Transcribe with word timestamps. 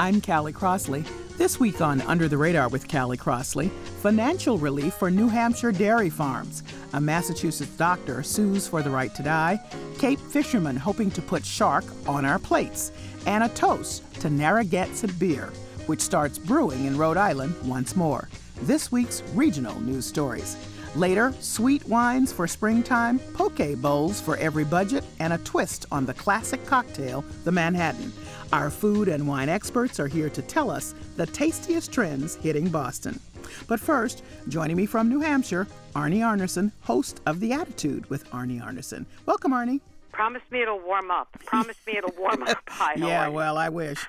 I'm 0.00 0.20
Callie 0.20 0.52
Crossley. 0.52 1.04
This 1.38 1.58
week 1.58 1.80
on 1.80 2.02
Under 2.02 2.28
the 2.28 2.38
Radar 2.38 2.68
with 2.68 2.86
Callie 2.86 3.16
Crossley, 3.16 3.68
financial 4.00 4.56
relief 4.56 4.94
for 4.94 5.10
New 5.10 5.28
Hampshire 5.28 5.72
dairy 5.72 6.08
farms. 6.08 6.62
A 6.92 7.00
Massachusetts 7.00 7.76
doctor 7.76 8.22
sues 8.22 8.68
for 8.68 8.80
the 8.80 8.90
right 8.90 9.12
to 9.16 9.24
die. 9.24 9.58
Cape 9.98 10.20
fishermen 10.20 10.76
hoping 10.76 11.10
to 11.10 11.20
put 11.20 11.44
shark 11.44 11.84
on 12.06 12.24
our 12.24 12.38
plates. 12.38 12.92
And 13.26 13.42
a 13.42 13.48
toast 13.48 14.04
to 14.20 14.30
Narragansett 14.30 15.18
beer, 15.18 15.52
which 15.86 16.00
starts 16.00 16.38
brewing 16.38 16.84
in 16.84 16.96
Rhode 16.96 17.16
Island 17.16 17.56
once 17.64 17.96
more. 17.96 18.28
This 18.62 18.90
week's 18.90 19.22
regional 19.34 19.80
news 19.80 20.04
stories. 20.04 20.56
Later, 20.96 21.32
sweet 21.38 21.86
wines 21.86 22.32
for 22.32 22.48
springtime, 22.48 23.20
poke 23.32 23.60
bowls 23.80 24.20
for 24.20 24.36
every 24.38 24.64
budget, 24.64 25.04
and 25.20 25.32
a 25.32 25.38
twist 25.38 25.86
on 25.92 26.04
the 26.04 26.14
classic 26.14 26.66
cocktail, 26.66 27.24
the 27.44 27.52
Manhattan. 27.52 28.12
Our 28.52 28.68
food 28.68 29.06
and 29.06 29.28
wine 29.28 29.48
experts 29.48 30.00
are 30.00 30.08
here 30.08 30.28
to 30.30 30.42
tell 30.42 30.70
us 30.70 30.94
the 31.16 31.26
tastiest 31.26 31.92
trends 31.92 32.34
hitting 32.34 32.68
Boston. 32.68 33.20
But 33.68 33.78
first, 33.78 34.24
joining 34.48 34.76
me 34.76 34.86
from 34.86 35.08
New 35.08 35.20
Hampshire, 35.20 35.68
Arnie 35.94 36.20
Arnesen, 36.20 36.72
host 36.80 37.20
of 37.26 37.38
The 37.38 37.52
Attitude 37.52 38.10
with 38.10 38.28
Arnie 38.30 38.60
Arnesen. 38.60 39.06
Welcome, 39.24 39.52
Arnie. 39.52 39.80
Promise 40.18 40.42
me 40.50 40.62
it'll 40.62 40.80
warm 40.80 41.12
up. 41.12 41.28
Promise 41.46 41.76
me 41.86 41.96
it'll 41.96 42.12
warm 42.18 42.42
up. 42.42 42.58
Hi, 42.70 42.94
yeah, 42.96 43.28
well, 43.28 43.56
I 43.56 43.68
wish. 43.68 44.04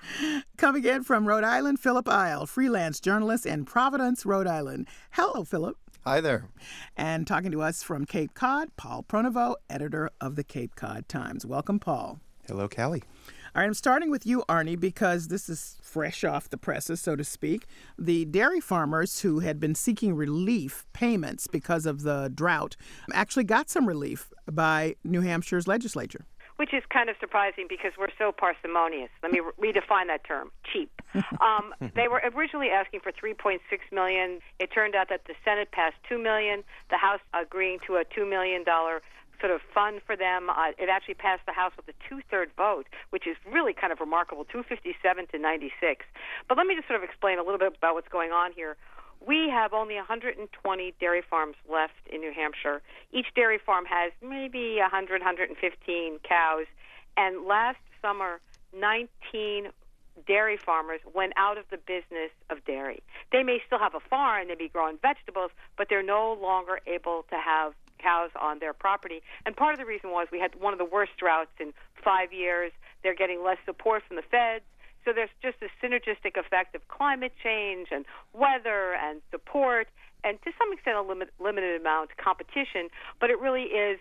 Coming 0.58 0.84
in 0.84 1.04
from 1.04 1.28
Rhode 1.28 1.44
Island, 1.44 1.80
Philip 1.80 2.10
Eil, 2.10 2.48
freelance 2.48 3.00
journalist 3.00 3.46
in 3.46 3.64
Providence, 3.64 4.26
Rhode 4.26 4.48
Island. 4.48 4.88
Hello, 5.12 5.44
Philip. 5.44 5.78
Hi 6.06 6.20
there. 6.20 6.46
And 6.98 7.28
talking 7.28 7.52
to 7.52 7.62
us 7.62 7.84
from 7.84 8.06
Cape 8.06 8.34
Cod, 8.34 8.70
Paul 8.76 9.04
Pronovost, 9.04 9.58
editor 9.70 10.10
of 10.20 10.36
the 10.36 10.44
Cape 10.44 10.76
Cod 10.76 11.08
Times. 11.08 11.46
Welcome, 11.46 11.78
Paul. 11.78 12.20
Hello, 12.48 12.68
Callie. 12.68 13.04
All 13.56 13.62
right, 13.62 13.66
I'm 13.66 13.74
starting 13.74 14.12
with 14.12 14.28
you, 14.28 14.44
Arnie, 14.48 14.80
because 14.80 15.30
this 15.30 15.50
is 15.50 15.78
fresh 15.82 16.24
off 16.24 16.50
the 16.50 16.58
presses, 16.58 17.02
so 17.02 17.16
to 17.16 17.24
speak. 17.24 17.66
The 17.98 18.26
dairy 18.26 18.60
farmers 18.60 19.22
who 19.22 19.40
had 19.40 19.60
been 19.60 19.74
seeking 19.74 20.16
relief 20.16 20.86
payments 20.94 21.48
because 21.48 21.88
of 21.88 22.04
the 22.04 22.32
drought 22.34 22.76
actually 23.12 23.46
got 23.46 23.70
some 23.70 23.88
relief 23.88 24.32
by 24.52 24.96
New 25.04 25.22
Hampshire's 25.22 25.68
legislature 25.68 26.26
which 26.60 26.74
is 26.74 26.84
kind 26.90 27.10
of 27.10 27.16
surprising 27.22 27.68
because 27.70 27.94
we're 27.98 28.12
so 28.18 28.34
parsimonious. 28.34 29.10
Let 29.24 29.32
me 29.32 29.40
re- 29.40 29.72
redefine 29.72 30.08
that 30.08 30.26
term: 30.26 30.52
cheap. 30.72 30.92
Um, 31.40 31.74
they 31.96 32.10
were 32.10 32.22
originally 32.36 32.68
asking 32.68 33.00
for 33.00 33.14
3.6 33.14 33.60
million. 33.94 34.42
It 34.60 34.68
turned 34.74 34.94
out 34.94 35.08
that 35.08 35.22
the 35.26 35.34
Senate 35.46 35.72
passed 35.72 35.96
2 36.10 36.22
million. 36.22 36.64
The 36.90 36.98
House 36.98 37.22
agreeing 37.34 37.80
to 37.88 37.96
a 37.96 38.04
2 38.14 38.26
million 38.30 38.66
dollar 38.66 39.02
sort 39.40 39.52
of 39.52 39.62
fun 39.74 40.00
for 40.06 40.16
them. 40.16 40.50
Uh, 40.50 40.72
it 40.78 40.90
actually 40.90 41.16
passed 41.16 41.46
the 41.46 41.54
House 41.54 41.72
with 41.78 41.88
a 41.88 41.94
two-third 42.08 42.52
vote, 42.58 42.88
which 43.10 43.28
is 43.28 43.38
really 43.50 43.74
kind 43.74 43.92
of 43.92 44.00
remarkable, 44.00 44.46
257 44.46 45.28
to 45.28 45.40
96. 45.40 46.06
But 46.48 46.58
let 46.58 46.68
me 46.68 46.76
just 46.76 46.88
sort 46.88 47.02
of 47.02 47.08
explain 47.08 47.40
a 47.40 47.44
little 47.44 47.60
bit 47.60 47.74
about 47.78 47.96
what's 47.96 48.10
going 48.10 48.32
on 48.32 48.52
here. 48.52 48.78
We 49.26 49.50
have 49.50 49.74
only 49.74 49.96
120 49.96 50.94
dairy 51.00 51.22
farms 51.22 51.56
left 51.70 52.08
in 52.12 52.22
New 52.22 52.32
Hampshire. 52.32 52.82
Each 53.12 53.28
dairy 53.36 53.60
farm 53.64 53.86
has 53.86 54.12
maybe 54.22 54.78
100, 54.80 55.22
115 55.22 56.20
cows. 56.24 56.66
And 57.18 57.46
last 57.46 57.80
summer, 58.02 58.40
19 58.74 59.72
dairy 60.26 60.58
farmers 60.58 61.02
went 61.14 61.34
out 61.38 61.58
of 61.58 61.66
the 61.70 61.78
business 61.78 62.32
of 62.50 62.64
dairy. 62.66 63.02
They 63.32 63.44
may 63.44 63.62
still 63.66 63.80
have 63.80 63.96
a 63.96 64.00
farm, 64.00 64.48
they 64.48 64.54
may 64.54 64.58
be 64.58 64.70
growing 64.70 64.98
vegetables, 65.02 65.52
but 65.78 65.88
they're 65.90 66.04
no 66.04 66.38
longer 66.42 66.80
able 66.88 67.26
to 67.30 67.36
have 67.36 67.74
cows 68.00 68.32
on 68.40 68.60
their 68.60 68.74
property. 68.74 69.22
And 69.46 69.56
part 69.56 69.74
of 69.74 69.80
the 69.80 69.86
reason 69.86 70.12
was 70.12 70.28
we 70.32 70.40
had 70.40 70.56
one 70.60 70.74
of 70.74 70.80
the 70.80 70.86
worst 70.86 71.12
droughts 71.18 71.52
in 71.60 71.74
five 72.04 72.34
years. 72.34 72.72
They're 73.04 73.16
getting 73.16 73.44
less 73.44 73.58
support 73.66 74.04
from 74.08 74.16
the 74.16 74.24
feds. 74.24 74.66
So 75.06 75.14
there's 75.14 75.30
just 75.42 75.58
a 75.62 75.70
synergistic 75.84 76.38
effect 76.38 76.76
of 76.76 76.88
climate 76.88 77.34
change 77.42 77.88
and 77.92 78.06
weather 78.34 78.94
and 78.94 79.22
support, 79.32 79.88
and 80.24 80.42
to 80.44 80.52
some 80.60 80.74
extent 80.74 80.98
a 80.98 81.02
limit, 81.02 81.30
limited 81.40 81.80
amount 81.80 82.18
competition. 82.18 82.90
But 83.20 83.30
it 83.30 83.40
really 83.40 83.64
is 83.64 84.00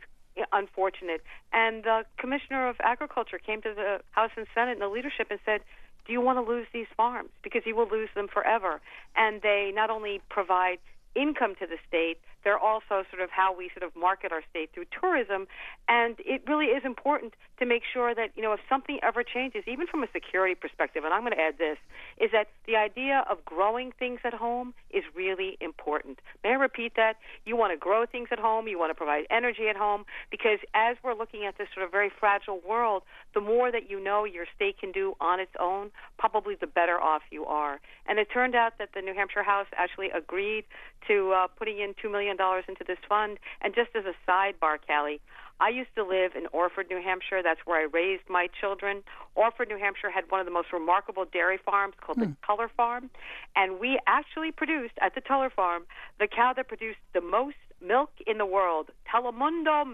unfortunate. 0.52 1.22
And 1.52 1.84
the 1.84 2.04
commissioner 2.18 2.68
of 2.68 2.76
agriculture 2.80 3.38
came 3.38 3.62
to 3.62 3.74
the 3.74 4.00
House 4.10 4.30
and 4.36 4.46
Senate 4.54 4.72
and 4.72 4.82
the 4.82 4.88
leadership 4.88 5.28
and 5.30 5.38
said, 5.44 5.62
"Do 6.04 6.12
you 6.12 6.20
want 6.20 6.38
to 6.38 6.42
lose 6.42 6.66
these 6.72 6.88
farms? 6.96 7.30
Because 7.42 7.64
you 7.64 7.76
will 7.76 7.88
lose 7.88 8.10
them 8.14 8.28
forever." 8.28 8.80
And 9.14 9.40
they 9.42 9.72
not 9.74 9.90
only 9.90 10.20
provide 10.28 10.78
income 11.14 11.54
to 11.56 11.66
the 11.66 11.78
state, 11.86 12.18
they're 12.44 12.58
also 12.58 13.04
sort 13.10 13.22
of 13.22 13.30
how 13.30 13.56
we 13.56 13.70
sort 13.70 13.82
of 13.82 13.94
market 13.96 14.32
our 14.32 14.42
state 14.50 14.70
through 14.72 14.86
tourism. 15.00 15.46
And 15.88 16.16
it 16.18 16.42
really 16.46 16.66
is 16.66 16.84
important 16.84 17.34
to 17.58 17.66
make 17.66 17.82
sure 17.92 18.14
that, 18.14 18.30
you 18.36 18.42
know, 18.42 18.52
if 18.52 18.60
something 18.68 18.98
ever 19.02 19.22
changes, 19.22 19.64
even 19.66 19.86
from 19.86 20.02
a 20.02 20.08
security 20.12 20.54
perspective, 20.54 21.04
and 21.04 21.12
I'm 21.12 21.22
going 21.22 21.32
to 21.32 21.40
add 21.40 21.58
this, 21.58 21.78
is 22.18 22.30
that 22.32 22.48
the 22.66 22.76
idea 22.76 23.24
of 23.28 23.44
growing 23.44 23.92
things 23.98 24.20
at 24.24 24.34
home 24.34 24.74
is 24.90 25.04
really 25.14 25.56
important. 25.60 26.20
May 26.44 26.50
I 26.50 26.54
repeat 26.54 26.92
that? 26.96 27.16
You 27.44 27.56
want 27.56 27.72
to 27.72 27.76
grow 27.76 28.06
things 28.06 28.28
at 28.30 28.38
home, 28.38 28.68
you 28.68 28.78
want 28.78 28.90
to 28.90 28.94
provide 28.94 29.26
energy 29.30 29.68
at 29.68 29.76
home, 29.76 30.04
because 30.30 30.58
as 30.74 30.96
we're 31.02 31.14
looking 31.14 31.44
at 31.44 31.58
this 31.58 31.68
sort 31.74 31.84
of 31.84 31.90
very 31.90 32.10
fragile 32.20 32.60
world, 32.66 33.02
the 33.34 33.40
more 33.40 33.72
that 33.72 33.90
you 33.90 34.02
know 34.02 34.24
your 34.24 34.46
state 34.54 34.78
can 34.78 34.92
do 34.92 35.14
on 35.20 35.40
its 35.40 35.52
own, 35.58 35.90
probably 36.18 36.54
the 36.54 36.66
better 36.66 37.00
off 37.00 37.22
you 37.30 37.44
are. 37.44 37.80
And 38.06 38.18
it 38.18 38.28
turned 38.32 38.54
out 38.54 38.78
that 38.78 38.90
the 38.94 39.00
New 39.00 39.14
Hampshire 39.14 39.42
House 39.42 39.66
actually 39.76 40.10
agreed 40.10 40.64
to 41.06 41.32
uh, 41.32 41.46
putting 41.48 41.78
in 41.78 41.94
$2 41.94 42.10
million 42.10 42.27
into 42.30 42.84
this 42.86 42.98
fund. 43.08 43.38
And 43.60 43.74
just 43.74 43.90
as 43.94 44.04
a 44.04 44.14
sidebar, 44.28 44.78
Callie, 44.86 45.20
I 45.60 45.70
used 45.70 45.94
to 45.96 46.04
live 46.04 46.32
in 46.36 46.46
Orford, 46.52 46.86
New 46.88 47.02
Hampshire. 47.02 47.42
That's 47.42 47.60
where 47.64 47.80
I 47.80 47.88
raised 47.92 48.28
my 48.28 48.48
children. 48.60 49.02
Orford, 49.34 49.68
New 49.68 49.78
Hampshire 49.78 50.10
had 50.10 50.30
one 50.30 50.40
of 50.40 50.46
the 50.46 50.52
most 50.52 50.72
remarkable 50.72 51.24
dairy 51.24 51.58
farms 51.64 51.94
called 52.00 52.18
hmm. 52.18 52.24
the 52.24 52.36
Tuller 52.46 52.70
Farm. 52.76 53.10
And 53.56 53.80
we 53.80 53.98
actually 54.06 54.52
produced 54.52 54.94
at 55.00 55.14
the 55.14 55.20
Tuller 55.20 55.50
Farm 55.50 55.84
the 56.20 56.28
cow 56.28 56.52
that 56.54 56.68
produced 56.68 57.00
the 57.12 57.20
most 57.20 57.56
milk 57.80 58.10
in 58.26 58.38
the 58.38 58.46
world, 58.46 58.90
Telemundo 59.12 59.84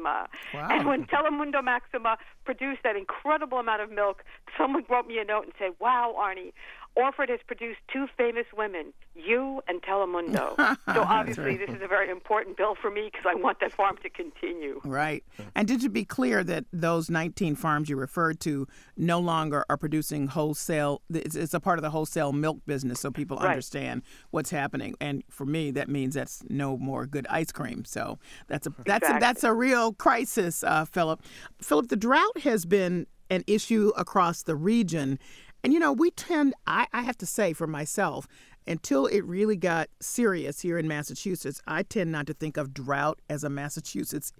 Maxima. 0.00 0.28
Wow. 0.54 0.68
And 0.70 0.86
when 0.86 1.06
Telemundo 1.06 1.62
Maxima 1.62 2.16
produced 2.44 2.82
that 2.84 2.96
incredible 2.96 3.58
amount 3.58 3.82
of 3.82 3.90
milk, 3.90 4.22
someone 4.58 4.84
wrote 4.88 5.06
me 5.06 5.18
a 5.18 5.24
note 5.24 5.44
and 5.44 5.52
said, 5.58 5.72
Wow, 5.80 6.14
Arnie, 6.18 6.52
Orford 6.96 7.28
has 7.28 7.40
produced 7.46 7.78
two 7.92 8.06
famous 8.16 8.46
women, 8.56 8.94
you 9.14 9.60
and 9.68 9.82
Telemundo. 9.82 10.56
so 10.94 11.02
obviously, 11.02 11.58
this 11.58 11.68
is 11.68 11.82
a 11.82 11.86
very 11.86 12.10
important 12.10 12.56
bill 12.56 12.74
for 12.74 12.90
me 12.90 13.10
because 13.12 13.26
I 13.28 13.34
want 13.34 13.60
that 13.60 13.72
farm 13.72 13.98
to 14.02 14.08
continue. 14.08 14.80
Right. 14.82 15.22
And 15.54 15.68
did 15.68 15.82
you 15.82 15.90
be 15.90 16.06
clear 16.06 16.42
that 16.44 16.64
those 16.72 17.10
19 17.10 17.54
farms 17.54 17.90
you 17.90 17.96
referred 17.96 18.40
to 18.40 18.66
no 18.96 19.20
longer 19.20 19.66
are 19.68 19.76
producing 19.76 20.28
wholesale? 20.28 21.02
It's, 21.12 21.36
it's 21.36 21.52
a 21.52 21.60
part 21.60 21.78
of 21.78 21.82
the 21.82 21.90
wholesale 21.90 22.32
milk 22.32 22.60
business, 22.66 23.00
so 23.00 23.10
people 23.10 23.36
right. 23.36 23.50
understand 23.50 24.02
what's 24.30 24.50
happening. 24.50 24.94
And 24.98 25.22
for 25.28 25.44
me, 25.44 25.70
that 25.72 25.90
means 25.90 26.14
that's 26.14 26.42
no 26.48 26.78
more 26.78 27.04
good 27.04 27.26
ice 27.28 27.52
cream. 27.52 27.84
So 27.84 28.18
that's 28.48 28.66
a 28.66 28.70
that's 28.86 29.04
exactly. 29.04 29.16
a, 29.16 29.20
that's 29.20 29.44
a 29.44 29.52
real 29.52 29.85
crisis, 29.92 30.62
uh, 30.64 30.84
Philip. 30.84 31.22
Philip, 31.60 31.88
the 31.88 31.96
drought 31.96 32.38
has 32.42 32.64
been 32.64 33.06
an 33.30 33.44
issue 33.46 33.92
across 33.96 34.42
the 34.42 34.56
region. 34.56 35.18
And 35.64 35.72
you 35.72 35.78
know, 35.78 35.92
we 35.92 36.10
tend, 36.12 36.54
I, 36.66 36.86
I 36.92 37.02
have 37.02 37.18
to 37.18 37.26
say 37.26 37.52
for 37.52 37.66
myself, 37.66 38.28
until 38.66 39.06
it 39.06 39.24
really 39.24 39.56
got 39.56 39.88
serious 40.00 40.60
here 40.60 40.78
in 40.78 40.88
Massachusetts, 40.88 41.60
I 41.66 41.82
tend 41.82 42.12
not 42.12 42.26
to 42.26 42.34
think 42.34 42.56
of 42.56 42.74
drought 42.74 43.20
as 43.28 43.44
a 43.44 43.50
Massachusetts 43.50 44.32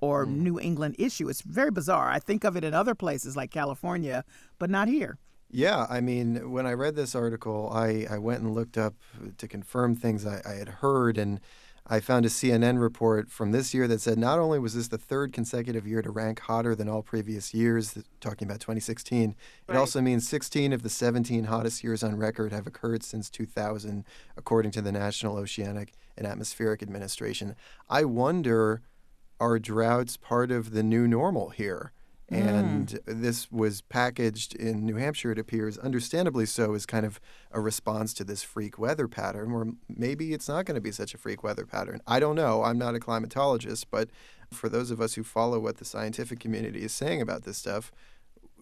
or 0.00 0.26
mm. 0.26 0.36
New 0.36 0.60
England 0.60 0.96
issue. 0.98 1.28
It's 1.28 1.42
very 1.42 1.70
bizarre. 1.70 2.10
I 2.10 2.18
think 2.18 2.44
of 2.44 2.56
it 2.56 2.64
in 2.64 2.74
other 2.74 2.94
places 2.94 3.36
like 3.36 3.50
California, 3.50 4.24
but 4.58 4.70
not 4.70 4.88
here. 4.88 5.18
Yeah, 5.50 5.86
I 5.88 6.00
mean, 6.00 6.50
when 6.50 6.66
I 6.66 6.72
read 6.72 6.96
this 6.96 7.14
article, 7.14 7.70
I, 7.72 8.06
I 8.10 8.18
went 8.18 8.42
and 8.42 8.54
looked 8.54 8.76
up 8.76 8.94
to 9.38 9.46
confirm 9.46 9.94
things 9.94 10.26
I, 10.26 10.42
I 10.44 10.54
had 10.54 10.68
heard, 10.68 11.16
and 11.16 11.40
I 11.86 12.00
found 12.00 12.24
a 12.24 12.30
CNN 12.30 12.80
report 12.80 13.30
from 13.30 13.52
this 13.52 13.74
year 13.74 13.86
that 13.88 14.00
said 14.00 14.18
not 14.18 14.38
only 14.38 14.58
was 14.58 14.74
this 14.74 14.88
the 14.88 14.96
third 14.96 15.34
consecutive 15.34 15.86
year 15.86 16.00
to 16.00 16.10
rank 16.10 16.40
hotter 16.40 16.74
than 16.74 16.88
all 16.88 17.02
previous 17.02 17.52
years, 17.52 17.98
talking 18.20 18.48
about 18.48 18.60
2016, 18.60 19.34
Right. 19.68 19.74
it 19.76 19.78
also 19.78 20.00
means 20.00 20.26
16 20.26 20.72
of 20.72 20.82
the 20.82 20.88
17 20.88 21.44
hottest 21.44 21.84
years 21.84 22.02
on 22.02 22.16
record 22.16 22.52
have 22.52 22.66
occurred 22.66 23.02
since 23.02 23.28
2000, 23.28 24.04
according 24.34 24.70
to 24.72 24.80
the 24.80 24.92
National 24.92 25.36
Oceanic 25.36 25.92
and 26.16 26.26
Atmospheric 26.26 26.82
Administration. 26.82 27.54
I 27.90 28.04
wonder 28.04 28.80
are 29.40 29.58
droughts 29.58 30.16
part 30.16 30.50
of 30.50 30.70
the 30.70 30.82
new 30.82 31.06
normal 31.06 31.50
here? 31.50 31.92
Mm. 32.32 32.36
And 32.36 33.00
this 33.06 33.52
was 33.52 33.82
packaged 33.82 34.54
in 34.54 34.86
New 34.86 34.96
Hampshire, 34.96 35.32
it 35.32 35.38
appears, 35.38 35.76
understandably 35.78 36.46
so, 36.46 36.74
as 36.74 36.86
kind 36.86 37.04
of 37.04 37.20
a 37.52 37.60
response 37.60 38.14
to 38.14 38.24
this 38.24 38.42
freak 38.42 38.78
weather 38.78 39.08
pattern, 39.08 39.52
where 39.52 39.66
maybe 39.88 40.32
it's 40.32 40.48
not 40.48 40.64
going 40.64 40.74
to 40.74 40.80
be 40.80 40.92
such 40.92 41.14
a 41.14 41.18
freak 41.18 41.42
weather 41.42 41.66
pattern. 41.66 42.00
I 42.06 42.20
don't 42.20 42.36
know. 42.36 42.62
I'm 42.62 42.78
not 42.78 42.94
a 42.94 42.98
climatologist, 42.98 43.86
but 43.90 44.08
for 44.50 44.68
those 44.68 44.90
of 44.90 45.00
us 45.00 45.14
who 45.14 45.22
follow 45.22 45.58
what 45.58 45.76
the 45.76 45.84
scientific 45.84 46.40
community 46.40 46.82
is 46.82 46.92
saying 46.92 47.20
about 47.20 47.42
this 47.42 47.58
stuff, 47.58 47.92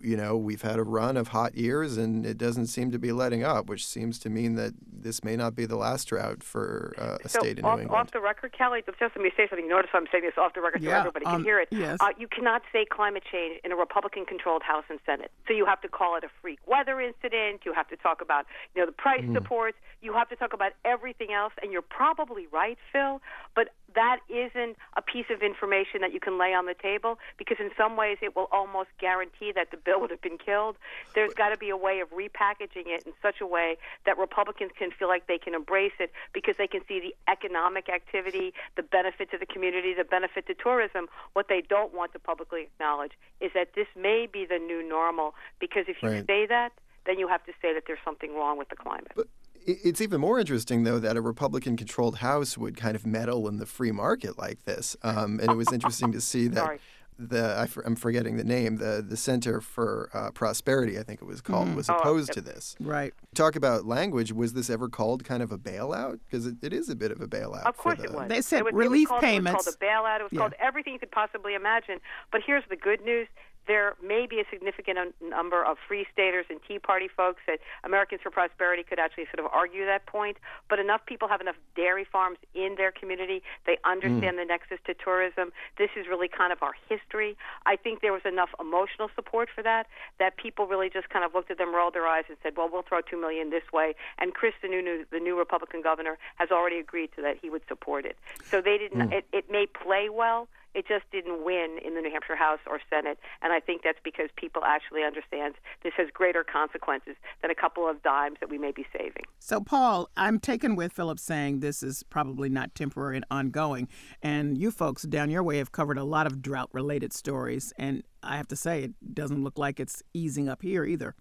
you 0.02 0.16
know, 0.16 0.36
we've 0.36 0.62
had 0.62 0.78
a 0.78 0.82
run 0.82 1.16
of 1.16 1.28
hot 1.28 1.54
years 1.54 1.96
and 1.96 2.26
it 2.26 2.38
doesn't 2.38 2.66
seem 2.66 2.90
to 2.90 2.98
be 2.98 3.12
letting 3.12 3.44
up, 3.44 3.66
which 3.66 3.86
seems 3.86 4.18
to 4.20 4.30
mean 4.30 4.56
that 4.56 4.74
this 4.92 5.24
may 5.24 5.36
not 5.36 5.54
be 5.54 5.64
the 5.64 5.76
last 5.76 6.06
drought 6.08 6.42
for 6.42 6.94
uh, 6.98 7.18
a 7.24 7.28
so 7.28 7.40
state 7.40 7.58
in 7.58 7.64
off, 7.64 7.76
New 7.76 7.82
England. 7.82 8.00
off 8.00 8.12
the 8.12 8.20
record, 8.20 8.54
Callie, 8.56 8.82
just 8.86 9.00
let 9.00 9.16
me 9.16 9.30
say 9.36 9.48
something. 9.48 9.68
Notice 9.68 9.90
I'm 9.94 10.06
saying 10.10 10.24
this 10.24 10.34
off 10.36 10.54
the 10.54 10.60
record 10.60 10.82
so 10.82 10.88
Yeah, 10.88 11.00
everybody 11.00 11.24
can 11.24 11.34
um, 11.36 11.44
hear 11.44 11.60
it. 11.60 11.68
yes. 11.70 11.98
Uh, 12.00 12.08
you 12.18 12.28
cannot 12.28 12.62
say 12.72 12.84
climate 12.84 13.22
change 13.30 13.60
in 13.64 13.72
a 13.72 13.76
Republican-controlled 13.76 14.62
House 14.62 14.84
and 14.88 14.98
Senate. 15.06 15.30
So 15.46 15.54
you 15.54 15.66
have 15.66 15.80
to 15.82 15.88
call 15.88 16.16
it 16.16 16.24
a 16.24 16.28
freak 16.40 16.58
weather 16.66 17.00
incident. 17.00 17.62
You 17.64 17.72
have 17.72 17.88
to 17.88 17.96
talk 17.96 18.20
about, 18.20 18.46
you 18.74 18.82
know, 18.82 18.86
the 18.86 18.92
price 18.92 19.24
supports. 19.32 19.76
You 20.00 20.12
have 20.12 20.28
to 20.28 20.36
talk 20.36 20.52
about 20.52 20.72
everything 20.84 21.32
else. 21.32 21.52
And 21.62 21.72
you're 21.72 21.82
probably 21.82 22.46
right, 22.52 22.78
Phil. 22.92 23.20
But 23.54 23.70
that 23.94 24.20
isn't 24.28 24.76
a 24.96 25.02
piece 25.02 25.26
of 25.30 25.42
information 25.42 26.00
that 26.00 26.12
you 26.12 26.20
can 26.20 26.38
lay 26.38 26.54
on 26.54 26.66
the 26.66 26.74
table 26.74 27.18
because 27.38 27.58
in 27.60 27.70
some 27.76 27.96
ways 27.96 28.18
it 28.20 28.34
will 28.36 28.48
almost 28.52 28.88
guarantee 28.98 29.52
that 29.52 29.70
the 29.70 29.76
bill 29.76 30.00
would 30.00 30.10
have 30.10 30.22
been 30.22 30.38
killed. 30.38 30.76
There's 31.14 31.34
got 31.34 31.50
to 31.50 31.56
be 31.56 31.70
a 31.70 31.76
way 31.76 32.00
of 32.00 32.10
repackaging 32.10 32.86
it 32.86 33.04
in 33.06 33.12
such 33.20 33.40
a 33.40 33.46
way 33.46 33.76
that 34.06 34.18
Republicans 34.18 34.72
can 34.78 34.90
feel 34.90 35.08
like 35.08 35.26
they 35.26 35.38
can 35.38 35.54
embrace 35.54 35.92
it 35.98 36.12
because 36.32 36.56
they 36.56 36.66
can 36.66 36.80
see 36.86 37.00
the 37.00 37.14
economic 37.30 37.88
activity, 37.88 38.52
the 38.76 38.82
benefit 38.82 39.30
to 39.30 39.38
the 39.38 39.46
community, 39.46 39.94
the 39.94 40.04
benefit 40.04 40.46
to 40.46 40.54
tourism. 40.54 41.08
What 41.32 41.48
they 41.48 41.60
don't 41.60 41.94
want 41.94 42.12
to 42.12 42.18
publicly 42.18 42.62
acknowledge 42.62 43.12
is 43.40 43.52
that 43.54 43.74
this 43.74 43.88
may 43.96 44.26
be 44.30 44.46
the 44.46 44.58
new 44.58 44.86
normal 44.86 45.34
because 45.58 45.84
if 45.88 46.02
you 46.02 46.08
Right. 46.10 46.26
say 46.26 46.46
that, 46.46 46.72
then 47.04 47.18
you 47.18 47.28
have 47.28 47.44
to 47.46 47.52
say 47.60 47.72
that 47.74 47.84
there's 47.86 47.98
something 48.04 48.34
wrong 48.34 48.56
with 48.58 48.68
the 48.68 48.76
climate. 48.76 49.12
I- 49.18 49.22
It's 49.66 50.00
even 50.00 50.20
more 50.20 50.38
interesting, 50.38 50.84
though, 50.84 50.98
that 50.98 51.16
a 51.16 51.20
Republican 51.20 51.76
controlled 51.76 52.16
House 52.16 52.56
would 52.58 52.76
kind 52.76 52.96
of 52.96 53.06
meddle 53.06 53.48
in 53.48 53.58
the 53.58 53.66
free 53.66 53.92
market 53.92 54.38
like 54.38 54.64
this. 54.64 54.96
Um, 55.02 55.38
and 55.40 55.50
it 55.50 55.56
was 55.56 55.72
interesting 55.72 56.12
to 56.12 56.20
see 56.20 56.48
that 56.48 56.64
Sorry. 56.64 56.78
the 57.18 57.44
I 57.84 57.86
am 57.86 57.94
forgetting 57.94 58.36
the 58.36 58.44
name 58.44 58.76
the 58.78 59.04
the 59.06 59.16
Center 59.16 59.60
for 59.60 60.10
uh, 60.14 60.30
Prosperity 60.32 60.98
I 60.98 61.02
think 61.02 61.20
it 61.22 61.26
was 61.26 61.40
called 61.40 61.74
was 61.76 61.88
Oh, 61.88 61.96
opposed 61.96 62.30
yep. 62.30 62.34
to 62.36 62.40
this. 62.52 62.74
Right. 62.80 63.12
Talk 63.34 63.54
about 63.54 63.84
language. 63.86 64.32
Was 64.32 64.54
this 64.54 64.68
ever 64.70 64.88
called 64.88 65.22
kind 65.24 65.42
of 65.42 65.52
a 65.52 65.58
bailout? 65.58 66.18
Because 66.28 66.46
it, 66.46 66.56
it 66.62 66.72
is 66.72 66.88
a 66.88 66.96
bit 66.96 67.12
of 67.12 67.20
a 67.20 67.26
bailout. 67.28 67.64
Of 67.64 67.76
course 67.76 67.98
the- 67.98 68.04
it 68.04 68.12
was. 68.12 68.28
They 68.28 68.40
said 68.40 68.60
it 68.60 68.64
was, 68.64 68.74
relief 68.74 68.96
it 68.96 69.00
was 69.00 69.08
called, 69.08 69.22
payments. 69.22 69.66
It 69.66 69.70
was 69.70 69.76
called 69.76 69.90
a 69.90 69.94
bailout. 69.94 70.20
It 70.20 70.22
was 70.24 70.32
Yeah. 70.32 70.38
called 70.40 70.54
everything 70.58 70.92
you 70.94 70.98
could 70.98 71.12
possibly 71.12 71.54
imagine. 71.54 72.00
But 72.32 72.40
here's 72.46 72.64
the 72.68 72.76
good 72.76 73.02
news. 73.04 73.28
There 73.66 73.94
may 74.02 74.26
be 74.26 74.40
a 74.40 74.44
significant 74.50 75.14
number 75.20 75.64
of 75.64 75.76
free 75.86 76.06
staters 76.12 76.46
and 76.50 76.60
Tea 76.66 76.78
Party 76.78 77.08
folks 77.08 77.40
that 77.46 77.58
Americans 77.84 78.20
for 78.22 78.30
Prosperity 78.30 78.82
could 78.82 78.98
actually 78.98 79.26
sort 79.26 79.44
of 79.44 79.46
argue 79.52 79.86
that 79.86 80.06
point. 80.06 80.38
But 80.68 80.78
enough 80.78 81.06
people 81.06 81.28
have 81.28 81.40
enough 81.40 81.56
dairy 81.76 82.04
farms 82.04 82.38
in 82.54 82.74
their 82.76 82.92
community. 82.92 83.42
They 83.66 83.78
understand 83.84 84.36
mm. 84.36 84.42
the 84.42 84.44
nexus 84.44 84.78
to 84.86 84.94
tourism. 84.94 85.52
This 85.78 85.90
is 85.96 86.06
really 86.08 86.28
kind 86.28 86.52
of 86.52 86.62
our 86.62 86.74
history. 86.88 87.36
I 87.66 87.76
think 87.76 88.00
there 88.00 88.12
was 88.12 88.22
enough 88.24 88.50
emotional 88.60 89.08
support 89.14 89.48
for 89.54 89.62
that 89.62 89.86
that 90.18 90.36
people 90.36 90.66
really 90.66 90.90
just 90.90 91.08
kind 91.08 91.24
of 91.24 91.34
looked 91.34 91.50
at 91.50 91.58
them, 91.58 91.74
rolled 91.74 91.94
their 91.94 92.06
eyes, 92.06 92.24
and 92.28 92.36
said, 92.42 92.56
"Well, 92.56 92.68
we'll 92.72 92.82
throw 92.82 93.00
two 93.00 93.20
million 93.20 93.50
this 93.50 93.64
way." 93.72 93.94
And 94.18 94.34
Chris, 94.34 94.54
the 94.62 94.68
new 94.68 95.06
the 95.10 95.20
new 95.20 95.38
Republican 95.38 95.82
governor, 95.82 96.18
has 96.36 96.50
already 96.50 96.78
agreed 96.78 97.10
to 97.16 97.22
that. 97.22 97.36
He 97.40 97.50
would 97.50 97.62
support 97.68 98.04
it. 98.04 98.16
So 98.44 98.60
they 98.60 98.78
didn't. 98.78 99.10
Mm. 99.10 99.12
It, 99.12 99.26
it 99.32 99.50
may 99.50 99.66
play 99.66 100.08
well. 100.08 100.48
It 100.74 100.86
just 100.88 101.04
didn't 101.10 101.44
win 101.44 101.78
in 101.84 101.94
the 101.94 102.00
New 102.00 102.10
Hampshire 102.10 102.36
House 102.36 102.60
or 102.66 102.80
Senate, 102.88 103.18
and 103.42 103.52
I 103.52 103.60
think 103.60 103.82
that's 103.82 103.98
because 104.02 104.30
people 104.36 104.62
actually 104.64 105.02
understand 105.02 105.54
this 105.82 105.92
has 105.96 106.08
greater 106.12 106.44
consequences 106.44 107.16
than 107.42 107.50
a 107.50 107.54
couple 107.54 107.88
of 107.88 108.02
dimes 108.02 108.38
that 108.40 108.48
we 108.48 108.58
may 108.58 108.72
be 108.72 108.86
saving. 108.96 109.24
So, 109.38 109.60
Paul, 109.60 110.08
I'm 110.16 110.38
taken 110.38 110.76
with 110.76 110.92
Philip 110.92 111.18
saying 111.18 111.60
this 111.60 111.82
is 111.82 112.02
probably 112.04 112.48
not 112.48 112.74
temporary 112.74 113.16
and 113.16 113.24
ongoing. 113.30 113.88
And 114.22 114.56
you 114.56 114.70
folks 114.70 115.02
down 115.02 115.30
your 115.30 115.42
way 115.42 115.58
have 115.58 115.72
covered 115.72 115.98
a 115.98 116.04
lot 116.04 116.26
of 116.26 116.42
drought 116.42 116.70
related 116.72 117.12
stories. 117.12 117.72
And 117.76 118.02
I 118.22 118.36
have 118.36 118.48
to 118.48 118.56
say, 118.56 118.84
it 118.84 119.14
doesn't 119.14 119.42
look 119.42 119.58
like 119.58 119.80
it's 119.80 120.02
easing 120.14 120.48
up 120.48 120.62
here 120.62 120.84
either. 120.84 121.14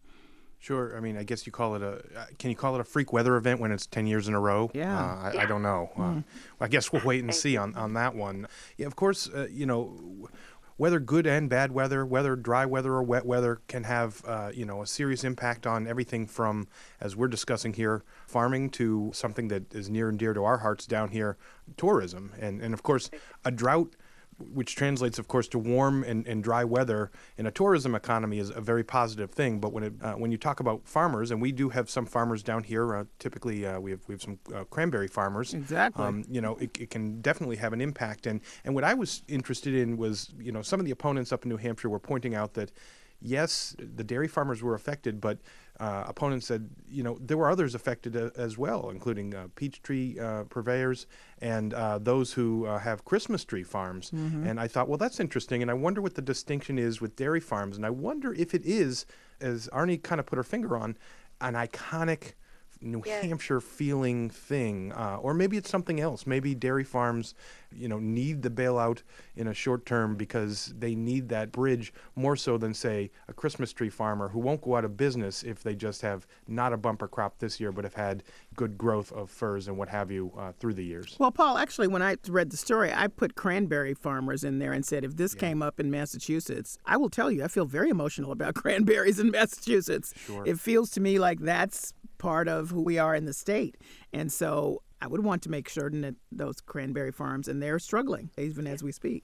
Sure. 0.62 0.96
I 0.96 1.00
mean, 1.00 1.18
I 1.18 1.24
guess 1.24 1.48
you 1.48 1.52
call 1.52 1.74
it 1.76 1.82
a. 1.82 1.94
uh, 2.18 2.26
Can 2.38 2.52
you 2.52 2.56
call 2.56 2.76
it 2.76 2.82
a 2.82 2.84
freak 2.84 3.12
weather 3.12 3.36
event 3.36 3.60
when 3.60 3.72
it's 3.72 3.88
ten 3.88 4.06
years 4.06 4.28
in 4.28 4.36
a 4.36 4.40
row? 4.40 4.70
Yeah. 4.76 4.96
Uh, 4.96 5.32
I, 5.34 5.42
I 5.42 5.46
don't 5.48 5.64
know. 5.64 5.90
Uh, 5.98 6.22
I 6.64 6.68
guess 6.68 6.92
we'll 6.92 7.04
wait 7.04 7.24
and 7.24 7.34
see 7.34 7.58
on, 7.58 7.76
on 7.76 7.94
that 7.96 8.14
one. 8.16 8.48
Yeah, 8.78 8.86
of 8.86 8.96
course. 8.96 9.28
Uh, 9.28 9.48
you 9.50 9.66
know, 9.66 10.30
whether 10.78 11.00
good 11.00 11.26
and 11.26 11.50
bad 11.50 11.72
weather, 11.72 12.06
whether 12.06 12.36
dry 12.36 12.68
weather 12.68 12.94
or 12.94 13.02
wet 13.02 13.26
weather, 13.26 13.60
can 13.68 13.86
have 13.86 14.22
uh, 14.28 14.52
you 14.54 14.66
know 14.66 14.84
a 14.84 14.86
serious 14.88 15.24
impact 15.24 15.66
on 15.66 15.88
everything 15.88 16.28
from, 16.28 16.68
as 17.00 17.16
we're 17.16 17.28
discussing 17.28 17.74
here, 17.74 18.04
farming 18.28 18.70
to 18.70 19.10
something 19.16 19.48
that 19.48 19.74
is 19.74 19.90
near 19.90 20.10
and 20.10 20.20
dear 20.20 20.34
to 20.36 20.44
our 20.44 20.60
hearts 20.60 20.86
down 20.86 21.10
here, 21.10 21.38
tourism, 21.76 22.34
and 22.40 22.62
and 22.62 22.76
of 22.76 22.84
course 22.84 23.10
a 23.44 23.50
drought 23.50 23.96
which 24.42 24.76
translates, 24.76 25.20
of 25.20 25.28
course, 25.28 25.48
to 25.50 25.60
warm 25.60 26.04
and, 26.04 26.28
and 26.28 26.44
dry 26.44 26.64
weather 26.64 27.12
in 27.38 27.46
a 27.46 27.52
tourism 27.52 27.96
economy 27.96 28.40
is 28.40 28.50
a 28.50 28.62
very 28.62 28.84
positive 28.84 29.32
thing. 29.32 29.60
But 29.60 29.74
when 29.74 29.84
it, 29.84 29.94
uh, 30.02 30.14
when 30.14 30.32
you 30.32 30.38
talk 30.38 30.60
about 30.60 30.88
farmers, 30.88 31.32
and 31.32 31.42
we 31.42 31.52
do 31.52 31.70
have 31.70 31.90
some 31.90 32.06
farmers 32.06 32.44
down 32.44 32.64
here, 32.64 32.96
uh, 32.96 33.04
typically 33.20 33.66
uh, 33.66 33.80
we 33.80 33.92
have 33.92 34.02
we 34.08 34.14
have 34.14 34.22
some 34.22 34.40
uh, 34.54 34.64
cranberry 34.66 35.08
farmers. 35.08 35.54
Exactly. 35.54 36.04
Um, 36.04 36.24
you 36.30 36.42
know, 36.42 36.56
it, 36.58 36.78
it 36.80 36.90
can 36.90 37.22
definitely 37.22 37.58
have 37.58 37.74
an 37.74 37.82
impact. 37.82 38.28
And 38.28 38.42
and 38.66 38.76
what 38.76 38.84
I 38.84 38.94
was 38.94 39.24
interested 39.28 39.74
in 39.74 39.98
was, 39.98 40.34
you 40.40 40.52
know, 40.52 40.62
some 40.62 40.80
of 40.80 40.86
the 40.86 40.92
opponents 40.92 41.32
up 41.32 41.44
in 41.44 41.50
New 41.50 41.58
Hampshire 41.58 41.90
were 41.90 42.00
pointing 42.00 42.36
out 42.36 42.54
that. 42.56 42.72
Yes, 43.24 43.76
the 43.78 44.04
dairy 44.04 44.28
farmers 44.28 44.64
were 44.64 44.74
affected, 44.74 45.22
but 45.22 45.38
uh, 45.82 46.04
opponents 46.08 46.46
said, 46.46 46.70
you 46.88 47.04
know, 47.04 47.18
there 47.20 47.38
were 47.38 47.50
others 47.50 47.74
affected 47.74 48.16
uh, 48.16 48.30
as 48.38 48.58
well, 48.58 48.92
including 48.92 49.34
uh, 49.34 49.48
peach 49.56 49.82
tree 49.82 50.20
uh, 50.20 50.44
purveyors 50.44 51.08
and 51.42 51.74
uh, 51.74 51.98
those 51.98 52.32
who 52.34 52.66
uh, 52.68 52.78
have 52.78 53.04
Christmas 53.04 53.44
tree 53.44 53.64
farms. 53.64 54.12
And 54.48 54.60
I 54.60 54.68
thought, 54.68 54.88
well, 54.88 55.00
that's 55.00 55.20
interesting. 55.20 55.62
And 55.64 55.72
I 55.72 55.74
wonder 55.74 56.00
what 56.02 56.14
the 56.14 56.22
distinction 56.22 56.78
is 56.78 57.02
with 57.02 57.16
dairy 57.16 57.40
farms. 57.40 57.78
And 57.78 57.86
I 57.86 57.90
wonder 57.90 58.32
if 58.34 58.54
it 58.54 58.64
is, 58.64 59.06
as 59.40 59.68
Arnie 59.74 60.02
kind 60.02 60.20
of 60.20 60.26
put 60.28 60.38
her 60.38 60.44
finger 60.44 60.78
on, 60.78 60.98
an 61.40 61.56
iconic 61.56 62.34
New 62.82 63.02
Yes. 63.06 63.24
Hampshire 63.24 63.62
feeling 63.62 64.30
thing, 64.30 64.92
uh, 64.94 65.18
or 65.22 65.34
maybe 65.34 65.58
it's 65.58 65.70
something 65.70 66.00
else. 66.00 66.26
Maybe 66.26 66.56
dairy 66.56 66.84
farms, 66.84 67.36
you 67.72 67.88
know, 67.88 68.00
need 68.00 68.42
the 68.42 68.50
bailout 68.50 69.04
in 69.36 69.48
a 69.48 69.54
short 69.54 69.86
term 69.86 70.16
because 70.16 70.74
they 70.78 70.96
need 70.96 71.30
that 71.30 71.52
bridge 71.52 71.94
more 72.16 72.36
so 72.36 72.58
than 72.58 72.74
say 72.74 73.12
a 73.28 73.34
Christmas 73.34 73.72
tree 73.72 73.90
farmer 73.90 74.30
who 74.30 74.40
won't 74.40 74.62
go 74.62 74.76
out 74.76 74.86
of 74.86 74.98
business 74.98 75.44
if 75.44 75.64
they 75.64 75.76
just 75.76 76.02
have 76.02 76.26
not 76.48 76.74
a 76.74 76.78
bumper 76.78 77.08
crop 77.08 77.40
this 77.40 77.60
year, 77.60 77.72
but 77.72 77.84
have 77.84 77.94
had 77.96 78.24
good 78.56 78.78
growth 78.78 79.12
of 79.12 79.30
firs 79.30 79.68
and 79.68 79.78
what 79.78 79.90
have 79.90 80.12
you 80.12 80.32
uh, 80.38 80.52
through 80.60 80.74
the 80.74 80.84
years. 80.84 81.16
Well, 81.20 81.32
Paul, 81.32 81.58
actually, 81.58 81.88
when 81.88 82.02
I 82.02 82.18
read 82.28 82.50
the 82.50 82.58
story, 82.58 82.92
I 82.94 83.08
put 83.08 83.36
cranberry 83.36 83.94
farmers 83.94 84.44
in 84.44 84.60
there 84.60 84.74
and 84.74 84.86
said, 84.86 85.04
if 85.04 85.16
this 85.18 85.34
came 85.36 85.62
up 85.62 85.80
in 85.80 85.90
Massachusetts, 85.92 86.78
I 86.86 86.98
will 86.98 87.10
tell 87.10 87.32
you, 87.32 87.44
I 87.44 87.48
feel 87.48 87.66
very 87.66 87.90
emotional 87.90 88.32
about 88.32 88.56
cranberries 88.56 89.20
in 89.20 89.32
Massachusetts. 89.32 90.14
Sure. 90.26 90.46
It 90.46 90.60
feels 90.60 90.90
to 90.92 91.02
me 91.02 91.20
like 91.20 91.40
that's 91.40 91.94
part 92.22 92.48
of 92.48 92.70
who 92.70 92.82
we 92.82 93.00
are 93.00 93.16
in 93.16 93.26
the 93.26 93.34
state. 93.34 93.76
And 94.14 94.32
so 94.32 94.84
I 95.02 95.08
would 95.08 95.24
want 95.24 95.42
to 95.44 95.50
make 95.50 95.70
certain 95.70 96.02
that 96.02 96.16
those 96.32 96.62
cranberry 96.62 97.12
farms, 97.12 97.48
and 97.48 97.62
they're 97.62 97.80
struggling 97.80 98.30
even 98.38 98.68
as 98.68 98.84
we 98.84 98.92
speak. 98.92 99.24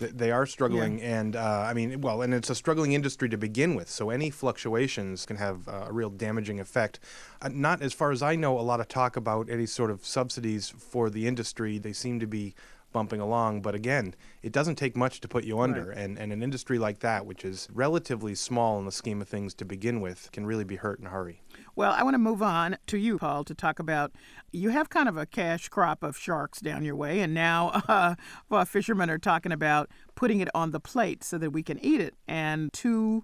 They 0.00 0.30
are 0.30 0.46
struggling, 0.46 1.02
and 1.02 1.34
uh, 1.34 1.66
I 1.68 1.74
mean, 1.74 2.00
well, 2.00 2.22
and 2.22 2.32
it's 2.32 2.50
a 2.50 2.54
struggling 2.54 2.92
industry 2.92 3.28
to 3.30 3.36
begin 3.36 3.74
with. 3.74 3.88
So 3.88 4.10
any 4.10 4.30
fluctuations 4.30 5.26
can 5.26 5.36
have 5.36 5.66
uh, 5.66 5.86
a 5.88 5.92
real 5.92 6.10
damaging 6.10 6.60
effect. 6.60 7.00
Uh, 7.42 7.50
not 7.52 7.82
as 7.82 7.92
far 7.92 8.12
as 8.12 8.22
I 8.22 8.36
know, 8.36 8.60
a 8.60 8.62
lot 8.62 8.78
of 8.78 8.86
talk 8.86 9.16
about 9.16 9.50
any 9.50 9.66
sort 9.66 9.90
of 9.90 10.04
subsidies 10.04 10.68
for 10.68 11.10
the 11.10 11.26
industry. 11.26 11.78
They 11.78 11.92
seem 11.92 12.20
to 12.20 12.28
be 12.28 12.54
bumping 12.92 13.20
along, 13.20 13.60
but 13.60 13.74
again, 13.74 14.14
it 14.42 14.52
doesn't 14.52 14.76
take 14.76 14.96
much 14.96 15.20
to 15.20 15.28
put 15.28 15.44
you 15.44 15.58
under, 15.58 15.90
and, 15.90 16.16
and 16.18 16.32
an 16.32 16.42
industry 16.42 16.78
like 16.78 17.00
that, 17.00 17.26
which 17.26 17.44
is 17.44 17.68
relatively 17.72 18.34
small 18.34 18.78
in 18.78 18.86
the 18.86 18.92
scheme 18.92 19.20
of 19.20 19.28
things 19.28 19.52
to 19.54 19.64
begin 19.64 20.00
with, 20.00 20.30
can 20.32 20.46
really 20.46 20.64
be 20.64 20.76
hurt 20.76 21.00
in 21.00 21.06
a 21.06 21.10
hurry. 21.10 21.42
Well, 21.78 21.94
I 21.96 22.02
want 22.02 22.14
to 22.14 22.18
move 22.18 22.42
on 22.42 22.76
to 22.88 22.98
you, 22.98 23.18
Paul, 23.18 23.44
to 23.44 23.54
talk 23.54 23.78
about 23.78 24.10
you 24.50 24.70
have 24.70 24.88
kind 24.88 25.08
of 25.08 25.16
a 25.16 25.24
cash 25.24 25.68
crop 25.68 26.02
of 26.02 26.18
sharks 26.18 26.60
down 26.60 26.84
your 26.84 26.96
way, 26.96 27.20
and 27.20 27.32
now 27.32 27.68
uh, 27.88 28.16
well, 28.48 28.64
fishermen 28.64 29.08
are 29.10 29.16
talking 29.16 29.52
about 29.52 29.88
putting 30.16 30.40
it 30.40 30.48
on 30.56 30.72
the 30.72 30.80
plate 30.80 31.22
so 31.22 31.38
that 31.38 31.50
we 31.50 31.62
can 31.62 31.78
eat 31.78 32.00
it. 32.00 32.14
And 32.26 32.72
two 32.72 33.22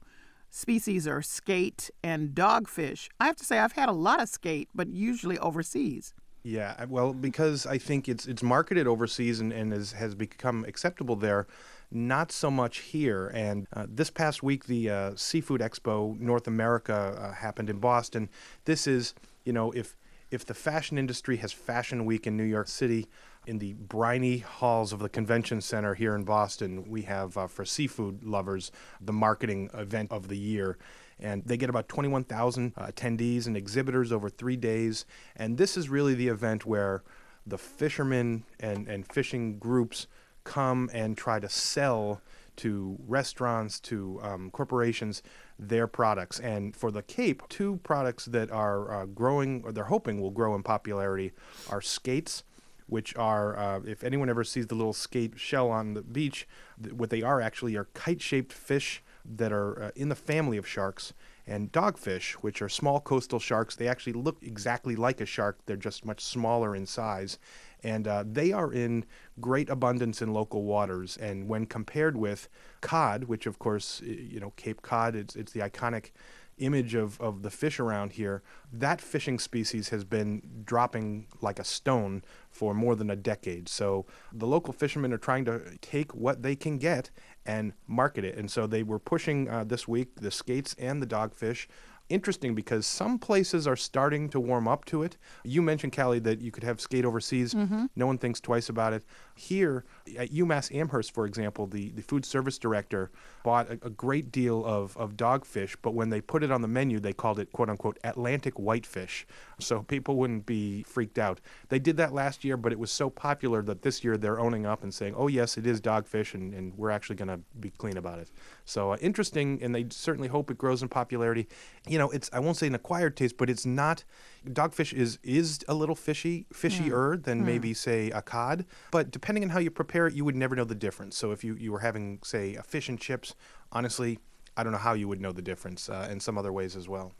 species 0.50 1.08
are 1.08 1.20
skate 1.20 1.90
and 2.04 2.28
dogfish. 2.28 3.08
I 3.18 3.26
have 3.26 3.34
to 3.38 3.44
say, 3.44 3.58
I've 3.58 3.72
had 3.72 3.88
a 3.88 3.92
lot 3.92 4.22
of 4.22 4.28
skate, 4.28 4.68
but 4.72 4.86
usually 4.86 5.36
overseas. 5.40 6.14
Yeah, 6.44 6.84
well, 6.84 7.12
because 7.12 7.66
I 7.66 7.78
think 7.78 8.08
it's 8.08 8.24
it's 8.24 8.42
marketed 8.42 8.86
overseas 8.86 9.40
and, 9.40 9.52
and 9.52 9.72
is, 9.72 9.90
has 9.94 10.14
become 10.14 10.64
acceptable 10.68 11.16
there, 11.16 11.48
not 11.94 12.32
so 12.32 12.50
much 12.50 12.78
here. 12.78 13.28
And 13.28 13.66
uh, 13.72 13.86
this 13.88 14.10
past 14.10 14.42
week, 14.42 14.66
the 14.66 14.90
uh, 14.90 15.12
Seafood 15.14 15.60
Expo 15.60 16.18
North 16.18 16.46
America 16.46 17.16
uh, 17.18 17.32
happened 17.32 17.70
in 17.70 17.78
Boston. 17.78 18.28
This 18.64 18.86
is, 18.86 19.14
you 19.44 19.52
know, 19.52 19.70
if 19.72 19.96
if 20.30 20.44
the 20.44 20.54
fashion 20.54 20.98
industry 20.98 21.36
has 21.36 21.52
Fashion 21.52 22.04
Week 22.04 22.26
in 22.26 22.36
New 22.36 22.44
York 22.44 22.66
City, 22.66 23.06
in 23.46 23.58
the 23.58 23.74
briny 23.74 24.38
halls 24.38 24.92
of 24.92 24.98
the 24.98 25.08
convention 25.08 25.60
center 25.60 25.94
here 25.94 26.14
in 26.14 26.24
Boston, 26.24 26.88
we 26.88 27.02
have 27.02 27.36
uh, 27.36 27.46
for 27.46 27.64
seafood 27.64 28.22
lovers 28.24 28.72
the 29.00 29.12
marketing 29.12 29.70
event 29.74 30.10
of 30.10 30.28
the 30.28 30.36
year. 30.36 30.78
And 31.20 31.44
they 31.44 31.56
get 31.56 31.70
about 31.70 31.88
21,000 31.88 32.72
uh, 32.76 32.86
attendees 32.86 33.46
and 33.46 33.56
exhibitors 33.56 34.10
over 34.12 34.28
three 34.28 34.56
days. 34.56 35.04
And 35.36 35.56
this 35.56 35.76
is 35.76 35.88
really 35.88 36.14
the 36.14 36.28
event 36.28 36.66
where 36.66 37.04
the 37.46 37.58
fishermen 37.58 38.44
and, 38.58 38.88
and 38.88 39.06
fishing 39.06 39.58
groups 39.58 40.06
come 40.44 40.90
and 40.92 41.16
try 41.16 41.40
to 41.40 41.48
sell 41.48 42.20
to 42.56 42.96
restaurants, 43.06 43.80
to 43.80 44.20
um, 44.22 44.50
corporations, 44.50 45.22
their 45.58 45.86
products. 45.86 46.38
And 46.38 46.76
for 46.76 46.90
the 46.90 47.02
Cape, 47.02 47.42
two 47.48 47.80
products 47.82 48.26
that 48.26 48.50
are 48.50 48.92
uh, 48.92 49.06
growing, 49.06 49.62
or 49.64 49.72
they're 49.72 49.84
hoping 49.84 50.20
will 50.20 50.30
grow 50.30 50.54
in 50.54 50.62
popularity, 50.62 51.32
are 51.68 51.80
skates. 51.80 52.44
Which 52.86 53.16
are, 53.16 53.56
uh, 53.56 53.80
if 53.86 54.04
anyone 54.04 54.28
ever 54.28 54.44
sees 54.44 54.66
the 54.66 54.74
little 54.74 54.92
skate 54.92 55.40
shell 55.40 55.70
on 55.70 55.94
the 55.94 56.02
beach, 56.02 56.46
th- 56.82 56.94
what 56.94 57.08
they 57.08 57.22
are 57.22 57.40
actually 57.40 57.76
are 57.76 57.88
kite 57.94 58.20
shaped 58.20 58.52
fish 58.52 59.02
that 59.24 59.52
are 59.52 59.84
uh, 59.84 59.90
in 59.96 60.10
the 60.10 60.14
family 60.14 60.58
of 60.58 60.68
sharks 60.68 61.14
and 61.46 61.72
dogfish, 61.72 62.32
which 62.34 62.60
are 62.60 62.68
small 62.68 63.00
coastal 63.00 63.38
sharks. 63.38 63.74
They 63.74 63.88
actually 63.88 64.12
look 64.12 64.36
exactly 64.42 64.96
like 64.96 65.22
a 65.22 65.26
shark, 65.26 65.60
they're 65.64 65.76
just 65.78 66.04
much 66.04 66.22
smaller 66.22 66.76
in 66.76 66.84
size 66.84 67.38
and 67.84 68.08
uh, 68.08 68.24
they 68.26 68.50
are 68.50 68.72
in 68.72 69.04
great 69.40 69.68
abundance 69.68 70.22
in 70.22 70.32
local 70.32 70.64
waters. 70.64 71.16
And 71.18 71.48
when 71.48 71.66
compared 71.66 72.16
with 72.16 72.48
cod, 72.80 73.24
which 73.24 73.46
of 73.46 73.58
course, 73.58 74.00
you 74.02 74.40
know, 74.40 74.52
Cape 74.56 74.82
Cod, 74.82 75.14
it's, 75.14 75.36
it's 75.36 75.52
the 75.52 75.60
iconic 75.60 76.10
image 76.58 76.94
of, 76.94 77.20
of 77.20 77.42
the 77.42 77.50
fish 77.50 77.80
around 77.80 78.12
here, 78.12 78.42
that 78.72 79.00
fishing 79.00 79.38
species 79.38 79.88
has 79.88 80.04
been 80.04 80.62
dropping 80.64 81.26
like 81.40 81.58
a 81.58 81.64
stone 81.64 82.22
for 82.48 82.74
more 82.74 82.94
than 82.94 83.10
a 83.10 83.16
decade. 83.16 83.68
So 83.68 84.06
the 84.32 84.46
local 84.46 84.72
fishermen 84.72 85.12
are 85.12 85.18
trying 85.18 85.44
to 85.46 85.76
take 85.80 86.14
what 86.14 86.42
they 86.42 86.56
can 86.56 86.78
get 86.78 87.10
and 87.44 87.72
market 87.86 88.24
it. 88.24 88.36
And 88.36 88.50
so 88.50 88.66
they 88.66 88.82
were 88.82 88.98
pushing 88.98 89.48
uh, 89.48 89.64
this 89.64 89.86
week 89.88 90.20
the 90.20 90.30
skates 90.30 90.74
and 90.78 91.02
the 91.02 91.06
dogfish 91.06 91.66
interesting 92.08 92.54
because 92.54 92.86
some 92.86 93.18
places 93.18 93.66
are 93.66 93.76
starting 93.76 94.28
to 94.30 94.40
warm 94.40 94.68
up 94.68 94.84
to 94.86 95.02
it. 95.02 95.16
You 95.44 95.62
mentioned, 95.62 95.94
Callie, 95.94 96.18
that 96.20 96.40
you 96.40 96.50
could 96.50 96.64
have 96.64 96.80
skate 96.80 97.04
overseas. 97.04 97.54
Mm-hmm. 97.54 97.86
No 97.96 98.06
one 98.06 98.18
thinks 98.18 98.40
twice 98.40 98.68
about 98.68 98.92
it. 98.92 99.04
Here 99.34 99.84
at 100.18 100.30
UMass 100.30 100.74
Amherst, 100.74 101.12
for 101.12 101.26
example, 101.26 101.66
the, 101.66 101.90
the 101.90 102.02
food 102.02 102.24
service 102.24 102.58
director 102.58 103.10
bought 103.42 103.68
a, 103.68 103.72
a 103.82 103.90
great 103.90 104.30
deal 104.30 104.64
of, 104.64 104.96
of 104.96 105.16
dogfish, 105.16 105.76
but 105.82 105.94
when 105.94 106.10
they 106.10 106.20
put 106.20 106.42
it 106.42 106.50
on 106.50 106.62
the 106.62 106.68
menu, 106.68 107.00
they 107.00 107.12
called 107.12 107.38
it 107.38 107.52
quote 107.52 107.70
unquote 107.70 107.98
Atlantic 108.04 108.54
whitefish. 108.58 109.26
So 109.58 109.82
people 109.82 110.16
wouldn't 110.16 110.46
be 110.46 110.82
freaked 110.84 111.18
out. 111.18 111.40
They 111.68 111.78
did 111.78 111.96
that 111.96 112.12
last 112.12 112.44
year, 112.44 112.56
but 112.56 112.72
it 112.72 112.78
was 112.78 112.90
so 112.90 113.08
popular 113.10 113.62
that 113.62 113.82
this 113.82 114.04
year 114.04 114.16
they're 114.16 114.40
owning 114.40 114.66
up 114.66 114.82
and 114.82 114.92
saying, 114.92 115.14
oh, 115.16 115.28
yes, 115.28 115.56
it 115.56 115.66
is 115.66 115.80
dogfish, 115.80 116.34
and, 116.34 116.52
and 116.54 116.76
we're 116.76 116.90
actually 116.90 117.16
going 117.16 117.28
to 117.28 117.40
be 117.60 117.70
clean 117.70 117.96
about 117.96 118.18
it. 118.18 118.30
So 118.64 118.92
uh, 118.92 118.96
interesting, 119.00 119.62
and 119.62 119.74
they 119.74 119.86
certainly 119.90 120.28
hope 120.28 120.50
it 120.50 120.58
grows 120.58 120.82
in 120.82 120.88
popularity. 120.88 121.48
You 121.88 121.98
know, 121.98 122.10
it's 122.10 122.30
I 122.32 122.40
won't 122.40 122.56
say 122.56 122.66
an 122.66 122.74
acquired 122.74 123.16
taste, 123.16 123.36
but 123.36 123.48
it's 123.50 123.66
not. 123.66 124.04
Dogfish 124.46 124.92
is 124.92 125.18
is 125.22 125.60
a 125.68 125.74
little 125.74 125.94
fishy, 125.94 126.46
fishier 126.52 127.16
mm. 127.16 127.24
than 127.24 127.42
mm. 127.42 127.46
maybe 127.46 127.74
say 127.74 128.10
a 128.10 128.22
cod. 128.22 128.64
But 128.90 129.10
depending 129.10 129.44
on 129.44 129.50
how 129.50 129.58
you 129.58 129.70
prepare 129.70 130.06
it, 130.06 130.14
you 130.14 130.24
would 130.24 130.36
never 130.36 130.54
know 130.54 130.64
the 130.64 130.74
difference. 130.74 131.16
So 131.16 131.30
if 131.30 131.44
you 131.44 131.54
you 131.54 131.72
were 131.72 131.80
having 131.80 132.20
say 132.22 132.54
a 132.54 132.62
fish 132.62 132.88
and 132.88 133.00
chips, 133.00 133.34
honestly, 133.72 134.18
I 134.56 134.62
don't 134.62 134.72
know 134.72 134.78
how 134.78 134.94
you 134.94 135.08
would 135.08 135.20
know 135.20 135.32
the 135.32 135.42
difference 135.42 135.88
uh, 135.88 136.08
in 136.10 136.20
some 136.20 136.38
other 136.38 136.52
ways 136.52 136.76
as 136.76 136.88
well. 136.88 137.12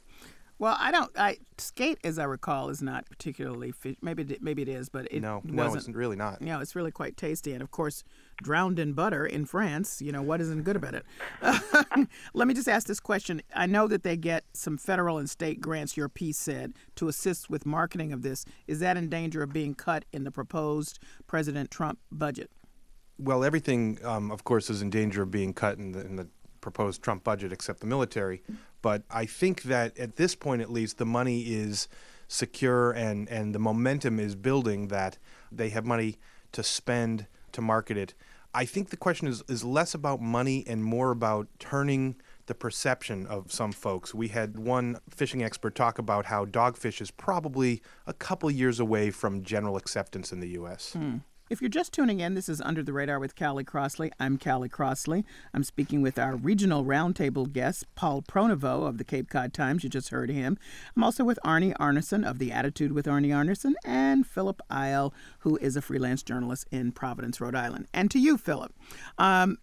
Well, 0.57 0.77
I 0.79 0.91
don't. 0.91 1.11
I 1.17 1.37
skate, 1.57 1.97
as 2.03 2.17
I 2.17 2.23
recall, 2.23 2.69
is 2.69 2.81
not 2.81 3.09
particularly 3.09 3.71
fish. 3.71 3.97
Maybe 4.01 4.37
maybe 4.39 4.61
it 4.61 4.69
is, 4.69 4.87
but 4.87 5.05
it 5.11 5.21
no, 5.21 5.41
wasn't. 5.43 5.55
No, 5.55 5.73
it's 5.73 5.89
really 5.89 6.15
not. 6.15 6.41
You 6.41 6.47
know, 6.47 6.59
it's 6.61 6.75
really 6.75 6.91
quite 6.91 7.17
tasty, 7.17 7.51
and 7.51 7.61
of 7.61 7.71
course, 7.71 8.03
drowned 8.41 8.79
in 8.79 8.93
butter 8.93 9.25
in 9.25 9.45
France. 9.45 10.01
You 10.01 10.13
know, 10.13 10.21
what 10.21 10.39
isn't 10.39 10.63
good 10.63 10.77
about 10.77 10.95
it? 10.95 11.05
Let 12.33 12.47
me 12.47 12.53
just 12.53 12.69
ask 12.69 12.87
this 12.87 13.01
question. 13.01 13.41
I 13.53 13.65
know 13.65 13.87
that 13.87 14.03
they 14.03 14.15
get 14.15 14.45
some 14.53 14.77
federal 14.77 15.17
and 15.17 15.29
state 15.29 15.59
grants. 15.59 15.97
Your 15.97 16.07
piece 16.07 16.37
said 16.37 16.73
to 16.95 17.09
assist 17.09 17.49
with 17.49 17.65
marketing 17.65 18.13
of 18.13 18.21
this. 18.21 18.45
Is 18.65 18.79
that 18.79 18.95
in 18.95 19.09
danger 19.09 19.43
of 19.43 19.51
being 19.51 19.75
cut 19.75 20.05
in 20.13 20.23
the 20.23 20.31
proposed 20.31 20.99
President 21.27 21.69
Trump 21.69 21.99
budget? 22.11 22.49
Well, 23.17 23.43
everything, 23.43 23.99
um, 24.03 24.31
of 24.31 24.45
course, 24.45 24.69
is 24.69 24.81
in 24.81 24.89
danger 24.89 25.21
of 25.21 25.31
being 25.31 25.53
cut 25.53 25.77
in 25.77 25.91
the, 25.91 26.01
in 26.01 26.15
the 26.15 26.27
proposed 26.65 27.03
Trump 27.03 27.23
budget, 27.23 27.53
except 27.53 27.79
the 27.79 27.85
military. 27.85 28.41
But 28.85 29.01
I 29.09 29.25
think 29.25 29.63
that 29.63 29.97
at 29.97 30.15
this 30.15 30.35
point, 30.35 30.61
at 30.61 30.71
least, 30.71 30.99
the 30.99 31.07
money 31.07 31.41
is 31.41 31.87
secure 32.27 32.91
and, 32.91 33.27
and 33.29 33.55
the 33.55 33.57
momentum 33.57 34.19
is 34.19 34.35
building 34.35 34.89
that 34.89 35.17
they 35.51 35.69
have 35.69 35.87
money 35.87 36.19
to 36.51 36.61
spend 36.61 37.25
to 37.53 37.61
market 37.61 37.97
it. 37.97 38.13
I 38.53 38.65
think 38.65 38.91
the 38.91 38.97
question 38.97 39.27
is, 39.27 39.41
is 39.49 39.63
less 39.63 39.95
about 39.95 40.21
money 40.21 40.63
and 40.67 40.83
more 40.83 41.09
about 41.09 41.47
turning 41.57 42.17
the 42.45 42.53
perception 42.53 43.25
of 43.25 43.51
some 43.51 43.71
folks. 43.71 44.13
We 44.13 44.27
had 44.27 44.59
one 44.59 44.99
fishing 45.09 45.43
expert 45.43 45.73
talk 45.73 45.97
about 45.97 46.27
how 46.27 46.45
dogfish 46.45 47.01
is 47.01 47.09
probably 47.09 47.81
a 48.05 48.13
couple 48.13 48.51
years 48.51 48.79
away 48.79 49.09
from 49.09 49.41
general 49.41 49.77
acceptance 49.77 50.31
in 50.31 50.41
the 50.41 50.49
U.S. 50.49 50.93
Hmm. 50.93 51.17
If 51.47 51.61
you're 51.61 51.69
just 51.69 51.93
tuning 51.93 52.21
in, 52.21 52.33
this 52.33 52.49
is 52.49 52.59
Under 52.59 52.81
the 52.81 52.91
Radar 52.91 53.19
with 53.19 53.35
Callie 53.35 53.63
Crossley. 53.63 54.11
I'm 54.19 54.39
Callie 54.39 54.67
Crossley. 54.67 55.23
I'm 55.53 55.63
speaking 55.63 56.01
with 56.01 56.17
our 56.17 56.35
regional 56.35 56.83
roundtable 56.83 57.53
guest, 57.53 57.85
Paul 57.93 58.23
Pronovost 58.23 58.89
of 58.89 58.97
the 58.97 59.03
Cape 59.03 59.29
Cod 59.29 59.53
Times. 59.53 59.83
You 59.83 59.89
just 59.91 60.09
heard 60.09 60.31
him. 60.31 60.57
I'm 60.97 61.03
also 61.03 61.23
with 61.23 61.37
Arnie 61.45 61.77
Arnesen 61.77 62.27
of 62.27 62.39
The 62.39 62.51
Attitude 62.51 62.93
with 62.93 63.05
Arnie 63.05 63.27
Arnesen 63.27 63.73
and 63.85 64.25
Philip 64.25 64.59
Eil, 64.71 65.13
who 65.39 65.57
is 65.57 65.75
a 65.75 65.83
freelance 65.83 66.23
journalist 66.23 66.65
in 66.71 66.91
Providence, 66.91 67.39
Rhode 67.39 67.53
Island. 67.53 67.85
And 67.93 68.09
to 68.09 68.17
you, 68.17 68.39
Philip. 68.39 68.73
Um, 69.19 69.59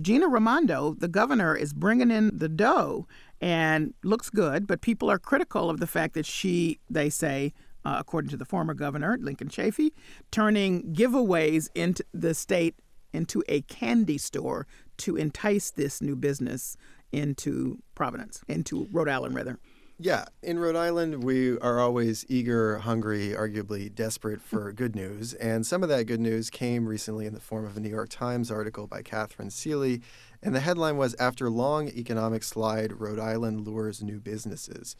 Gina 0.00 0.26
Raimondo, 0.26 0.94
the 0.94 1.06
governor, 1.06 1.54
is 1.54 1.72
bringing 1.72 2.10
in 2.10 2.36
the 2.36 2.48
dough 2.48 3.06
and 3.40 3.94
looks 4.02 4.30
good, 4.30 4.66
but 4.66 4.80
people 4.80 5.08
are 5.12 5.20
critical 5.20 5.70
of 5.70 5.78
the 5.78 5.86
fact 5.86 6.14
that 6.14 6.26
she, 6.26 6.80
they 6.90 7.08
say, 7.08 7.52
uh, 7.84 7.96
according 7.98 8.30
to 8.30 8.36
the 8.36 8.44
former 8.44 8.74
governor, 8.74 9.16
Lincoln 9.20 9.48
Chafee, 9.48 9.92
turning 10.30 10.94
giveaways 10.94 11.68
into 11.74 12.04
the 12.12 12.34
state 12.34 12.76
into 13.12 13.42
a 13.48 13.62
candy 13.62 14.18
store 14.18 14.66
to 14.98 15.16
entice 15.16 15.70
this 15.70 16.02
new 16.02 16.16
business 16.16 16.76
into 17.12 17.78
Providence, 17.94 18.42
into 18.48 18.88
Rhode 18.92 19.08
Island, 19.08 19.34
rather. 19.34 19.58
Yeah, 20.00 20.24
in 20.42 20.58
Rhode 20.58 20.74
Island, 20.74 21.22
we 21.22 21.56
are 21.58 21.78
always 21.78 22.26
eager, 22.28 22.78
hungry, 22.78 23.28
arguably 23.28 23.94
desperate 23.94 24.42
for 24.42 24.72
good 24.74 24.96
news. 24.96 25.34
And 25.34 25.64
some 25.64 25.84
of 25.84 25.88
that 25.88 26.06
good 26.06 26.20
news 26.20 26.50
came 26.50 26.88
recently 26.88 27.26
in 27.26 27.34
the 27.34 27.40
form 27.40 27.64
of 27.64 27.76
a 27.76 27.80
New 27.80 27.90
York 27.90 28.08
Times 28.08 28.50
article 28.50 28.88
by 28.88 29.02
Katharine 29.02 29.50
Seelye. 29.50 30.02
And 30.42 30.52
the 30.52 30.60
headline 30.60 30.96
was 30.96 31.14
After 31.20 31.48
Long 31.48 31.88
Economic 31.88 32.42
Slide, 32.42 33.00
Rhode 33.00 33.20
Island 33.20 33.68
Lures 33.68 34.02
New 34.02 34.18
Businesses. 34.18 34.96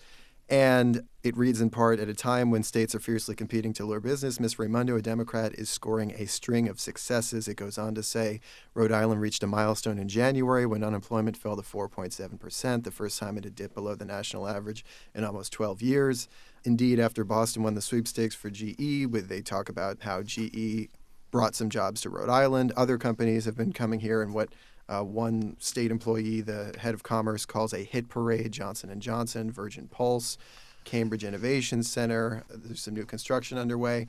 And 0.48 1.08
it 1.22 1.36
reads 1.38 1.62
in 1.62 1.70
part 1.70 2.00
At 2.00 2.08
a 2.08 2.14
time 2.14 2.50
when 2.50 2.62
states 2.62 2.94
are 2.94 3.00
fiercely 3.00 3.34
competing 3.34 3.72
to 3.74 3.84
lure 3.86 4.00
business, 4.00 4.38
Miss 4.38 4.58
Raimondo, 4.58 4.96
a 4.96 5.02
Democrat, 5.02 5.54
is 5.54 5.70
scoring 5.70 6.12
a 6.12 6.26
string 6.26 6.68
of 6.68 6.78
successes. 6.78 7.48
It 7.48 7.54
goes 7.54 7.78
on 7.78 7.94
to 7.94 8.02
say 8.02 8.40
Rhode 8.74 8.92
Island 8.92 9.22
reached 9.22 9.42
a 9.42 9.46
milestone 9.46 9.98
in 9.98 10.08
January 10.08 10.66
when 10.66 10.84
unemployment 10.84 11.38
fell 11.38 11.56
to 11.56 11.62
4.7%, 11.62 12.84
the 12.84 12.90
first 12.90 13.18
time 13.18 13.38
it 13.38 13.44
had 13.44 13.54
dipped 13.54 13.74
below 13.74 13.94
the 13.94 14.04
national 14.04 14.46
average 14.46 14.84
in 15.14 15.24
almost 15.24 15.52
12 15.52 15.80
years. 15.80 16.28
Indeed, 16.62 17.00
after 17.00 17.24
Boston 17.24 17.62
won 17.62 17.74
the 17.74 17.80
sweepstakes 17.80 18.34
for 18.34 18.50
GE, 18.50 19.10
they 19.10 19.40
talk 19.40 19.70
about 19.70 20.02
how 20.02 20.22
GE 20.22 20.90
brought 21.30 21.54
some 21.54 21.70
jobs 21.70 22.02
to 22.02 22.10
Rhode 22.10 22.28
Island. 22.28 22.72
Other 22.76 22.98
companies 22.98 23.46
have 23.46 23.56
been 23.56 23.72
coming 23.72 24.00
here, 24.00 24.22
and 24.22 24.34
what 24.34 24.50
uh, 24.88 25.02
one 25.02 25.56
state 25.58 25.90
employee, 25.90 26.40
the 26.40 26.74
head 26.78 26.94
of 26.94 27.02
commerce, 27.02 27.46
calls 27.46 27.72
a 27.72 27.84
hit 27.84 28.08
parade. 28.08 28.52
Johnson 28.52 28.90
and 28.90 29.00
Johnson, 29.00 29.50
Virgin 29.50 29.88
Pulse, 29.88 30.38
Cambridge 30.84 31.24
Innovation 31.24 31.82
Center. 31.82 32.44
There's 32.48 32.80
some 32.80 32.94
new 32.94 33.06
construction 33.06 33.58
underway. 33.58 34.06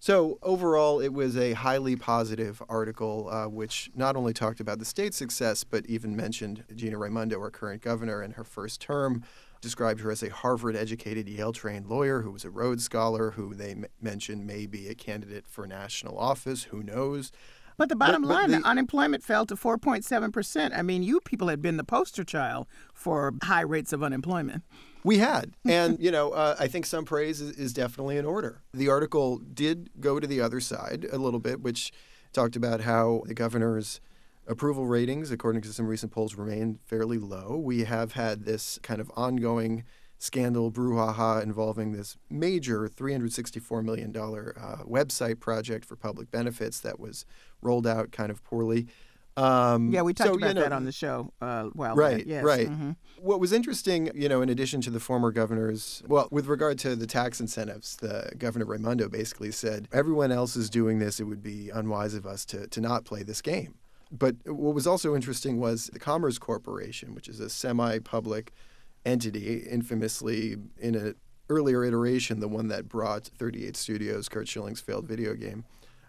So 0.00 0.38
overall, 0.42 1.00
it 1.00 1.12
was 1.12 1.36
a 1.36 1.54
highly 1.54 1.96
positive 1.96 2.62
article, 2.68 3.28
uh, 3.28 3.48
which 3.48 3.90
not 3.96 4.14
only 4.14 4.32
talked 4.32 4.60
about 4.60 4.78
the 4.78 4.84
state's 4.84 5.16
success, 5.16 5.64
but 5.64 5.86
even 5.86 6.14
mentioned 6.14 6.62
Gina 6.76 6.96
Raimondo, 6.96 7.40
our 7.40 7.50
current 7.50 7.82
governor, 7.82 8.22
in 8.22 8.32
her 8.32 8.44
first 8.44 8.80
term. 8.80 9.24
Described 9.60 9.98
her 10.02 10.12
as 10.12 10.22
a 10.22 10.30
Harvard-educated, 10.30 11.28
Yale-trained 11.28 11.88
lawyer 11.88 12.22
who 12.22 12.30
was 12.30 12.44
a 12.44 12.50
Rhodes 12.50 12.84
Scholar, 12.84 13.32
who 13.32 13.54
they 13.54 13.72
m- 13.72 13.86
mentioned 14.00 14.46
may 14.46 14.66
be 14.66 14.86
a 14.86 14.94
candidate 14.94 15.48
for 15.48 15.66
national 15.66 16.16
office. 16.16 16.64
Who 16.70 16.84
knows? 16.84 17.32
But 17.78 17.88
the 17.88 17.96
bottom 17.96 18.22
but 18.22 18.28
line, 18.28 18.50
the, 18.50 18.58
the- 18.58 18.66
unemployment 18.66 19.22
fell 19.22 19.46
to 19.46 19.54
4.7%. 19.56 20.76
I 20.76 20.82
mean, 20.82 21.02
you 21.02 21.20
people 21.20 21.48
had 21.48 21.62
been 21.62 21.78
the 21.78 21.84
poster 21.84 22.24
child 22.24 22.66
for 22.92 23.32
high 23.44 23.62
rates 23.62 23.92
of 23.94 24.02
unemployment. 24.02 24.64
We 25.04 25.18
had. 25.18 25.54
And, 25.64 25.98
you 26.00 26.10
know, 26.10 26.32
uh, 26.32 26.56
I 26.58 26.66
think 26.66 26.84
some 26.84 27.04
praise 27.04 27.40
is, 27.40 27.56
is 27.56 27.72
definitely 27.72 28.18
in 28.18 28.26
order. 28.26 28.62
The 28.74 28.88
article 28.88 29.38
did 29.38 29.90
go 30.00 30.18
to 30.20 30.26
the 30.26 30.40
other 30.40 30.60
side 30.60 31.06
a 31.10 31.16
little 31.16 31.40
bit, 31.40 31.62
which 31.62 31.92
talked 32.32 32.56
about 32.56 32.82
how 32.82 33.22
the 33.26 33.32
governor's 33.32 34.00
approval 34.48 34.86
ratings, 34.86 35.30
according 35.30 35.62
to 35.62 35.72
some 35.72 35.86
recent 35.86 36.10
polls, 36.10 36.34
remain 36.34 36.80
fairly 36.84 37.16
low. 37.18 37.56
We 37.56 37.84
have 37.84 38.12
had 38.12 38.44
this 38.44 38.78
kind 38.82 39.00
of 39.00 39.10
ongoing 39.14 39.84
scandal 40.18 40.70
brouhaha 40.70 41.42
involving 41.42 41.92
this 41.92 42.16
major 42.28 42.88
$364 42.88 43.84
million 43.84 44.14
uh, 44.16 44.84
website 44.84 45.38
project 45.40 45.84
for 45.84 45.96
public 45.96 46.30
benefits 46.30 46.80
that 46.80 46.98
was 46.98 47.24
rolled 47.62 47.86
out 47.86 48.10
kind 48.10 48.30
of 48.30 48.42
poorly. 48.44 48.88
Um, 49.36 49.92
Yeah, 49.92 50.02
we 50.02 50.12
talked 50.14 50.30
so, 50.30 50.34
about 50.34 50.48
you 50.48 50.54
know, 50.54 50.62
that 50.62 50.72
on 50.72 50.84
the 50.84 50.90
show. 50.90 51.32
Uh, 51.40 51.68
well, 51.72 51.94
Right, 51.94 52.26
yes. 52.26 52.42
right. 52.42 52.68
mhm. 52.68 52.96
What 53.20 53.38
was 53.38 53.52
interesting, 53.52 54.10
you 54.12 54.28
know, 54.28 54.42
in 54.42 54.48
addition 54.48 54.80
to 54.82 54.90
the 54.90 54.98
former 54.98 55.30
governors, 55.30 56.02
well, 56.08 56.26
with 56.32 56.46
regard 56.46 56.80
to 56.80 56.96
the 56.96 57.06
tax 57.06 57.40
incentives, 57.40 57.96
the 57.96 58.32
Governor 58.36 58.64
Raimondo 58.64 59.08
basically 59.08 59.52
said, 59.52 59.86
everyone 59.92 60.32
else 60.32 60.56
is 60.56 60.68
doing 60.68 60.98
this. 60.98 61.20
It 61.20 61.24
would 61.24 61.42
be 61.42 61.70
unwise 61.70 62.14
of 62.14 62.26
us 62.26 62.44
to, 62.46 62.66
to 62.66 62.80
not 62.80 63.04
play 63.04 63.22
this 63.22 63.40
game. 63.40 63.74
But 64.10 64.36
what 64.46 64.74
was 64.74 64.86
also 64.86 65.14
interesting 65.14 65.60
was 65.60 65.90
the 65.92 65.98
Commerce 65.98 66.38
Corporation, 66.38 67.14
which 67.14 67.28
is 67.28 67.38
a 67.38 67.48
semi 67.48 67.98
public 68.00 68.52
entity, 69.08 69.66
infamously 69.68 70.56
in 70.78 70.94
an 70.94 71.14
earlier 71.48 71.84
iteration, 71.84 72.40
the 72.40 72.48
one 72.48 72.68
that 72.68 72.88
brought 72.88 73.24
38 73.26 73.76
Studios, 73.76 74.28
Curt 74.28 74.46
Schilling's 74.46 74.80
failed 74.80 75.08
video 75.08 75.34
game 75.34 75.64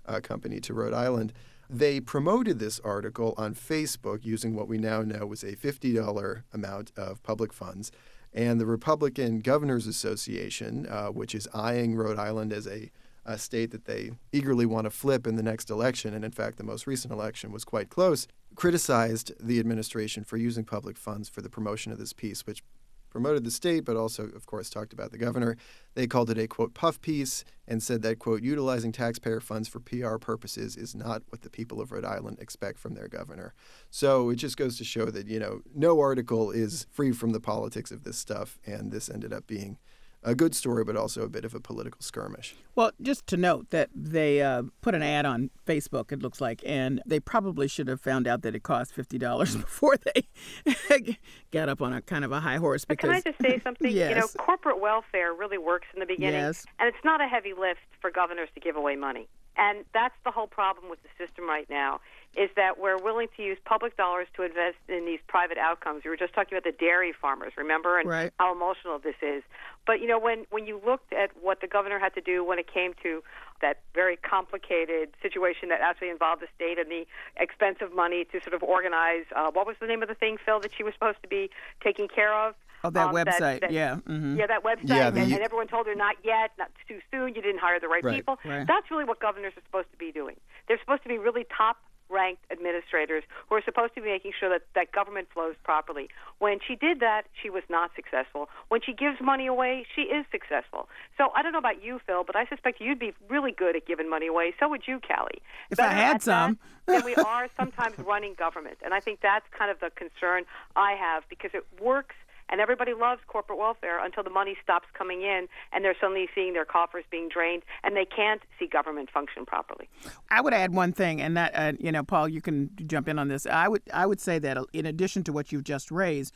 uh, 0.05 0.19
company, 0.19 0.59
to 0.59 0.73
Rhode 0.73 0.93
Island. 0.93 1.31
They 1.69 1.99
promoted 1.99 2.59
this 2.59 2.79
article 2.81 3.33
on 3.37 3.53
Facebook 3.55 4.25
using 4.25 4.55
what 4.55 4.67
we 4.67 4.77
now 4.77 5.01
know 5.01 5.25
was 5.25 5.43
a 5.43 5.55
$50 5.55 6.43
amount 6.53 6.91
of 6.97 7.23
public 7.23 7.53
funds. 7.53 7.91
And 8.33 8.59
the 8.59 8.65
Republican 8.65 9.39
Governors 9.39 9.87
Association, 9.87 10.87
uh, 10.89 11.07
which 11.07 11.33
is 11.33 11.47
eyeing 11.53 11.95
Rhode 11.95 12.19
Island 12.19 12.51
as 12.51 12.67
a, 12.67 12.91
a 13.25 13.37
state 13.37 13.71
that 13.71 13.85
they 13.85 14.11
eagerly 14.31 14.65
want 14.65 14.85
to 14.85 14.89
flip 14.89 15.25
in 15.25 15.35
the 15.35 15.43
next 15.43 15.69
election, 15.69 16.13
and 16.13 16.25
in 16.25 16.31
fact, 16.31 16.57
the 16.57 16.63
most 16.63 16.85
recent 16.85 17.13
election 17.13 17.51
was 17.51 17.63
quite 17.63 17.89
close, 17.89 18.27
criticized 18.55 19.31
the 19.39 19.59
administration 19.59 20.23
for 20.23 20.37
using 20.37 20.65
public 20.65 20.97
funds 20.97 21.29
for 21.29 21.41
the 21.41 21.49
promotion 21.49 21.91
of 21.91 21.97
this 21.97 22.13
piece, 22.13 22.45
which 22.45 22.63
promoted 23.09 23.43
the 23.43 23.51
state, 23.51 23.85
but 23.85 23.95
also, 23.95 24.23
of 24.23 24.45
course, 24.45 24.69
talked 24.69 24.93
about 24.93 25.11
the 25.11 25.17
governor. 25.17 25.57
They 25.95 26.07
called 26.07 26.29
it 26.29 26.37
a 26.37 26.47
quote 26.47 26.73
puff 26.73 27.01
piece 27.01 27.43
and 27.67 27.81
said 27.81 28.01
that 28.01 28.19
quote 28.19 28.41
utilizing 28.41 28.91
taxpayer 28.91 29.39
funds 29.39 29.67
for 29.67 29.79
PR 29.79 30.17
purposes 30.17 30.75
is 30.75 30.95
not 30.95 31.23
what 31.29 31.41
the 31.41 31.49
people 31.49 31.81
of 31.81 31.91
Rhode 31.91 32.05
Island 32.05 32.37
expect 32.39 32.79
from 32.79 32.93
their 32.93 33.07
governor. 33.07 33.53
So 33.89 34.29
it 34.29 34.35
just 34.35 34.57
goes 34.57 34.77
to 34.77 34.83
show 34.83 35.05
that 35.05 35.27
you 35.27 35.39
know 35.39 35.61
no 35.73 35.99
article 35.99 36.51
is 36.51 36.87
free 36.91 37.11
from 37.11 37.31
the 37.31 37.39
politics 37.39 37.91
of 37.91 38.03
this 38.03 38.17
stuff, 38.17 38.59
and 38.65 38.91
this 38.91 39.09
ended 39.09 39.33
up 39.33 39.47
being 39.47 39.77
a 40.23 40.35
good 40.35 40.53
story, 40.53 40.83
but 40.83 40.95
also 40.95 41.21
a 41.23 41.29
bit 41.29 41.45
of 41.45 41.53
a 41.55 41.59
political 41.59 42.01
skirmish. 42.01 42.55
Well, 42.75 42.91
just 43.01 43.25
to 43.27 43.38
note 43.38 43.69
that 43.69 43.89
they 43.95 44.41
uh, 44.41 44.63
put 44.81 44.93
an 44.95 45.01
ad 45.01 45.25
on 45.25 45.49
Facebook, 45.65 46.11
it 46.11 46.21
looks 46.21 46.41
like, 46.41 46.61
and 46.65 47.01
they 47.05 47.19
probably 47.19 47.67
should 47.67 47.88
have 47.88 48.01
found 48.01 48.27
out 48.27 48.41
that 48.41 48.55
it 48.55 48.63
cost 48.63 48.95
$50 48.95 49.19
before 49.61 49.95
they 49.97 50.27
got 51.51 51.69
up 51.69 51.81
on 51.81 51.93
a 51.93 52.01
kind 52.01 52.25
of 52.25 52.31
a 52.31 52.39
high 52.39 52.57
horse. 52.57 52.85
But 52.85 52.97
Because, 52.97 53.21
can 53.23 53.29
I 53.29 53.31
just 53.31 53.41
say 53.41 53.61
something? 53.63 53.91
yes. 53.91 54.09
You 54.09 54.15
know, 54.15 54.27
corporate 54.38 54.79
welfare 54.79 55.33
really 55.33 55.57
works 55.57 55.88
in 55.93 55.99
the 55.99 56.05
beginning, 56.05 56.33
Yes. 56.41 56.65
and 56.79 56.88
it's 56.88 57.03
not 57.05 57.21
a 57.21 57.27
heavy 57.27 57.53
lift 57.53 57.79
for 58.01 58.11
governors 58.11 58.49
to 58.55 58.59
give 58.59 58.75
away 58.75 58.95
money. 58.95 59.27
And 59.57 59.83
that's 59.93 60.15
the 60.23 60.31
whole 60.31 60.47
problem 60.47 60.89
with 60.89 60.99
the 61.03 61.09
system 61.17 61.47
right 61.47 61.69
now 61.69 61.99
is 62.36 62.50
that 62.55 62.79
we're 62.79 62.98
willing 62.98 63.27
to 63.36 63.43
use 63.43 63.57
public 63.65 63.98
dollars 63.98 64.27
to 64.36 64.43
invest 64.43 64.77
in 64.88 65.05
these 65.05 65.19
private 65.27 65.57
outcomes. 65.57 66.03
We 66.03 66.09
were 66.12 66.17
just 66.17 66.33
talking 66.33 66.57
about 66.57 66.63
the 66.63 66.77
dairy 66.77 67.12
farmers, 67.12 67.53
remember, 67.57 67.98
and 68.00 68.07
Right. 68.07 68.31
how 68.39 68.51
emotional 68.53 69.00
this 69.00 69.15
is. 69.21 69.43
But 69.88 70.00
you 70.00 70.07
know, 70.07 70.19
when 70.19 70.45
when 70.51 70.67
you 70.67 70.79
looked 70.86 71.12
at 71.12 71.31
what 71.41 71.62
the 71.62 71.67
governor 71.67 71.98
had 72.00 72.13
to 72.15 72.21
do 72.21 72.43
when 72.43 72.59
it 72.59 72.67
came 72.71 72.93
to 73.03 73.24
that 73.62 73.79
very 73.93 74.15
complicated 74.15 75.09
situation 75.21 75.69
that 75.69 75.81
actually 75.81 76.09
involved 76.09 76.41
the 76.41 76.48
state 76.55 76.77
and 76.79 76.89
the 76.89 77.05
expensive 77.38 77.93
money 77.93 78.24
to 78.25 78.39
sort 78.41 78.53
of 78.53 78.63
organize 78.63 79.25
uh, 79.36 79.50
what 79.51 79.65
was 79.67 79.75
the 79.81 79.88
name 79.88 80.01
of 80.01 80.07
the 80.07 80.15
thing, 80.15 80.38
Phil, 80.43 80.59
that 80.62 80.71
she 80.75 80.83
was 80.83 80.93
supposed 80.93 81.21
to 81.24 81.27
be 81.27 81.50
taking 81.83 82.07
care 82.07 82.33
of? 82.33 82.55
oh, 82.86 82.89
that 82.89 83.07
Um, 83.09 83.15
website, 83.15 83.59
that- 83.62 83.71
yeah. 83.71 83.95
hmm 84.07 84.38
Yeah, 84.38 84.48
that 84.48 84.63
website, 84.63 84.88
Yeah, 84.95 85.07
and, 85.07 85.17
and 85.17 85.41
everyone 85.41 85.67
told 85.67 85.88
her 85.88 85.95
not 85.95 86.15
yet, 86.24 86.51
not 86.57 86.71
too 86.88 87.01
soon. 87.12 87.36
You 87.36 87.41
didn't 87.41 87.60
hire 87.60 87.77
the 87.80 87.89
right, 87.89 88.01
Right, 88.03 88.15
people. 88.15 88.39
right. 88.45 88.65
That's 88.65 88.89
really 88.89 89.03
what 89.03 89.19
governors 89.19 89.51
are 89.58 89.62
supposed 89.65 89.91
to 89.91 89.97
be 89.97 90.13
doing. 90.13 90.38
They're 90.67 90.80
supposed 90.80 91.03
to 91.03 91.10
be 91.10 91.17
really 91.17 91.45
top 91.45 91.75
ranked 92.10 92.43
administrators 92.52 93.24
who 93.48 93.56
are 93.56 93.62
supposed 93.63 93.95
to 93.95 94.02
be 94.02 94.10
making 94.10 94.32
sure 94.39 94.50
that 94.50 94.63
that 94.76 94.91
government 94.91 95.28
flows 95.34 95.56
properly. 95.63 96.10
When 96.39 96.60
she 96.65 96.76
did 96.76 97.00
that, 97.00 97.24
she 97.41 97.50
was 97.50 97.63
not 97.69 97.91
successful. 97.95 98.50
When 98.69 98.82
she 98.82 98.93
gives 98.93 99.22
money 99.22 99.48
away, 99.48 99.86
she 99.95 100.02
is 100.02 100.26
successful. 100.32 100.89
So 101.17 101.30
I 101.36 101.41
don't 101.41 101.52
know 101.52 101.60
about 101.60 101.84
you, 101.84 102.00
Phil, 102.06 102.24
but 102.24 102.36
I 102.36 102.45
suspect 102.45 102.82
you'd 102.82 103.00
be 103.00 103.13
really 103.30 103.52
good 103.52 103.76
at 103.76 103.86
giving 103.86 104.10
money 104.10 104.28
away. 104.28 104.54
So 104.60 104.67
would 104.69 104.88
you, 104.88 105.00
Callie. 105.00 105.41
If 105.69 105.80
I 105.80 105.89
had 105.89 106.22
some. 106.22 106.60
that 106.88 107.06
we 107.06 107.15
are 107.30 107.48
sometimes 107.58 107.98
running 108.00 108.34
government. 108.34 108.78
And 108.84 108.93
I 108.93 109.00
think 109.00 109.19
that's 109.22 109.45
kind 109.58 109.72
of 109.72 109.80
the 109.80 109.91
concern 109.91 110.45
I 110.76 110.93
have 110.93 111.24
because 111.30 111.52
it 111.54 111.65
works 111.82 112.15
and 112.49 112.59
everybody 112.59 112.93
loves 112.93 113.21
corporate 113.27 113.59
welfare 113.59 114.03
until 114.03 114.23
the 114.23 114.29
money 114.29 114.55
stops 114.63 114.88
coming 114.93 115.21
in 115.21 115.47
and 115.71 115.83
they're 115.83 115.95
suddenly 115.99 116.27
seeing 116.33 116.53
their 116.53 116.65
coffers 116.65 117.03
being 117.12 117.29
drained 117.29 117.63
and 117.83 117.95
they 117.95 118.05
can't 118.05 118.41
see 118.57 118.67
government 118.67 119.09
function 119.09 119.45
properly. 119.45 119.89
I 120.29 120.41
would 120.41 120.53
add 120.53 120.73
one 120.73 120.93
thing, 120.93 121.21
and 121.21 121.35
that 121.38 121.51
uh, 121.55 121.73
you 121.79 121.91
know, 121.91 122.03
Paul, 122.03 122.29
you 122.29 122.41
can 122.41 122.69
jump 122.85 123.07
in 123.07 123.19
on 123.19 123.27
this. 123.27 123.45
I 123.45 123.67
would 123.67 123.83
I 123.93 124.05
would 124.05 124.19
say 124.19 124.39
that 124.39 124.57
uh, 124.57 124.65
in 124.73 124.85
addition 124.85 125.23
to 125.25 125.33
what 125.33 125.51
you've 125.51 125.63
just 125.63 125.91
raised, 125.91 126.33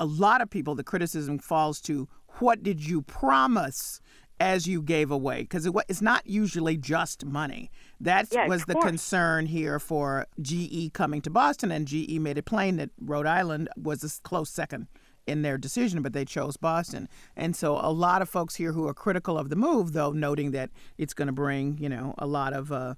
a 0.00 0.06
lot 0.06 0.40
of 0.40 0.50
people 0.50 0.74
the 0.74 0.84
criticism 0.84 1.38
falls 1.38 1.80
to 1.82 2.08
what 2.38 2.62
did 2.62 2.86
you 2.86 3.02
promise 3.02 4.00
as 4.40 4.66
you 4.66 4.82
gave 4.82 5.10
away 5.10 5.42
because 5.42 5.66
it, 5.66 5.72
it's 5.88 6.02
not 6.02 6.26
usually 6.26 6.76
just 6.76 7.24
money. 7.24 7.70
That 8.00 8.26
Yeah, 8.32 8.48
was 8.48 8.64
the 8.64 8.74
course. 8.74 8.86
concern 8.86 9.46
here 9.46 9.78
for 9.78 10.26
GE 10.40 10.92
coming 10.92 11.22
to 11.22 11.30
Boston, 11.30 11.70
and 11.70 11.86
GE 11.86 12.18
made 12.18 12.38
it 12.38 12.44
plain 12.44 12.76
that 12.76 12.90
Rhode 13.00 13.26
Island 13.26 13.68
was 13.76 14.02
a 14.02 14.22
close 14.22 14.50
second 14.50 14.88
in 15.26 15.42
their 15.42 15.56
decision, 15.58 16.02
but 16.02 16.12
they 16.12 16.24
chose 16.24 16.56
Boston. 16.56 17.08
And 17.36 17.54
so 17.54 17.76
a 17.80 17.92
lot 17.92 18.22
of 18.22 18.28
folks 18.28 18.56
here 18.56 18.72
who 18.72 18.86
are 18.88 18.94
critical 18.94 19.38
of 19.38 19.48
the 19.50 19.56
move, 19.56 19.92
though, 19.92 20.10
noting 20.12 20.50
that 20.52 20.70
it's 20.98 21.14
going 21.14 21.26
to 21.26 21.32
bring, 21.32 21.78
you 21.78 21.88
know, 21.88 22.14
a 22.18 22.26
lot 22.26 22.52
of, 22.52 22.72
uh, 22.72 22.94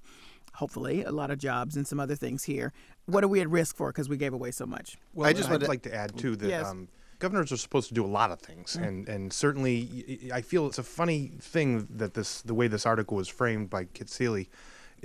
hopefully, 0.53 1.03
a 1.03 1.11
lot 1.11 1.29
of 1.31 1.37
jobs 1.37 1.75
and 1.75 1.87
some 1.87 1.99
other 1.99 2.15
things 2.15 2.43
here. 2.45 2.73
What 3.05 3.23
are 3.23 3.27
we 3.27 3.41
at 3.41 3.49
risk 3.49 3.75
for 3.75 3.89
because 3.91 4.09
we 4.09 4.17
gave 4.17 4.33
away 4.33 4.51
so 4.51 4.65
much? 4.65 4.97
Well, 5.13 5.29
I 5.29 5.33
just 5.33 5.49
I'd 5.49 5.67
like 5.67 5.83
to 5.83 5.93
add 5.93 6.17
too 6.17 6.35
that 6.37 6.47
Yes. 6.49 6.65
um, 6.65 6.87
governors 7.19 7.51
are 7.51 7.57
supposed 7.57 7.87
to 7.89 7.93
do 7.93 8.03
a 8.03 8.07
lot 8.07 8.31
of 8.31 8.39
things, 8.39 8.75
and 8.75 9.07
and 9.07 9.31
certainly 9.31 10.29
I 10.33 10.41
feel 10.41 10.65
it's 10.65 10.79
a 10.79 10.83
funny 10.83 11.33
thing 11.39 11.87
that 11.91 12.15
this 12.15 12.41
the 12.41 12.55
way 12.55 12.67
this 12.67 12.85
article 12.85 13.17
was 13.17 13.27
framed 13.27 13.69
by 13.69 13.85
Kit 13.85 14.07
Seelye, 14.07 14.47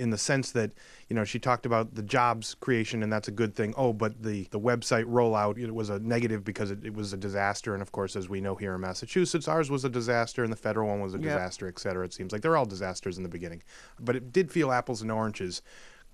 in 0.01 0.09
the 0.09 0.17
sense 0.17 0.51
that 0.51 0.73
you 1.09 1.15
know 1.15 1.23
she 1.23 1.39
talked 1.39 1.65
about 1.65 1.95
the 1.95 2.01
jobs 2.01 2.55
creation 2.55 3.03
and 3.03 3.13
that's 3.13 3.27
a 3.27 3.31
good 3.31 3.55
thing. 3.55 3.73
Oh, 3.77 3.93
but 3.93 4.21
the 4.23 4.47
the 4.51 4.59
website 4.59 5.05
rollout 5.05 5.57
it 5.57 5.71
was 5.73 5.89
a 5.89 5.99
negative 5.99 6.43
because 6.43 6.71
it, 6.71 6.83
it 6.83 6.93
was 6.93 7.13
a 7.13 7.17
disaster, 7.17 7.73
and 7.73 7.81
of 7.81 7.91
course, 7.91 8.15
as 8.15 8.27
we 8.27 8.41
know 8.41 8.55
here 8.55 8.75
in 8.75 8.81
Massachusetts, 8.81 9.47
ours 9.47 9.69
was 9.69 9.85
a 9.85 9.89
disaster, 9.89 10.43
and 10.43 10.51
the 10.51 10.57
federal 10.57 10.89
one 10.89 10.99
was 10.99 11.13
a 11.13 11.17
Yep. 11.17 11.23
disaster, 11.23 11.67
et 11.67 11.79
cetera. 11.79 12.03
It 12.03 12.13
seems 12.13 12.31
like 12.33 12.41
they're 12.41 12.57
all 12.57 12.65
disasters 12.65 13.17
in 13.17 13.23
the 13.23 13.29
beginning, 13.29 13.61
but 13.99 14.15
it 14.15 14.33
did 14.33 14.51
feel 14.51 14.71
apples 14.71 15.01
and 15.01 15.11
oranges 15.11 15.61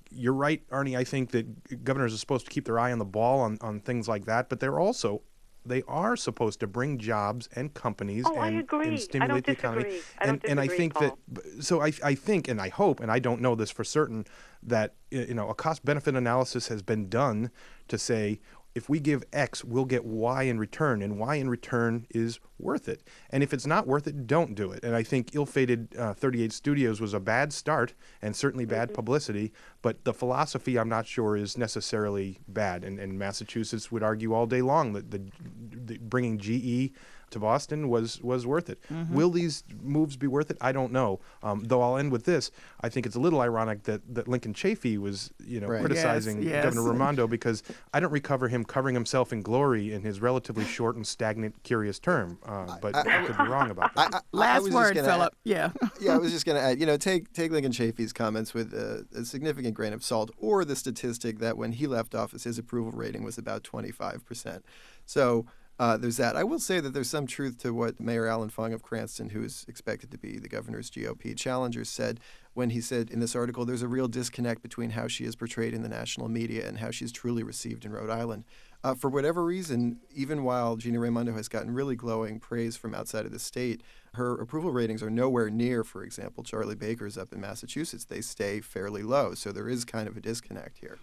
you're 0.09 0.31
right, 0.33 0.65
Arnie. 0.69 0.97
I 0.97 1.03
think 1.03 1.31
that 1.31 1.83
governors 1.83 2.13
are 2.13 2.17
supposed 2.17 2.45
to 2.45 2.51
keep 2.51 2.63
their 2.63 2.79
eye 2.79 2.93
on 2.93 2.97
the 2.99 3.03
ball 3.03 3.41
on, 3.41 3.57
on 3.59 3.81
things 3.81 4.07
like 4.07 4.23
that, 4.23 4.47
but 4.47 4.61
they're 4.61 4.79
also 4.79 5.21
they 5.67 5.83
are 5.87 6.15
supposed 6.15 6.59
to 6.61 6.67
bring 6.67 6.97
jobs 6.97 7.49
and 7.55 7.73
companies 7.73 8.25
Oh, 8.27 8.39
and, 8.39 8.67
and 8.71 8.99
stimulate 8.99 9.45
the 9.45 9.51
economy. 9.51 9.99
I 10.19 10.25
and 10.27 10.45
and 10.45 10.59
I 10.59 10.67
think 10.67 10.93
Paul. 10.95 11.17
that 11.33 11.63
so 11.63 11.81
I 11.81 11.91
I 12.03 12.15
think 12.15 12.47
and 12.47 12.61
I 12.61 12.69
hope 12.69 12.99
and 12.99 13.11
I 13.11 13.19
don't 13.19 13.41
know 13.41 13.55
this 13.55 13.71
for 13.71 13.83
certain 13.83 14.25
that 14.63 14.93
you 15.11 15.33
know 15.33 15.49
a 15.49 15.55
cost 15.55 15.83
benefit 15.85 16.15
analysis 16.15 16.67
has 16.67 16.81
been 16.81 17.09
done 17.09 17.51
to 17.87 17.97
say 17.97 18.39
if 18.77 18.87
we 18.87 18.99
give 18.99 19.23
X, 19.33 19.63
we'll 19.63 19.85
get 19.85 20.05
Y 20.05 20.43
in 20.43 20.59
return, 20.59 21.01
and 21.01 21.17
Y 21.17 21.35
in 21.35 21.49
return 21.49 22.05
is 22.11 22.39
worth 22.59 22.87
it. 22.87 23.01
And 23.31 23.41
if 23.41 23.51
it's 23.51 23.65
not 23.65 23.87
worth 23.87 24.05
it, 24.05 24.27
don't 24.27 24.53
do 24.53 24.71
it. 24.71 24.83
And 24.83 24.95
I 24.95 25.01
think 25.01 25.33
ill-fated 25.33 25.95
uh, 25.97 26.13
38 26.13 26.53
Studios 26.53 27.01
was 27.01 27.15
a 27.15 27.19
bad 27.19 27.51
start 27.51 27.95
and 28.21 28.35
certainly 28.35 28.65
bad 28.65 28.93
publicity, 28.93 29.51
but 29.81 30.03
the 30.03 30.13
philosophy 30.13 30.77
I'm 30.77 30.89
not 30.89 31.07
sure 31.07 31.35
is 31.35 31.57
necessarily 31.57 32.39
bad. 32.47 32.83
And, 32.83 32.99
and 32.99 33.17
Massachusetts 33.17 33.91
would 33.91 34.03
argue 34.03 34.33
all 34.33 34.45
day 34.45 34.61
long 34.61 34.93
that 34.93 35.09
the, 35.09 35.23
the 35.71 35.97
bringing 35.97 36.37
GE 36.37 36.93
to 37.31 37.39
Boston 37.39 37.89
was 37.89 38.21
was 38.21 38.45
worth 38.45 38.69
it. 38.69 38.79
Mm-hmm. 38.91 39.13
Will 39.15 39.29
these 39.29 39.63
moves 39.81 40.15
be 40.17 40.27
worth 40.27 40.49
it? 40.51 40.57
I 40.61 40.71
don't 40.71 40.91
know. 40.91 41.19
Um, 41.43 41.63
though 41.65 41.81
I'll 41.81 41.97
end 41.97 42.11
with 42.11 42.25
this. 42.25 42.51
I 42.81 42.89
think 42.89 43.05
it's 43.05 43.15
a 43.15 43.19
little 43.19 43.41
ironic 43.41 43.83
that, 43.83 44.01
that 44.15 44.27
Lincoln 44.27 44.53
Chafee 44.53 44.97
was 44.97 45.31
you 45.45 45.59
know 45.59 45.67
Right. 45.67 45.81
criticizing 45.81 46.41
Yes, 46.41 46.51
yes. 46.51 46.63
Governor 46.65 46.83
Raimondo 46.91 47.27
because 47.27 47.63
I 47.93 47.99
don't 47.99 48.11
recover 48.11 48.47
him 48.47 48.63
covering 48.63 48.95
himself 48.95 49.33
in 49.33 49.41
glory 49.41 49.91
in 49.93 50.01
his 50.01 50.21
relatively 50.21 50.63
short 50.65 50.95
and 50.95 51.05
stagnant, 51.05 51.63
curious 51.63 51.99
term. 51.99 52.37
Uh, 52.45 52.77
but 52.81 52.95
I, 52.95 53.25
could 53.25 53.37
be 53.37 53.43
wrong 53.43 53.71
about 53.71 53.93
that. 53.95 54.13
I, 54.13 54.17
I- 54.17 54.19
I 54.19 54.21
Last 54.31 54.61
was 54.63 54.71
just 54.71 54.75
word, 54.75 54.95
gonna 54.95 55.07
Philip. 55.07 55.35
Yeah. 55.43 55.71
yeah, 56.01 56.13
I 56.13 56.17
was 56.17 56.31
just 56.31 56.45
going 56.45 56.55
to 56.57 56.61
add, 56.61 56.79
you 56.79 56.85
know, 56.85 56.95
take 56.97 57.33
take 57.33 57.51
Lincoln 57.51 57.71
Chafee's 57.71 58.13
comments 58.13 58.53
with 58.53 58.73
a, 58.73 59.05
a 59.15 59.25
significant 59.25 59.73
grain 59.73 59.93
of 59.93 60.03
salt, 60.03 60.31
or 60.37 60.63
the 60.63 60.75
statistic 60.75 61.39
that 61.39 61.57
when 61.57 61.71
he 61.73 61.87
left 61.87 62.13
office, 62.15 62.43
his 62.43 62.57
approval 62.57 62.91
rating 62.91 63.23
was 63.23 63.37
about 63.37 63.63
25 63.63 64.25
percent. 64.25 64.63
So 65.05 65.45
uh, 65.79 65.95
there's 65.97 66.17
that. 66.17 66.35
I 66.35 66.43
will 66.43 66.59
say 66.59 66.79
that 66.79 66.93
there's 66.93 67.09
some 67.09 67.27
truth 67.27 67.59
to 67.59 67.71
what 67.71 67.99
Mayor 67.99 68.25
Allan 68.25 68.49
Fung 68.49 68.73
of 68.73 68.81
Cranston, 68.81 69.29
who 69.29 69.43
is 69.43 69.65
expected 69.67 70.09
to 70.11 70.17
be 70.17 70.39
the 70.39 70.49
governor's 70.49 70.89
GOP 70.89 71.37
challenger, 71.37 71.85
said 71.85 72.19
when 72.55 72.71
he 72.71 72.81
said 72.81 73.11
in 73.11 73.19
this 73.19 73.35
article, 73.35 73.63
there's 73.63 73.83
a 73.83 73.87
real 73.87 74.07
disconnect 74.07 74.63
between 74.63 74.91
how 74.91 75.07
she 75.07 75.25
is 75.25 75.35
portrayed 75.35 75.75
in 75.75 75.83
the 75.83 75.89
national 75.89 76.27
media 76.29 76.67
and 76.67 76.79
how 76.79 76.89
she's 76.89 77.11
truly 77.11 77.43
received 77.43 77.85
in 77.85 77.91
Rhode 77.91 78.09
Island. 78.09 78.43
Uh, 78.83 78.95
for 78.95 79.09
whatever 79.09 79.43
reason, 79.43 79.99
even 80.15 80.43
while 80.43 80.75
Gina 80.75 80.99
Raimondo 80.99 81.33
has 81.33 81.47
gotten 81.47 81.71
really 81.71 81.95
glowing 81.95 82.39
praise 82.39 82.75
from 82.75 82.95
outside 82.95 83.25
of 83.25 83.31
the 83.31 83.39
state, 83.39 83.81
her 84.13 84.33
approval 84.39 84.71
ratings 84.71 85.03
are 85.03 85.09
nowhere 85.09 85.51
near, 85.51 85.83
for 85.83 86.03
example, 86.03 86.43
Charlie 86.43 86.75
Baker's 86.75 87.17
up 87.17 87.33
in 87.33 87.41
Massachusetts. 87.41 88.05
They 88.05 88.21
stay 88.21 88.61
fairly 88.61 89.03
low. 89.03 89.35
So 89.35 89.51
there 89.51 89.69
is 89.69 89.85
kind 89.85 90.07
of 90.07 90.17
a 90.17 90.21
disconnect 90.21 90.79
here. 90.79 90.97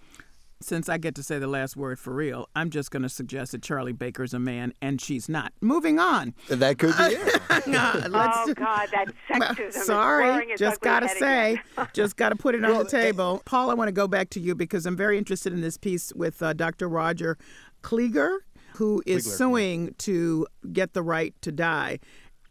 Since 0.61 0.89
I 0.89 0.97
get 0.99 1.15
to 1.17 1.23
say 1.23 1.39
the 1.39 1.47
last 1.47 1.77
word 1.77 1.99
for 1.99 2.15
real, 2.15 2.49
I'm 2.57 2.71
just 2.71 2.91
going 2.91 3.03
to 3.03 3.09
suggest 3.09 3.53
that 3.53 3.63
Charlie 3.63 3.93
Baker's 3.93 4.33
a 4.33 4.39
man 4.39 4.73
and 4.81 4.99
she's 5.01 5.29
not. 5.29 5.53
Moving 5.61 5.99
on. 5.99 6.35
That 6.49 6.79
could 6.79 6.97
be 6.97 7.03
it. 7.15 7.67
Nah, 7.67 7.93
let's 8.09 8.39
oh 8.39 8.45
just- 8.47 8.57
God, 8.57 8.89
that 8.93 9.09
sexism 9.31 9.69
is 9.69 9.85
Sorry, 9.85 10.25
rearing 10.25 10.57
just 10.57 10.81
gotta 10.81 11.09
say, 11.09 11.61
just 11.93 12.17
gotta 12.17 12.37
put 12.37 12.55
it 12.55 12.65
on 12.65 12.79
the 12.79 12.89
table. 12.89 13.43
Paul, 13.45 13.71
I 13.71 13.75
want 13.75 13.89
to 13.89 13.93
go 13.93 14.09
back 14.09 14.31
to 14.31 14.41
you 14.41 14.55
because 14.55 14.87
I'm 14.87 14.97
very 14.97 15.19
interested 15.19 15.53
in 15.53 15.61
this 15.61 15.77
piece 15.77 16.13
with 16.15 16.43
uh, 16.43 16.53
Dr. 16.55 16.89
Roger 16.89 17.37
Kligler, 17.83 18.39
who 18.77 19.03
is 19.07 19.27
Kligler, 19.27 19.31
yeah. 19.31 19.37
suing 19.37 19.95
to 19.99 20.47
get 20.73 20.95
the 20.95 21.03
right 21.03 21.35
to 21.43 21.53
die. 21.53 21.99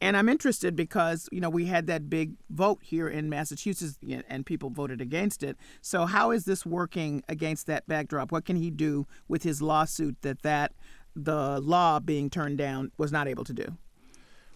And 0.04 0.18
I'm 0.18 0.28
interested 0.28 0.76
because 0.76 1.30
you 1.32 1.39
know 1.39 1.50
we 1.50 1.66
had 1.66 1.88
that 1.88 2.10
big 2.10 2.34
vote 2.50 2.80
here 2.82 3.08
in 3.08 3.30
Massachusetts, 3.30 3.98
and 4.30 4.46
people 4.46 4.70
voted 4.70 5.00
against 5.00 5.44
it. 5.44 5.56
So 5.82 6.06
how 6.06 6.32
is 6.32 6.44
this 6.44 6.66
working 6.66 7.24
against 7.30 7.68
that 7.68 7.88
backdrop? 7.88 8.30
What 8.30 8.44
can 8.44 8.58
he 8.58 8.70
do 8.70 9.08
with 9.30 9.44
his 9.44 9.62
lawsuit 9.62 10.18
that 10.22 10.42
that 10.42 10.74
the 11.16 11.62
law 11.62 12.00
being 12.02 12.30
turned 12.30 12.58
down 12.58 12.92
was 12.98 13.13
not 13.13 13.30
able 13.30 13.46
to 13.46 13.54
do? 13.54 13.78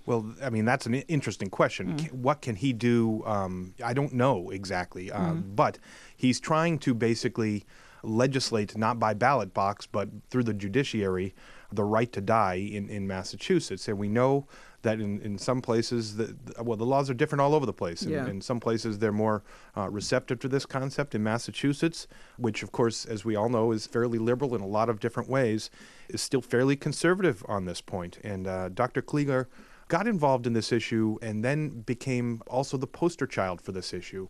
Well, 0.05 0.33
I 0.43 0.49
mean, 0.49 0.65
that's 0.65 0.85
an 0.85 0.95
interesting 0.95 1.49
question. 1.49 1.97
Ca- 1.97 2.09
What 2.11 2.41
can 2.41 2.55
he 2.57 2.73
do? 2.73 3.23
Um, 3.25 3.73
I 3.83 3.93
don't 3.93 4.13
know 4.13 4.49
exactly, 4.49 5.11
um, 5.13 5.45
but 5.55 5.79
he's 6.17 6.41
trying 6.41 6.77
to 6.79 6.93
basically 6.93 7.65
legislate 8.03 8.77
not 8.77 8.99
by 8.99 9.13
ballot 9.13 9.53
box, 9.53 9.85
but 9.85 10.09
through 10.29 10.43
the 10.43 10.53
judiciary, 10.53 11.33
the 11.71 11.83
right 11.85 12.11
to 12.11 12.21
die 12.21 12.55
in, 12.55 12.89
in 12.89 13.07
Massachusetts. 13.07 13.87
And 13.87 13.97
we 13.97 14.07
know 14.09 14.45
that 14.83 14.99
in, 14.99 15.19
in 15.21 15.37
some 15.37 15.61
places, 15.61 16.15
the, 16.17 16.35
well, 16.61 16.77
the 16.77 16.85
laws 16.85 17.09
are 17.09 17.13
different 17.13 17.41
all 17.41 17.55
over 17.55 17.65
the 17.65 17.73
place. 17.73 18.03
In, 18.03 18.11
Yeah. 18.11 18.27
in 18.27 18.41
some 18.41 18.59
places, 18.59 18.99
they're 18.99 19.11
more 19.11 19.43
uh, 19.75 19.89
receptive 19.89 20.39
to 20.39 20.47
this 20.47 20.65
concept. 20.65 21.15
In 21.15 21.23
Massachusetts, 21.23 22.07
which, 22.37 22.63
of 22.63 22.71
course, 22.71 23.05
as 23.05 23.25
we 23.25 23.35
all 23.35 23.49
know, 23.49 23.71
is 23.71 23.87
fairly 23.87 24.19
liberal 24.19 24.55
in 24.55 24.61
a 24.61 24.67
lot 24.67 24.89
of 24.89 24.99
different 24.99 25.29
ways, 25.29 25.69
is 26.09 26.21
still 26.21 26.41
fairly 26.41 26.75
conservative 26.75 27.43
on 27.47 27.65
this 27.65 27.81
point. 27.81 28.19
And 28.23 28.47
uh, 28.47 28.69
Dr. 28.69 29.01
Kligler 29.01 29.47
got 29.87 30.05
involved 30.07 30.45
in 30.45 30.53
this 30.53 30.71
issue 30.71 31.17
and 31.21 31.43
then 31.43 31.69
became 31.81 32.41
also 32.47 32.77
the 32.77 32.87
poster 32.87 33.25
child 33.25 33.61
for 33.61 33.71
this 33.71 33.93
issue. 33.93 34.27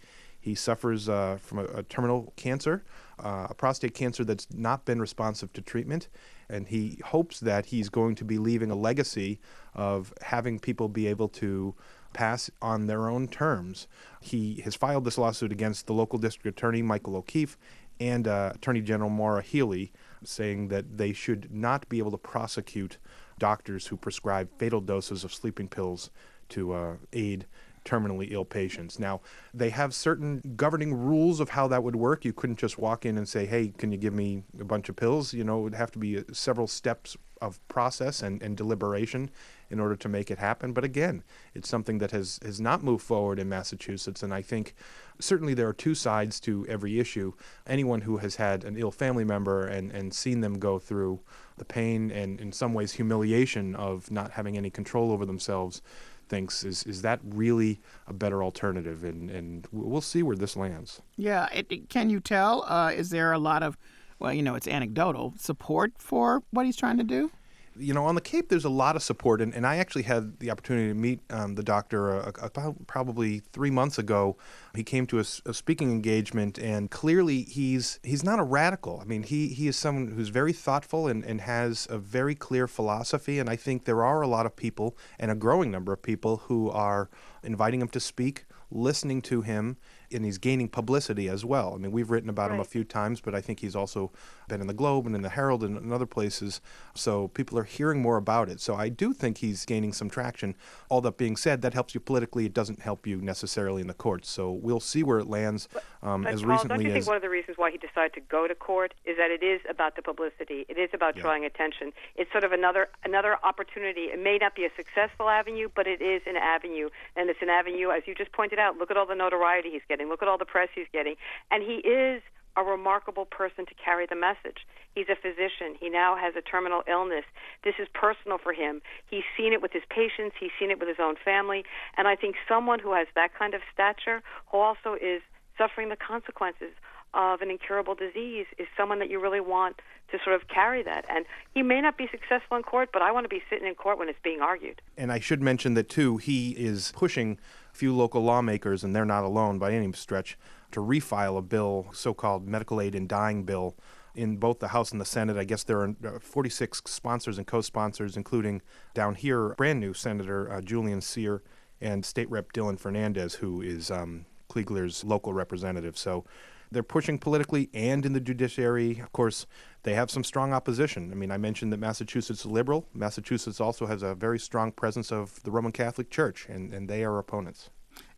He 0.48 0.56
suffers 0.56 1.10
uh, 1.10 1.40
from 1.42 1.60
a, 1.60 1.66
a 1.66 1.84
terminal 1.84 2.32
cancer, 2.38 2.86
uh, 3.20 3.48
a 3.50 3.54
prostate 3.54 3.94
cancer 3.94 4.24
that's 4.24 4.48
not 4.54 4.86
been 4.86 5.02
responsive 5.02 5.52
to 5.54 5.62
treatment, 5.62 6.08
and 6.50 6.70
he 6.70 7.02
hopes 7.04 7.42
that 7.42 7.66
he's 7.66 7.90
going 7.90 8.16
to 8.16 8.24
be 8.24 8.38
leaving 8.38 8.72
a 8.72 8.76
legacy 8.76 9.42
of 9.76 10.14
having 10.22 10.58
people 10.58 10.88
be 10.88 11.06
able 11.06 11.28
to 11.28 11.76
pass 12.14 12.50
on 12.62 12.88
their 12.88 13.10
own 13.10 13.28
terms. 13.28 13.88
He 14.22 14.62
has 14.62 14.74
filed 14.74 15.04
this 15.04 15.18
lawsuit 15.18 15.52
against 15.52 15.86
the 15.86 15.94
local 15.94 16.18
district 16.18 16.58
attorney, 16.58 16.82
Michael 16.82 17.18
O'Keefe, 17.18 17.58
and 18.00 18.26
uh, 18.26 18.54
Attorney 18.56 18.80
General 18.80 19.10
Maura 19.10 19.42
Healey, 19.42 19.92
saying 20.24 20.70
that 20.70 20.98
they 20.98 21.12
should 21.12 21.54
not 21.54 21.90
be 21.90 21.98
able 21.98 22.12
to 22.12 22.18
prosecute 22.18 23.00
doctors 23.38 23.88
who 23.88 23.98
prescribe 23.98 24.48
fatal 24.58 24.80
doses 24.80 25.26
of 25.26 25.34
sleeping 25.34 25.68
pills 25.68 26.10
to 26.48 26.72
uh, 26.72 26.96
aid 27.12 27.46
terminally 27.88 28.32
ill 28.32 28.46
patients. 28.46 29.00
Now, 29.00 29.22
they 29.54 29.70
have 29.70 29.94
certain 29.94 30.42
governing 30.56 30.94
rules 30.94 31.40
of 31.40 31.50
how 31.50 31.68
that 31.70 31.84
would 31.84 31.96
work. 31.96 32.26
You 32.26 32.34
couldn't 32.34 32.60
just 32.60 32.78
walk 32.78 33.06
in 33.06 33.18
and 33.18 33.28
say, 33.28 33.46
hey, 33.46 33.74
can 33.78 33.92
you 33.92 33.98
give 33.98 34.14
me 34.14 34.44
a 34.60 34.66
bunch 34.66 34.90
of 34.90 34.96
pills? 34.96 35.34
You 35.34 35.44
know, 35.44 35.60
it 35.60 35.64
would 35.64 35.76
have 35.76 35.92
to 35.92 36.00
be 36.00 36.18
uh, 36.18 36.24
several 36.34 36.68
steps 36.68 37.18
of 37.40 37.66
process 37.68 38.24
and, 38.24 38.42
and 38.42 38.58
deliberation 38.58 39.30
in 39.70 39.80
order 39.80 39.96
to 39.96 40.10
make 40.10 40.32
it 40.32 40.40
happen. 40.40 40.74
But 40.74 40.84
again, 40.84 41.24
it's 41.54 41.70
something 41.70 42.00
that 42.00 42.12
has, 42.12 42.40
has 42.44 42.60
not 42.60 42.84
moved 42.84 43.04
forward 43.04 43.40
in 43.40 43.48
Massachusetts. 43.48 44.24
And 44.24 44.34
I 44.34 44.42
think 44.42 44.74
certainly 45.20 45.54
there 45.54 45.68
are 45.68 45.74
two 45.74 45.94
sides 45.94 46.40
to 46.42 46.66
every 46.68 47.00
issue. 47.00 47.34
Anyone 47.68 48.02
who 48.02 48.18
has 48.18 48.38
had 48.38 48.64
an 48.64 48.76
ill 48.78 48.92
family 48.92 49.24
member 49.24 49.68
and, 49.68 49.92
and 49.92 50.14
seen 50.14 50.42
them 50.42 50.58
go 50.58 50.80
through 50.80 51.20
the 51.58 51.66
pain 51.66 52.12
and, 52.12 52.42
in 52.42 52.52
some 52.52 52.74
ways, 52.74 52.94
humiliation 52.94 53.76
of 53.76 54.10
not 54.10 54.32
having 54.32 54.58
any 54.58 54.70
control 54.70 55.12
over 55.12 55.26
themselves 55.26 55.82
thinks 56.28 56.64
is, 56.64 56.84
is 56.84 57.02
that 57.02 57.20
really 57.24 57.80
a 58.08 58.14
better 58.14 58.44
alternative? 58.44 59.04
And, 59.04 59.30
and 59.30 59.68
we'll 59.72 60.02
see 60.02 60.24
where 60.24 60.36
this 60.36 60.56
lands. 60.56 61.02
Yeah, 61.16 61.48
it, 61.54 61.68
it- 61.70 61.90
can 61.90 62.10
you 62.10 62.20
tell? 62.20 62.64
Uh, 62.68 62.92
is 62.92 63.10
there 63.10 63.32
a 63.32 63.40
lot 63.40 63.64
of, 63.64 63.78
well, 64.20 64.34
you 64.34 64.42
know, 64.44 64.56
it's 64.56 64.68
anecdotal 64.68 65.34
support 65.38 65.94
for 65.98 66.44
what 66.52 66.66
he's 66.66 66.76
trying 66.76 66.98
to 66.98 67.04
do? 67.04 67.32
You 67.80 67.94
know, 67.94 68.06
on 68.06 68.16
the 68.16 68.22
Cape, 68.22 68.50
there's 68.50 68.66
a 68.66 68.70
lot 68.70 68.96
of 68.96 69.04
support, 69.04 69.42
and, 69.42 69.54
and 69.54 69.66
I 69.66 69.78
actually 69.78 70.04
had 70.04 70.40
the 70.40 70.52
opportunity 70.52 70.88
to 70.90 70.94
meet 70.94 71.20
um, 71.30 71.56
the 71.56 71.64
doctor 71.64 72.12
uh, 72.12 72.32
about 72.42 72.88
probably 72.88 73.40
three 73.52 73.70
months 73.70 73.98
ago. 73.98 74.38
He 74.76 74.84
came 74.84 75.06
to 75.08 75.20
a 75.20 75.24
speaking 75.24 75.92
engagement, 75.92 76.58
and 76.58 76.92
clearly 76.92 77.44
he's 77.44 78.00
he's 78.04 78.24
not 78.24 78.40
a 78.40 78.44
radical. 78.44 79.00
I 79.02 79.06
mean, 79.06 79.24
he 79.24 79.50
he 79.50 79.68
is 79.68 79.76
someone 79.76 80.08
who's 80.08 80.30
very 80.30 80.54
thoughtful 80.54 81.08
and, 81.08 81.24
and 81.24 81.42
has 81.42 81.88
a 81.90 81.98
very 81.98 82.36
clear 82.36 82.68
philosophy, 82.68 83.40
and 83.40 83.50
I 83.50 83.56
think 83.56 83.86
there 83.86 84.04
are 84.04 84.22
a 84.22 84.28
lot 84.28 84.46
of 84.46 84.56
people, 84.56 84.98
and 85.20 85.32
a 85.32 85.36
growing 85.36 85.72
number 85.72 85.94
of 85.94 86.02
people, 86.02 86.38
who 86.38 86.70
are 86.70 87.10
inviting 87.44 87.82
him 87.82 87.90
to 87.90 88.00
speak, 88.00 88.46
listening 88.70 89.22
to 89.24 89.42
him, 89.42 89.78
and 90.12 90.24
he's 90.26 90.38
gaining 90.38 90.70
publicity 90.70 91.28
as 91.28 91.44
well. 91.44 91.74
I 91.74 91.78
mean, 91.78 91.92
we've 91.92 92.10
written 92.10 92.30
about 92.30 92.52
him 92.52 92.60
a 92.60 92.64
few 92.66 92.84
times, 92.84 93.22
but 93.22 93.36
I 93.36 93.42
think 93.42 93.60
he's 93.60 93.76
also 93.76 94.12
been 94.48 94.62
in 94.62 94.68
the 94.68 94.74
Globe 94.74 95.06
and 95.06 95.16
in 95.16 95.22
the 95.22 95.30
Herald 95.30 95.64
and 95.64 95.78
in 95.78 95.92
other 95.92 96.06
places. 96.06 96.62
So 96.94 97.28
people 97.30 97.58
are 97.60 97.64
hearing 97.64 98.02
more 98.02 98.18
about 98.18 98.50
it. 98.50 98.62
So 98.62 98.76
I 98.76 98.90
do 98.90 99.14
think 99.14 99.40
he's 99.40 99.66
gaining 99.66 99.94
some 99.94 100.10
traction. 100.10 100.56
All 100.90 101.02
that 101.02 101.18
being 101.18 101.36
said, 101.36 101.62
that 101.62 101.74
helps 101.74 101.94
you 101.94 102.00
politically. 102.00 102.46
It 102.46 102.54
doesn't 102.54 102.80
help 102.80 103.06
you 103.06 103.18
necessarily 103.22 103.82
in 103.82 103.88
the 103.88 103.94
courts. 103.94 104.30
So 104.30 104.52
we'll 104.52 104.80
see 104.80 105.04
where 105.04 105.20
it 105.20 105.28
lands. 105.28 105.68
Um, 106.02 106.24
But 106.24 106.34
as 106.34 106.42
Paul, 106.42 106.48
don't 106.48 106.56
recently 106.56 106.86
you 106.86 106.92
think 106.92 107.02
as 107.02 107.08
one 107.08 107.16
of 107.16 107.22
the 107.22 107.30
reasons 107.30 107.58
why 107.58 107.72
he 107.72 107.78
decided 107.78 108.14
to 108.14 108.22
go 108.22 108.48
to 108.48 108.56
court 108.56 108.94
is 109.06 109.18
that 109.18 109.32
it 109.32 109.44
is 109.44 109.62
about 109.70 109.96
the 109.96 110.02
publicity? 110.02 110.66
It 110.70 110.78
is 110.78 110.90
about 110.94 111.16
Yeah. 111.16 111.24
drawing 111.24 111.44
attention. 111.46 111.92
It's 112.16 112.32
sort 112.32 112.44
of 112.44 112.52
another 112.52 112.90
another 113.04 113.38
opportunity. 113.44 114.06
It 114.06 114.20
may 114.20 114.38
not 114.38 114.56
be 114.56 114.64
a 114.66 114.72
successful 114.76 115.30
avenue, 115.30 115.70
but 115.76 115.88
it 115.88 116.02
is 116.02 116.22
an 116.26 116.38
avenue, 116.38 116.90
and 117.16 117.30
it's 117.30 117.42
an 117.42 117.50
avenue, 117.50 117.92
as 117.92 118.04
you 118.08 118.16
just 118.16 118.32
pointed 118.32 118.60
out. 118.60 118.78
Look 118.78 118.92
at 118.92 118.98
all 118.98 119.06
the 119.06 119.16
notoriety 119.16 119.72
he's 119.72 119.82
getting. 119.90 119.97
Look 120.06 120.22
at 120.22 120.28
all 120.28 120.38
the 120.38 120.46
press 120.46 120.70
he's 120.74 120.88
getting, 120.92 121.16
and 121.52 121.64
he 121.64 121.76
is 121.88 122.22
a 122.56 122.64
remarkable 122.64 123.26
person 123.26 123.66
to 123.68 123.74
carry 123.76 124.08
the 124.08 124.16
message. 124.16 124.66
He's 124.96 125.06
a 125.10 125.16
physician. 125.16 125.76
He 125.80 125.90
now 125.90 126.18
has 126.18 126.36
a 126.36 126.42
terminal 126.42 126.82
illness. 126.90 127.24
This 127.64 127.76
is 127.78 127.88
personal 127.94 128.40
for 128.40 128.52
him. 128.52 128.82
He's 129.10 129.24
seen 129.38 129.54
it 129.54 129.62
with 129.62 129.72
his 129.74 129.84
patients, 129.90 130.36
he's 130.40 130.50
seen 130.60 130.72
it 130.72 130.80
with 130.80 130.88
his 130.88 130.98
own 131.00 131.16
family, 131.24 131.66
and 131.98 132.08
I 132.08 132.16
think 132.16 132.36
someone 132.48 132.80
who 132.80 132.94
has 132.94 133.08
that 133.16 133.34
kind 133.38 133.54
of 133.54 133.62
stature, 133.72 134.24
who 134.52 134.58
also 134.58 134.96
is 135.00 135.22
suffering 135.58 135.90
the 135.90 135.96
consequences 135.96 136.74
of 137.14 137.42
an 137.42 137.50
incurable 137.50 137.96
disease, 137.96 138.46
is 138.58 138.68
someone 138.76 139.00
that 139.00 139.10
you 139.10 139.20
really 139.20 139.40
want 139.40 139.82
to 140.12 140.18
sort 140.24 140.36
of 140.36 140.48
carry 140.48 140.84
that. 140.84 141.06
And 141.10 141.26
he 141.54 141.64
may 141.64 141.82
not 141.82 141.98
be 141.98 142.08
successful 142.12 142.58
in 142.58 142.64
court, 142.64 142.90
but 142.94 143.02
I 143.02 143.12
want 143.12 143.26
to 143.26 143.30
be 143.30 143.42
sitting 143.50 143.68
in 143.68 143.76
court 143.76 143.98
when 143.98 144.10
it's 144.10 144.20
being 144.24 144.42
argued. 144.42 144.82
And 144.98 145.12
I 145.12 145.20
should 145.20 145.42
mention 145.42 145.74
that, 145.76 145.90
too, 145.90 146.18
he 146.18 146.52
is 146.52 146.92
pushing 146.96 147.38
few 147.78 147.96
local 147.96 148.22
lawmakers, 148.22 148.84
and 148.84 148.96
they're 148.96 149.06
not 149.06 149.24
alone 149.24 149.60
by 149.60 149.72
any 149.72 149.92
stretch, 149.94 150.38
to 150.72 150.80
refile 150.80 151.38
a 151.38 151.42
bill, 151.42 151.88
so 151.94 152.14
called 152.14 152.48
medical 152.48 152.82
aid 152.82 152.96
in 152.96 153.08
dying 153.08 153.44
bill, 153.44 153.76
in 154.16 154.38
both 154.38 154.60
the 154.60 154.70
House 154.70 154.92
and 154.92 155.00
the 155.00 155.06
Senate. 155.06 155.38
I 155.38 155.44
guess 155.44 155.64
there 155.64 155.82
are 155.82 155.96
uh, 156.06 156.20
46 156.20 156.82
sponsors 156.86 157.38
and 157.38 157.46
co 157.46 157.62
sponsors, 157.62 158.18
including 158.18 158.62
down 158.94 159.16
here, 159.16 159.50
brand 159.56 159.80
new 159.80 159.94
Senator 159.94 160.52
uh, 160.52 160.62
Julian 160.62 161.02
Cyr 161.02 161.44
and 161.80 162.04
State 162.04 162.30
Rep 162.30 162.52
Dylan 162.52 162.80
Fernandes, 162.82 163.36
who 163.36 163.62
is 163.62 163.92
um, 163.92 164.26
Kligler's 164.50 165.04
local 165.04 165.34
representative. 165.34 165.98
So 165.98 166.26
they're 166.72 166.84
pushing 166.84 167.18
politically 167.18 167.70
and 167.74 168.06
in 168.06 168.14
the 168.14 168.20
judiciary. 168.20 169.00
Of 169.00 169.12
course, 169.12 169.46
they 169.84 169.94
have 169.94 170.12
some 170.12 170.24
strong 170.24 170.54
opposition. 170.54 171.12
I 171.12 171.16
mean, 171.16 171.32
I 171.32 171.38
mentioned 171.38 171.72
that 171.74 171.80
Massachusetts 171.80 172.42
is 172.42 172.46
liberal. 172.46 172.88
Massachusetts 172.94 173.62
also 173.62 173.86
has 173.86 174.04
a 174.04 174.16
very 174.16 174.40
strong 174.40 174.72
presence 174.72 175.12
of 175.12 175.42
the 175.44 175.52
Roman 175.52 175.72
Catholic 175.72 176.10
Church, 176.10 176.48
and, 176.50 176.74
and 176.74 176.90
they 176.90 177.04
are 177.04 177.18
opponents. 177.18 177.70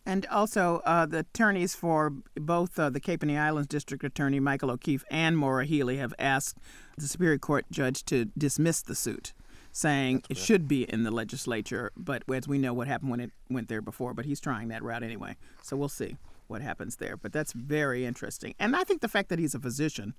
And 0.06 0.26
also, 0.28 0.82
uh, 0.86 1.06
the 1.06 1.20
attorneys 1.20 1.76
for 1.76 2.14
both 2.36 2.80
uh, 2.80 2.90
the 2.90 3.00
Cape 3.00 3.22
and 3.22 3.30
the 3.30 3.38
Islands 3.38 3.68
District 3.68 4.04
Attorney 4.04 4.40
Michael 4.40 4.72
O'Keefe 4.72 5.04
and 5.12 5.38
Maura 5.38 5.66
Healey 5.66 5.98
have 5.98 6.14
asked 6.18 6.58
the 6.98 7.08
Superior 7.08 7.38
Court 7.38 7.66
judge 7.70 8.04
to 8.06 8.26
dismiss 8.38 8.82
the 8.82 8.96
suit, 8.96 9.34
saying 9.72 10.24
it 10.30 10.38
should 10.38 10.68
be 10.68 10.84
in 10.84 11.04
the 11.04 11.12
legislature. 11.12 11.92
But 11.96 12.24
as 12.34 12.48
we 12.48 12.58
know, 12.58 12.74
what 12.74 12.88
happened 12.88 13.12
when 13.12 13.20
it 13.20 13.32
went 13.50 13.68
there 13.68 13.82
before. 13.82 14.14
But 14.14 14.26
he's 14.26 14.40
trying 14.40 14.70
that 14.70 14.82
route 14.82 15.04
anyway, 15.04 15.36
so 15.62 15.78
we'll 15.78 15.90
see 15.90 16.18
what 16.50 16.62
happens 16.62 16.98
there. 16.98 17.18
But 17.18 17.32
that's 17.32 17.54
very 17.54 18.06
interesting, 18.06 18.56
and 18.60 18.76
I 18.76 18.84
think 18.84 19.02
the 19.02 19.08
fact 19.08 19.30
that 19.30 19.40
he's 19.40 19.56
a 19.56 19.60
physician 19.60 20.16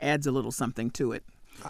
adds 0.00 0.26
a 0.26 0.32
little 0.32 0.52
something 0.52 0.90
to 0.90 1.12
it. 1.12 1.24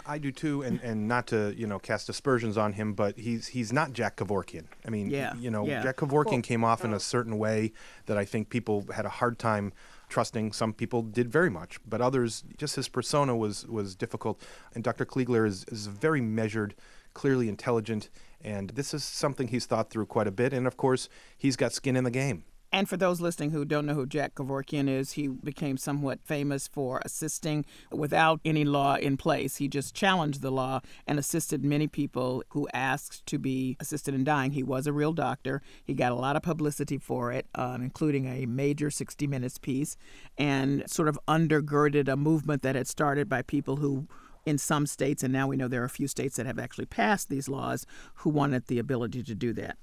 I 0.05 0.17
do 0.17 0.31
too, 0.31 0.61
and, 0.63 0.79
and 0.81 1.07
not 1.07 1.27
to 1.27 1.53
you 1.55 1.67
know 1.67 1.79
cast 1.79 2.09
aspersions 2.09 2.57
on 2.57 2.73
him, 2.73 2.93
but 2.93 3.17
he's 3.17 3.47
he's 3.47 3.71
not 3.71 3.93
Jack 3.93 4.17
Kevorkian. 4.17 4.65
I 4.85 4.89
mean, 4.89 5.09
Yeah, 5.09 5.33
you 5.35 5.51
know, 5.51 5.65
yeah. 5.65 5.83
Jack 5.83 5.97
Kevorkian 5.97 6.43
came 6.43 6.63
off 6.63 6.83
in 6.83 6.93
a 6.93 6.99
certain 6.99 7.37
way 7.37 7.71
that 8.07 8.17
I 8.17 8.25
think 8.25 8.49
people 8.49 8.85
had 8.93 9.05
a 9.05 9.09
hard 9.09 9.37
time 9.37 9.73
trusting. 10.09 10.53
Some 10.53 10.73
people 10.73 11.01
did 11.01 11.31
very 11.31 11.49
much, 11.49 11.79
but 11.87 12.01
others 12.01 12.43
just 12.57 12.75
his 12.75 12.87
persona 12.87 13.35
was 13.35 13.65
was 13.67 13.95
difficult. 13.95 14.41
And 14.73 14.83
Dr. 14.83 15.05
Kligler 15.05 15.47
is 15.47 15.65
is 15.65 15.87
very 15.87 16.21
measured, 16.21 16.75
clearly 17.13 17.47
intelligent, 17.47 18.09
and 18.41 18.71
this 18.71 18.93
is 18.93 19.03
something 19.03 19.49
he's 19.49 19.65
thought 19.65 19.89
through 19.89 20.07
quite 20.07 20.27
a 20.27 20.31
bit. 20.31 20.53
And 20.53 20.65
of 20.67 20.77
course, 20.77 21.09
he's 21.37 21.55
got 21.55 21.73
skin 21.73 21.95
in 21.95 22.03
the 22.03 22.11
game. 22.11 22.43
And 22.75 22.89
for 22.89 22.97
those 22.97 23.21
listening 23.21 23.51
who 23.51 23.63
don't 23.63 23.85
know 23.85 23.93
who 23.93 24.05
Jack 24.05 24.35
Kevorkian 24.35 24.89
is, 24.89 25.13
he 25.13 25.29
became 25.29 25.77
somewhat 25.77 26.19
famous 26.25 26.67
for 26.67 27.01
assisting 27.05 27.63
without 27.89 28.41
any 28.43 28.65
law 28.65 28.95
in 28.95 29.15
place. 29.15 29.55
He 29.55 29.69
just 29.69 29.95
challenged 29.95 30.41
the 30.41 30.51
law 30.51 30.81
and 31.07 31.17
assisted 31.17 31.63
many 31.63 31.87
people 31.87 32.43
who 32.49 32.67
asked 32.73 33.25
to 33.27 33.39
be 33.39 33.77
assisted 33.79 34.13
in 34.13 34.25
dying. 34.25 34.51
He 34.51 34.61
was 34.61 34.87
a 34.87 34.91
real 34.91 35.13
doctor. 35.13 35.61
He 35.85 35.93
got 35.93 36.11
a 36.11 36.15
lot 36.15 36.35
of 36.35 36.41
publicity 36.41 36.97
for 36.97 37.31
it, 37.31 37.45
uh, 37.55 37.77
including 37.79 38.25
a 38.25 38.45
major 38.45 38.91
60 38.91 39.25
Minutes 39.25 39.57
piece, 39.57 39.95
and 40.37 40.83
sort 40.85 41.07
of 41.07 41.17
undergirded 41.29 42.09
a 42.09 42.17
movement 42.17 42.61
that 42.63 42.75
had 42.75 42.89
started 42.89 43.29
by 43.29 43.41
people 43.41 43.77
who 43.77 44.09
in 44.45 44.57
some 44.57 44.85
states, 44.85 45.23
and 45.23 45.33
now 45.33 45.47
we 45.47 45.55
know 45.55 45.67
there 45.67 45.81
are 45.81 45.85
a 45.85 45.89
few 45.89 46.07
states 46.07 46.37
that 46.37 46.45
have 46.45 46.59
actually 46.59 46.85
passed 46.85 47.29
these 47.29 47.49
laws, 47.49 47.85
who 48.15 48.29
wanted 48.29 48.67
the 48.67 48.79
ability 48.79 49.23
to 49.23 49.33
do 49.33 49.53
that. 49.53 49.77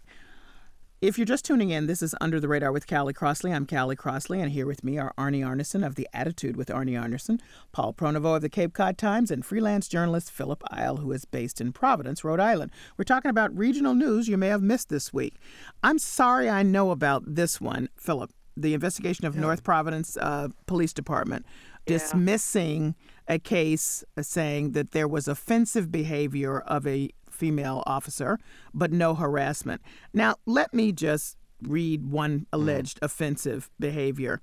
If 1.03 1.19
you're 1.19 1.25
just 1.25 1.45
tuning 1.45 1.71
in, 1.71 1.89
this 1.89 2.01
is 2.01 2.15
Under 2.21 2.39
the 2.39 2.47
Radar 2.47 2.71
with 2.71 2.87
Callie 2.87 3.13
Crossley. 3.13 3.53
I'm 3.53 3.67
Callie 3.67 3.97
Crossley, 3.97 4.41
and 4.41 4.53
here 4.53 4.69
with 4.69 4.85
me 4.85 4.99
are 4.99 5.13
Arnie 5.19 5.45
Arnesen 5.45 5.85
of 5.85 5.97
The 5.97 6.09
Attitude 6.15 6.57
with 6.57 6.69
Arnie 6.69 6.93
Arnesen, 6.93 7.41
Paul 7.73 7.93
Pronovost 7.93 8.37
of 8.37 8.43
the 8.43 8.49
Cape 8.49 8.73
Cod 8.73 8.97
Times, 8.97 9.33
and 9.33 9.45
freelance 9.45 9.89
journalist 9.89 10.31
Philip 10.31 10.63
Eil, 10.73 10.99
who 10.99 11.11
is 11.11 11.25
based 11.25 11.61
in 11.61 11.73
Providence, 11.73 12.23
Rhode 12.23 12.39
Island. 12.39 12.71
We're 12.97 13.03
talking 13.03 13.31
about 13.31 13.53
regional 13.59 13.97
news 13.97 14.29
you 14.29 14.39
may 14.39 14.47
have 14.47 14.63
missed 14.63 14.91
this 14.91 15.13
week. 15.13 15.35
I'm 15.83 15.99
sorry 15.99 16.49
I 16.49 16.63
know 16.63 16.93
about 16.93 17.25
this 17.27 17.61
one, 17.61 17.89
Philip. 17.97 18.31
The 18.57 18.73
investigation 18.73 19.27
of 19.27 19.35
North 19.35 19.65
Providence 19.65 20.17
uh, 20.19 20.51
Police 20.67 20.93
Department 20.93 21.47
dismissing 21.85 22.95
a 23.27 23.41
case 23.41 24.05
uh, 24.17 24.23
saying 24.23 24.71
that 24.73 24.93
there 24.93 25.09
was 25.09 25.27
offensive 25.27 25.91
behavior 25.91 26.61
of 26.61 26.87
a 26.87 27.11
female 27.33 27.83
officer, 27.87 28.39
but 28.73 28.93
no 28.93 29.15
harassment. 29.15 29.81
Now, 30.13 30.37
let 30.47 30.73
me 30.73 30.93
just 30.93 31.37
read 31.61 32.11
one 32.11 32.41
mm. 32.41 32.47
alleged 32.53 32.99
offensive 33.03 33.71
behavior. 33.79 34.41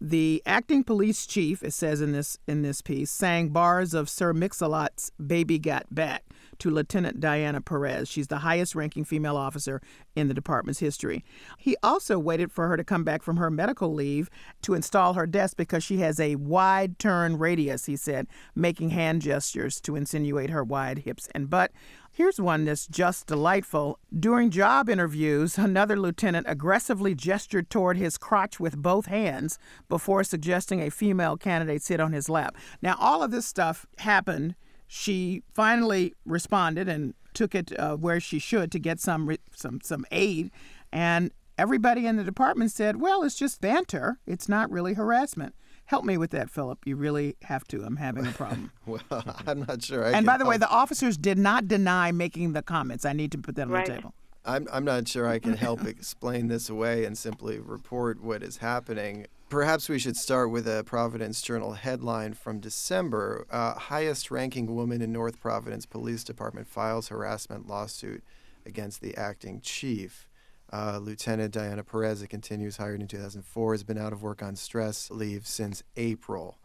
The 0.00 0.42
acting 0.44 0.82
police 0.82 1.26
chief, 1.26 1.62
it 1.62 1.72
says 1.72 2.00
in 2.00 2.10
this 2.10 2.36
in 2.48 2.62
this 2.62 2.82
piece, 2.82 3.10
sang 3.10 3.50
bars 3.50 3.94
of 3.94 4.10
Sir 4.10 4.32
Mix-a-Lot's 4.32 5.12
"Baby 5.24 5.60
Got 5.60 5.94
Back" 5.94 6.24
to 6.58 6.70
Lieutenant 6.70 7.20
Diana 7.20 7.60
Perez. 7.60 8.08
She's 8.08 8.26
the 8.26 8.38
highest-ranking 8.38 9.04
female 9.04 9.36
officer 9.36 9.80
in 10.16 10.26
the 10.26 10.34
department's 10.34 10.80
history. 10.80 11.24
He 11.58 11.76
also 11.84 12.18
waited 12.18 12.50
for 12.50 12.66
her 12.68 12.76
to 12.76 12.84
come 12.84 13.04
back 13.04 13.22
from 13.22 13.36
her 13.36 13.50
medical 13.50 13.94
leave 13.94 14.28
to 14.62 14.74
install 14.74 15.14
her 15.14 15.26
desk 15.26 15.56
because 15.56 15.84
she 15.84 15.98
has 15.98 16.18
a 16.18 16.34
wide 16.36 16.98
turn 16.98 17.38
radius. 17.38 17.86
He 17.86 17.96
said, 17.96 18.26
making 18.56 18.90
hand 18.90 19.22
gestures 19.22 19.80
to 19.82 19.96
insinuate 19.96 20.50
her 20.50 20.64
wide 20.64 21.00
hips 21.00 21.28
and 21.32 21.48
butt. 21.48 21.70
Here's 22.14 22.38
one 22.38 22.66
that's 22.66 22.86
just 22.86 23.26
delightful. 23.26 23.98
During 24.14 24.50
job 24.50 24.90
interviews, 24.90 25.56
another 25.56 25.98
lieutenant 25.98 26.44
aggressively 26.46 27.14
gestured 27.14 27.70
toward 27.70 27.96
his 27.96 28.18
crotch 28.18 28.60
with 28.60 28.76
both 28.76 29.06
hands 29.06 29.58
before 29.88 30.22
suggesting 30.22 30.82
a 30.82 30.90
female 30.90 31.38
candidate 31.38 31.82
sit 31.82 32.00
on 32.00 32.12
his 32.12 32.28
lap. 32.28 32.54
Now, 32.82 32.96
all 33.00 33.22
of 33.22 33.30
this 33.30 33.46
stuff 33.46 33.86
happened. 33.96 34.56
She 34.86 35.42
finally 35.54 36.12
responded 36.26 36.86
and 36.86 37.14
took 37.32 37.54
it 37.54 37.72
uh, 37.78 37.96
where 37.96 38.20
she 38.20 38.38
should 38.38 38.70
to 38.72 38.78
get 38.78 39.00
some 39.00 39.34
some 39.54 39.80
some 39.82 40.04
aid, 40.12 40.50
and 40.92 41.30
everybody 41.56 42.06
in 42.06 42.16
the 42.16 42.24
department 42.24 42.72
said, 42.72 43.00
"Well, 43.00 43.22
it's 43.22 43.36
just 43.36 43.62
banter. 43.62 44.18
It's 44.26 44.50
not 44.50 44.70
really 44.70 44.92
harassment." 44.92 45.54
Help 45.92 46.06
me 46.06 46.16
with 46.16 46.30
that, 46.30 46.48
Philip. 46.48 46.78
You 46.86 46.96
really 46.96 47.36
have 47.42 47.68
to. 47.68 47.82
I'm 47.84 47.96
having 47.96 48.26
a 48.26 48.32
problem. 48.32 48.72
Well, 48.86 49.02
I'm 49.46 49.66
not 49.68 49.82
sure. 49.82 50.04
I 50.04 50.06
and 50.06 50.14
can 50.14 50.24
by 50.24 50.38
the 50.38 50.46
way, 50.46 50.56
the 50.56 50.70
officers 50.70 51.18
did 51.18 51.36
not 51.36 51.68
deny 51.68 52.12
making 52.12 52.54
the 52.54 52.62
comments. 52.62 53.04
I 53.04 53.12
need 53.12 53.30
to 53.32 53.38
put 53.38 53.56
that 53.56 53.66
on 53.66 53.72
the 53.72 53.82
table. 53.82 54.14
I'm, 54.42 54.66
I'm 54.72 54.86
not 54.86 55.06
sure 55.06 55.28
I 55.28 55.38
can 55.38 55.52
help 55.52 55.84
explain 55.86 56.48
this 56.48 56.70
away 56.70 57.04
and 57.04 57.18
simply 57.18 57.58
report 57.58 58.22
what 58.22 58.42
is 58.42 58.56
happening. 58.56 59.26
Perhaps 59.50 59.90
we 59.90 59.98
should 59.98 60.16
start 60.16 60.50
with 60.50 60.66
a 60.66 60.82
Providence 60.82 61.42
Journal 61.42 61.74
headline 61.74 62.32
from 62.32 62.58
December. 62.58 63.46
Uh, 63.50 63.74
highest 63.74 64.30
ranking 64.30 64.74
woman 64.74 65.02
in 65.02 65.12
North 65.12 65.40
Providence 65.40 65.84
Police 65.84 66.24
Department 66.24 66.68
files 66.68 67.08
harassment 67.08 67.68
lawsuit 67.68 68.24
against 68.64 69.02
the 69.02 69.14
acting 69.14 69.60
chief. 69.60 70.26
Uh, 70.72 70.98
Lieutenant 71.02 71.52
Diana 71.52 71.84
Perez, 71.84 72.22
it 72.22 72.28
continues, 72.28 72.78
hired 72.78 73.00
in 73.00 73.06
2004, 73.06 73.74
has 73.74 73.84
been 73.84 73.98
out 73.98 74.12
of 74.12 74.22
work 74.22 74.42
on 74.42 74.56
stress 74.56 75.10
leave 75.10 75.46
since 75.46 75.82
April. 75.96 76.58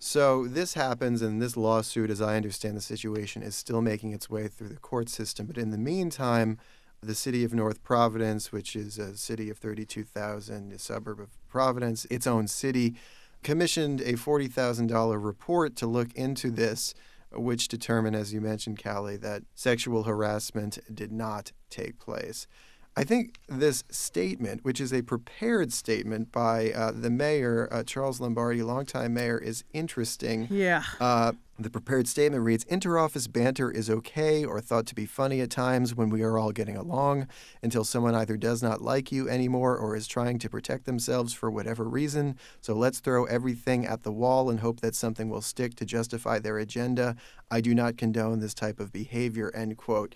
So 0.00 0.48
this 0.48 0.74
happens, 0.74 1.22
and 1.22 1.40
this 1.40 1.56
lawsuit, 1.56 2.10
as 2.10 2.20
I 2.20 2.34
understand 2.36 2.76
the 2.76 2.80
situation, 2.80 3.40
is 3.40 3.54
still 3.54 3.80
making 3.80 4.12
its 4.12 4.28
way 4.28 4.48
through 4.48 4.70
the 4.70 4.76
court 4.76 5.08
system. 5.08 5.46
But 5.46 5.58
in 5.58 5.70
the 5.70 5.78
meantime, 5.78 6.58
the 7.00 7.14
city 7.14 7.44
of 7.44 7.54
North 7.54 7.84
Providence, 7.84 8.50
which 8.50 8.74
is 8.74 8.98
a 8.98 9.16
city 9.16 9.48
of 9.48 9.58
32,000, 9.58 10.72
a 10.72 10.78
suburb 10.80 11.20
of 11.20 11.28
Providence, 11.48 12.04
its 12.10 12.26
own 12.26 12.48
city, 12.48 12.96
commissioned 13.44 14.00
a 14.00 14.14
$40,000 14.14 15.24
report 15.24 15.76
to 15.76 15.86
look 15.86 16.12
into 16.14 16.50
this, 16.50 16.94
which 17.30 17.68
determined, 17.68 18.16
as 18.16 18.34
you 18.34 18.40
mentioned, 18.40 18.82
Callie, 18.82 19.16
that 19.18 19.44
sexual 19.54 20.02
harassment 20.02 20.80
did 20.92 21.12
not 21.12 21.52
take 21.70 22.00
place. 22.00 22.48
I 22.94 23.04
think 23.04 23.38
this 23.48 23.84
statement, 23.90 24.64
which 24.64 24.80
is 24.80 24.92
a 24.92 25.02
prepared 25.02 25.72
statement 25.72 26.30
by 26.30 26.72
uh, 26.72 26.92
the 26.94 27.08
mayor, 27.08 27.68
uh, 27.72 27.84
Charles 27.84 28.20
Lombardi, 28.20 28.62
longtime 28.62 29.14
mayor, 29.14 29.38
is 29.38 29.64
interesting. 29.72 30.46
Yeah. 30.50 30.82
Uh, 31.00 31.32
the 31.58 31.70
prepared 31.70 32.08
statement 32.08 32.42
reads 32.42 32.64
Interoffice 32.64 33.30
banter 33.32 33.70
is 33.70 33.88
okay 33.88 34.44
or 34.44 34.60
thought 34.60 34.86
to 34.86 34.94
be 34.94 35.06
funny 35.06 35.40
at 35.40 35.50
times 35.50 35.94
when 35.94 36.10
we 36.10 36.22
are 36.22 36.36
all 36.36 36.50
getting 36.50 36.76
along 36.76 37.28
until 37.62 37.84
someone 37.84 38.14
either 38.14 38.36
does 38.36 38.62
not 38.62 38.82
like 38.82 39.12
you 39.12 39.28
anymore 39.28 39.76
or 39.76 39.94
is 39.94 40.06
trying 40.06 40.38
to 40.40 40.50
protect 40.50 40.84
themselves 40.84 41.32
for 41.32 41.50
whatever 41.50 41.84
reason. 41.84 42.36
So 42.60 42.74
let's 42.74 43.00
throw 43.00 43.24
everything 43.26 43.86
at 43.86 44.02
the 44.02 44.12
wall 44.12 44.50
and 44.50 44.60
hope 44.60 44.80
that 44.80 44.94
something 44.94 45.28
will 45.28 45.42
stick 45.42 45.76
to 45.76 45.84
justify 45.84 46.38
their 46.38 46.58
agenda. 46.58 47.16
I 47.50 47.60
do 47.60 47.74
not 47.74 47.96
condone 47.96 48.40
this 48.40 48.54
type 48.54 48.80
of 48.80 48.92
behavior. 48.92 49.52
End 49.54 49.76
quote. 49.76 50.14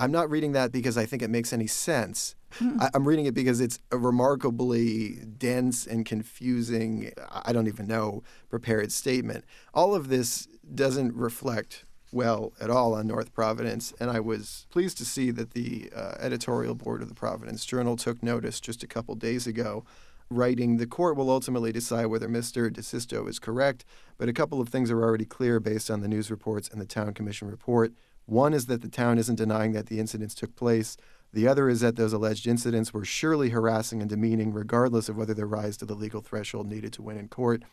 I'm 0.00 0.10
not 0.10 0.30
reading 0.30 0.52
that 0.52 0.72
because 0.72 0.96
I 0.96 1.04
think 1.04 1.20
it 1.20 1.28
makes 1.28 1.52
any 1.52 1.66
sense. 1.66 2.34
I, 2.80 2.88
I'm 2.94 3.06
reading 3.06 3.26
it 3.26 3.34
because 3.34 3.60
it's 3.60 3.78
a 3.92 3.98
remarkably 3.98 5.16
dense 5.36 5.86
and 5.86 6.06
confusing, 6.06 7.12
I 7.30 7.52
don't 7.52 7.68
even 7.68 7.86
know, 7.86 8.22
prepared 8.48 8.92
statement. 8.92 9.44
All 9.74 9.94
of 9.94 10.08
this 10.08 10.48
doesn't 10.74 11.14
reflect 11.14 11.84
well 12.12 12.54
at 12.60 12.70
all 12.70 12.94
on 12.94 13.06
North 13.06 13.34
Providence, 13.34 13.92
and 14.00 14.10
I 14.10 14.20
was 14.20 14.66
pleased 14.70 14.96
to 14.98 15.04
see 15.04 15.30
that 15.32 15.50
the 15.52 15.90
uh, 15.94 16.14
editorial 16.18 16.74
board 16.74 17.02
of 17.02 17.08
the 17.08 17.14
Providence 17.14 17.66
Journal 17.66 17.96
took 17.96 18.22
notice 18.22 18.58
just 18.58 18.82
a 18.82 18.88
couple 18.88 19.14
days 19.14 19.46
ago. 19.46 19.84
Writing, 20.30 20.78
the 20.78 20.86
court 20.86 21.16
will 21.16 21.30
ultimately 21.30 21.72
decide 21.72 22.06
whether 22.06 22.28
Mr. 22.28 22.70
DeSisto 22.70 23.28
is 23.28 23.38
correct, 23.38 23.84
but 24.16 24.28
a 24.28 24.32
couple 24.32 24.60
of 24.60 24.68
things 24.70 24.90
are 24.90 25.02
already 25.02 25.24
clear 25.24 25.60
based 25.60 25.90
on 25.90 26.00
the 26.00 26.08
news 26.08 26.30
reports 26.30 26.68
and 26.68 26.80
the 26.80 26.86
Town 26.86 27.12
Commission 27.12 27.50
report. 27.50 27.92
One 28.30 28.54
is 28.54 28.66
that 28.66 28.80
the 28.80 28.88
town 28.88 29.18
isn't 29.18 29.34
denying 29.34 29.72
that 29.72 29.86
the 29.86 29.98
incidents 29.98 30.36
took 30.36 30.54
place. 30.54 30.96
The 31.32 31.48
other 31.48 31.68
is 31.68 31.80
that 31.80 31.96
those 31.96 32.12
alleged 32.12 32.46
incidents 32.46 32.94
were 32.94 33.04
surely 33.04 33.48
harassing 33.48 34.00
and 34.00 34.08
demeaning, 34.08 34.52
regardless 34.52 35.08
of 35.08 35.16
whether 35.16 35.34
they 35.34 35.42
rise 35.42 35.76
to 35.78 35.84
the 35.84 35.96
legal 35.96 36.20
threshold 36.20 36.68
needed 36.68 36.92
to 36.92 37.02
win 37.02 37.16
in 37.16 37.26
court. 37.26 37.64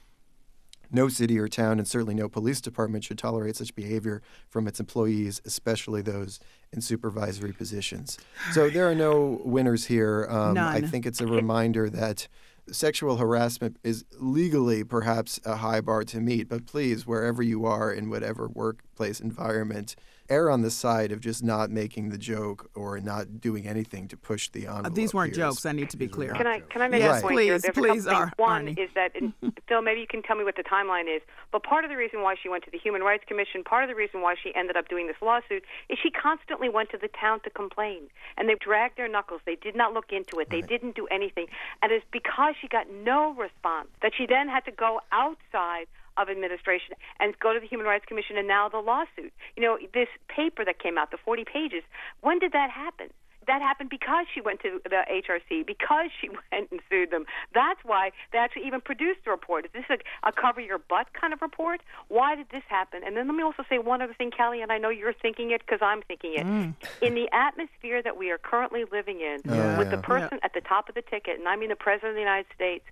No 0.90 1.10
city 1.10 1.38
or 1.38 1.48
town, 1.48 1.78
and 1.78 1.88
certainly 1.88 2.16
no 2.16 2.28
police 2.28 2.60
department, 2.60 3.04
should 3.04 3.20
tolerate 3.20 3.56
such 3.56 3.76
behavior 3.76 4.24
from 4.50 4.68
its 4.68 4.80
employees, 4.80 5.42
especially 5.46 6.02
those 6.02 6.40
in 6.74 6.82
supervisory 6.82 7.54
positions. 7.54 8.18
So 8.52 8.68
there 8.68 8.90
are 8.90 8.96
no 8.96 9.40
winners 9.46 9.86
here. 9.86 10.26
Um, 10.28 10.58
I 10.58 10.82
think 10.82 11.06
it's 11.06 11.22
a 11.22 11.28
reminder 11.28 11.88
that 11.92 12.28
sexual 12.72 13.18
harassment 13.18 13.78
is 13.84 14.06
legally 14.20 14.84
perhaps 14.84 15.40
a 15.46 15.58
high 15.58 15.82
bar 15.82 16.04
to 16.06 16.20
meet, 16.20 16.50
but 16.50 16.66
please, 16.66 17.06
wherever 17.06 17.44
you 17.44 17.66
are 17.66 17.92
in 17.92 18.10
whatever 18.10 18.48
workplace 18.48 19.20
environment, 19.20 19.96
err 20.30 20.50
on 20.52 20.62
the 20.62 20.72
side 20.72 21.12
of 21.12 21.22
just 21.22 21.44
not 21.44 21.70
making 21.72 22.10
the 22.10 22.18
joke 22.18 22.70
or 22.76 23.00
not 23.00 23.40
doing 23.40 23.68
anything 23.68 24.08
to 24.10 24.18
push 24.18 24.50
the 24.50 24.68
envelope. 24.68 24.86
Uh, 24.88 24.90
these 24.90 25.14
weren't 25.14 25.36
here. 25.36 25.46
jokes. 25.46 25.66
I 25.66 25.72
need 25.72 25.90
to 25.92 25.98
be 25.98 26.08
clear. 26.08 26.34
Can 26.34 26.48
I 26.48 26.60
can 26.60 26.82
I 26.82 26.88
make 26.88 27.02
Yes, 27.02 27.20
a 27.20 27.22
point 27.22 27.40
here? 27.40 27.54
please, 27.56 27.62
There's 27.62 27.74
please, 27.76 28.06
couple 28.06 28.32
One 28.44 28.66
Arnie. 28.68 28.78
is 28.80 28.90
that, 28.96 29.12
and 29.16 29.34
Phil, 29.68 29.82
maybe 29.82 30.02
you 30.02 30.08
can 30.08 30.22
tell 30.22 30.36
me 30.36 30.44
what 30.44 30.56
the 30.58 30.64
timeline 30.64 31.14
is. 31.14 31.22
But 31.52 31.64
part 31.64 31.86
of 31.86 31.90
the 31.90 31.98
reason 31.98 32.22
why 32.22 32.36
she 32.42 32.50
went 32.50 32.64
to 32.66 32.72
the 32.72 32.78
Human 32.78 33.02
Rights 33.02 33.24
Commission, 33.28 33.64
part 33.64 33.84
of 33.84 33.90
the 33.90 33.96
reason 33.96 34.22
why 34.22 34.36
she 34.42 34.54
ended 34.56 34.76
up 34.76 34.90
doing 34.90 35.08
this 35.08 35.16
lawsuit, 35.22 35.64
is 35.90 35.98
she 36.02 36.12
constantly 36.12 36.68
went 36.70 36.90
to 36.90 36.98
the 36.98 37.08
town 37.10 37.40
to 37.42 37.50
complain, 37.50 38.04
and 38.38 38.50
they 38.50 38.56
dragged 38.56 38.98
their 38.98 39.08
knuckles. 39.08 39.42
They 39.46 39.56
did 39.56 39.76
not 39.76 39.94
look 39.94 40.12
into 40.12 40.40
it. 40.40 40.50
They 40.50 40.62
didn't 40.62 40.96
do 40.96 41.08
anything, 41.08 41.48
and 41.82 41.92
it's 41.92 42.06
because 42.12 42.56
she 42.60 42.68
got 42.68 42.90
no 42.92 43.34
response 43.34 43.88
that 44.02 44.12
she 44.18 44.26
then 44.26 44.50
had 44.50 44.66
to 44.66 44.72
go 44.72 45.00
outside 45.12 45.88
of 46.18 46.30
administration 46.30 46.96
and 47.20 47.38
go 47.40 47.54
to 47.54 47.60
the 47.60 47.68
Human 47.68 47.86
Rights 47.86 48.06
Commission 48.08 48.38
and 48.38 48.48
now 48.48 48.70
the 48.70 48.80
lawsuit. 48.80 49.32
You 49.56 49.64
know, 49.64 49.78
this 49.94 50.08
paper 50.28 50.66
that 50.66 50.80
came 50.80 50.98
out, 50.98 51.12
the 51.12 51.18
40 51.24 51.46
pages, 51.46 51.84
when 52.22 52.40
did 52.40 52.52
that 52.54 52.70
happen? 52.70 53.10
That 53.48 53.62
happened 53.62 53.90
because 53.90 54.26
she 54.34 54.42
went 54.42 54.60
to 54.62 54.82
the 54.84 55.04
HRC, 55.10 55.66
because 55.66 56.10
she 56.20 56.30
went 56.52 56.72
and 56.72 56.80
sued 56.90 57.12
them. 57.12 57.26
That's 57.54 57.80
why 57.84 58.12
they 58.32 58.38
actually 58.38 58.68
even 58.68 58.82
produced 58.82 59.22
the 59.26 59.32
report. 59.32 59.66
Is 59.66 59.72
this 59.74 59.86
a, 59.90 60.28
a 60.28 60.32
cover 60.32 60.62
your 60.62 60.78
butt 60.78 61.08
kind 61.20 61.34
of 61.34 61.42
report? 61.42 61.82
Why 62.10 62.36
did 62.36 62.48
this 62.52 62.64
happen? 62.68 63.02
And 63.06 63.16
then 63.16 63.28
let 63.28 63.36
me 63.36 63.44
also 63.44 63.64
say 63.70 63.80
one 63.80 64.02
other 64.02 64.14
thing, 64.14 64.32
Callie, 64.32 64.62
and 64.62 64.72
I 64.72 64.78
know 64.78 64.90
you're 64.90 65.14
thinking 65.14 65.52
it 65.52 65.62
because 65.66 65.80
I'm 65.82 66.02
thinking 66.02 66.34
it. 66.36 66.46
Mm. 66.46 66.76
In 67.02 67.16
the 67.16 67.30
atmosphere 67.32 68.02
that 68.04 68.18
we 68.18 68.32
are 68.32 68.38
currently 68.38 68.84
living 68.92 69.22
in, 69.22 69.42
Yeah. 69.46 69.78
with 69.78 69.90
the 69.90 69.98
Yeah. 69.98 70.02
person 70.02 70.40
at 70.44 70.54
the 70.54 70.62
top 70.62 70.90
of 70.90 70.96
the 70.96 71.02
ticket, 71.02 71.40
and 71.40 71.48
I 71.48 71.56
mean 71.56 71.70
the 71.70 71.76
President 71.76 72.10
of 72.12 72.16
the 72.16 72.22
United 72.22 72.48
States, 72.54 72.86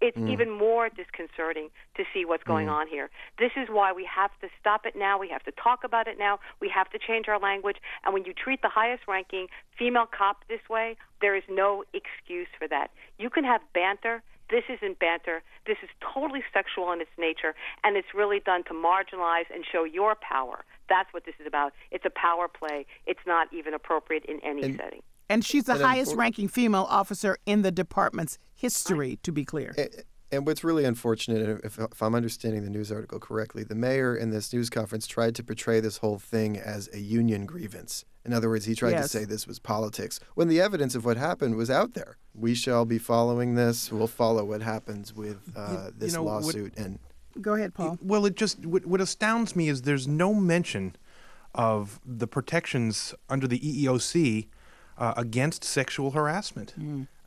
it's 0.00 0.16
mm. 0.16 0.30
even 0.30 0.50
more 0.50 0.88
disconcerting 0.88 1.70
to 1.96 2.04
see 2.12 2.24
what's 2.24 2.44
going 2.44 2.68
mm. 2.68 2.72
on 2.72 2.86
here. 2.88 3.10
This 3.38 3.52
is 3.56 3.68
why 3.68 3.92
we 3.92 4.04
have 4.04 4.30
to 4.40 4.48
stop 4.60 4.86
it 4.86 4.96
now. 4.96 5.18
We 5.18 5.28
have 5.28 5.42
to 5.44 5.52
talk 5.52 5.84
about 5.84 6.06
it 6.08 6.18
now. 6.18 6.38
We 6.60 6.68
have 6.68 6.90
to 6.90 6.98
change 6.98 7.28
our 7.28 7.38
language. 7.38 7.76
And 8.04 8.14
when 8.14 8.24
you 8.24 8.32
treat 8.32 8.62
the 8.62 8.68
highest 8.68 9.04
ranking 9.08 9.48
female 9.76 9.89
cop 10.16 10.44
this 10.48 10.60
way, 10.68 10.96
there 11.20 11.34
is 11.36 11.42
no 11.48 11.84
excuse 11.92 12.48
for 12.58 12.66
that. 12.68 12.90
You 13.18 13.30
can 13.30 13.44
have 13.44 13.60
banter. 13.74 14.22
This 14.50 14.64
isn't 14.68 14.98
banter. 14.98 15.42
This 15.66 15.76
is 15.82 15.88
totally 16.14 16.42
sexual 16.52 16.90
in 16.92 17.00
its 17.00 17.10
nature, 17.18 17.54
and 17.84 17.96
it's 17.96 18.08
really 18.14 18.40
done 18.40 18.64
to 18.64 18.70
marginalize 18.74 19.44
and 19.54 19.64
show 19.70 19.84
your 19.84 20.16
power. 20.16 20.64
That's 20.88 21.12
what 21.14 21.24
this 21.24 21.34
is 21.40 21.46
about. 21.46 21.72
It's 21.92 22.04
a 22.04 22.10
power 22.10 22.48
play. 22.48 22.84
It's 23.06 23.20
not 23.26 23.46
even 23.52 23.74
appropriate 23.74 24.24
in 24.24 24.40
any 24.42 24.62
And- 24.62 24.76
setting. 24.76 25.02
And 25.28 25.44
she's 25.44 25.64
the 25.64 25.74
And 25.74 25.82
highest 25.82 26.14
unfor- 26.14 26.18
ranking 26.18 26.48
female 26.48 26.86
officer 26.90 27.36
in 27.46 27.62
the 27.62 27.70
department's 27.70 28.36
history, 28.56 29.20
to 29.22 29.30
be 29.30 29.44
clear. 29.44 29.72
A- 29.78 29.88
And 30.32 30.44
what's 30.46 30.64
really 30.64 30.84
unfortunate, 30.84 31.60
if, 31.64 31.78
if 31.78 32.02
I'm 32.02 32.14
understanding 32.16 32.64
the 32.64 32.70
news 32.70 32.90
article 32.90 33.20
correctly, 33.20 33.62
the 33.64 33.76
mayor 33.76 34.16
in 34.16 34.30
this 34.30 34.52
news 34.52 34.68
conference 34.70 35.06
tried 35.06 35.36
to 35.36 35.44
portray 35.44 35.78
this 35.78 35.98
whole 35.98 36.18
thing 36.18 36.56
as 36.58 36.88
a 36.92 36.98
union 36.98 37.46
grievance. 37.46 38.04
In 38.24 38.32
other 38.34 38.48
words, 38.50 38.66
he 38.66 38.74
tried 38.74 38.90
Yes. 38.90 39.10
to 39.10 39.18
say 39.18 39.24
this 39.24 39.46
was 39.46 39.58
politics 39.58 40.20
when 40.34 40.48
the 40.48 40.60
evidence 40.60 40.94
of 40.94 41.04
what 41.04 41.16
happened 41.16 41.56
was 41.56 41.70
out 41.70 41.94
there. 41.94 42.16
We 42.34 42.54
shall 42.54 42.84
be 42.84 42.98
following 42.98 43.54
this. 43.54 43.90
We'll 43.90 44.06
follow 44.06 44.44
what 44.44 44.60
happens 44.62 45.14
with 45.14 45.38
uh, 45.56 45.86
you 45.88 45.94
this 45.96 46.12
know, 46.14 46.22
what- 46.24 46.44
lawsuit. 46.44 46.76
and 46.76 46.98
Go 47.40 47.54
ahead, 47.54 47.74
Paul. 47.74 47.96
Well, 48.02 48.26
it 48.26 48.34
just 48.34 48.66
what, 48.66 48.84
what 48.84 49.00
astounds 49.00 49.54
me 49.56 49.68
is 49.68 49.82
there's 49.82 50.06
no 50.08 50.34
mention 50.34 50.96
of 51.54 52.00
the 52.04 52.26
protections 52.26 53.14
under 53.28 53.46
the 53.46 53.58
EEOC 53.60 54.48
uh, 54.98 55.14
against 55.16 55.64
sexual 55.64 56.10
harassment. 56.10 56.74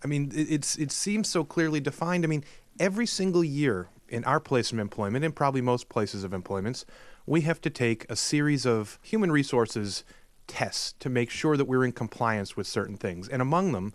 I 0.04 0.08
mean, 0.08 0.32
it, 0.36 0.52
it's 0.52 0.76
it 0.78 0.92
seems 0.92 1.30
so 1.30 1.44
clearly 1.46 1.80
defined. 1.80 2.24
I 2.26 2.28
mean, 2.28 2.44
every 2.80 3.06
single 3.08 3.44
year 3.44 3.88
in 4.10 4.24
our 4.26 4.40
place 4.42 4.72
of 4.74 4.78
employment, 4.80 5.24
and 5.26 5.34
probably 5.36 5.62
most 5.62 5.88
places 5.90 6.24
of 6.26 6.34
employments, 6.34 6.86
we 7.26 7.42
have 7.42 7.62
to 7.62 7.70
take 7.70 8.06
a 8.10 8.16
series 8.18 8.66
of 8.66 9.00
human 9.02 9.32
resources 9.32 10.04
tests 10.48 10.94
to 11.00 11.10
make 11.10 11.30
sure 11.30 11.58
that 11.58 11.66
we're 11.66 11.86
in 11.86 11.92
compliance 11.92 12.56
with 12.56 12.68
certain 12.68 12.98
things, 12.98 13.28
and 13.28 13.42
among 13.42 13.72
them 13.72 13.94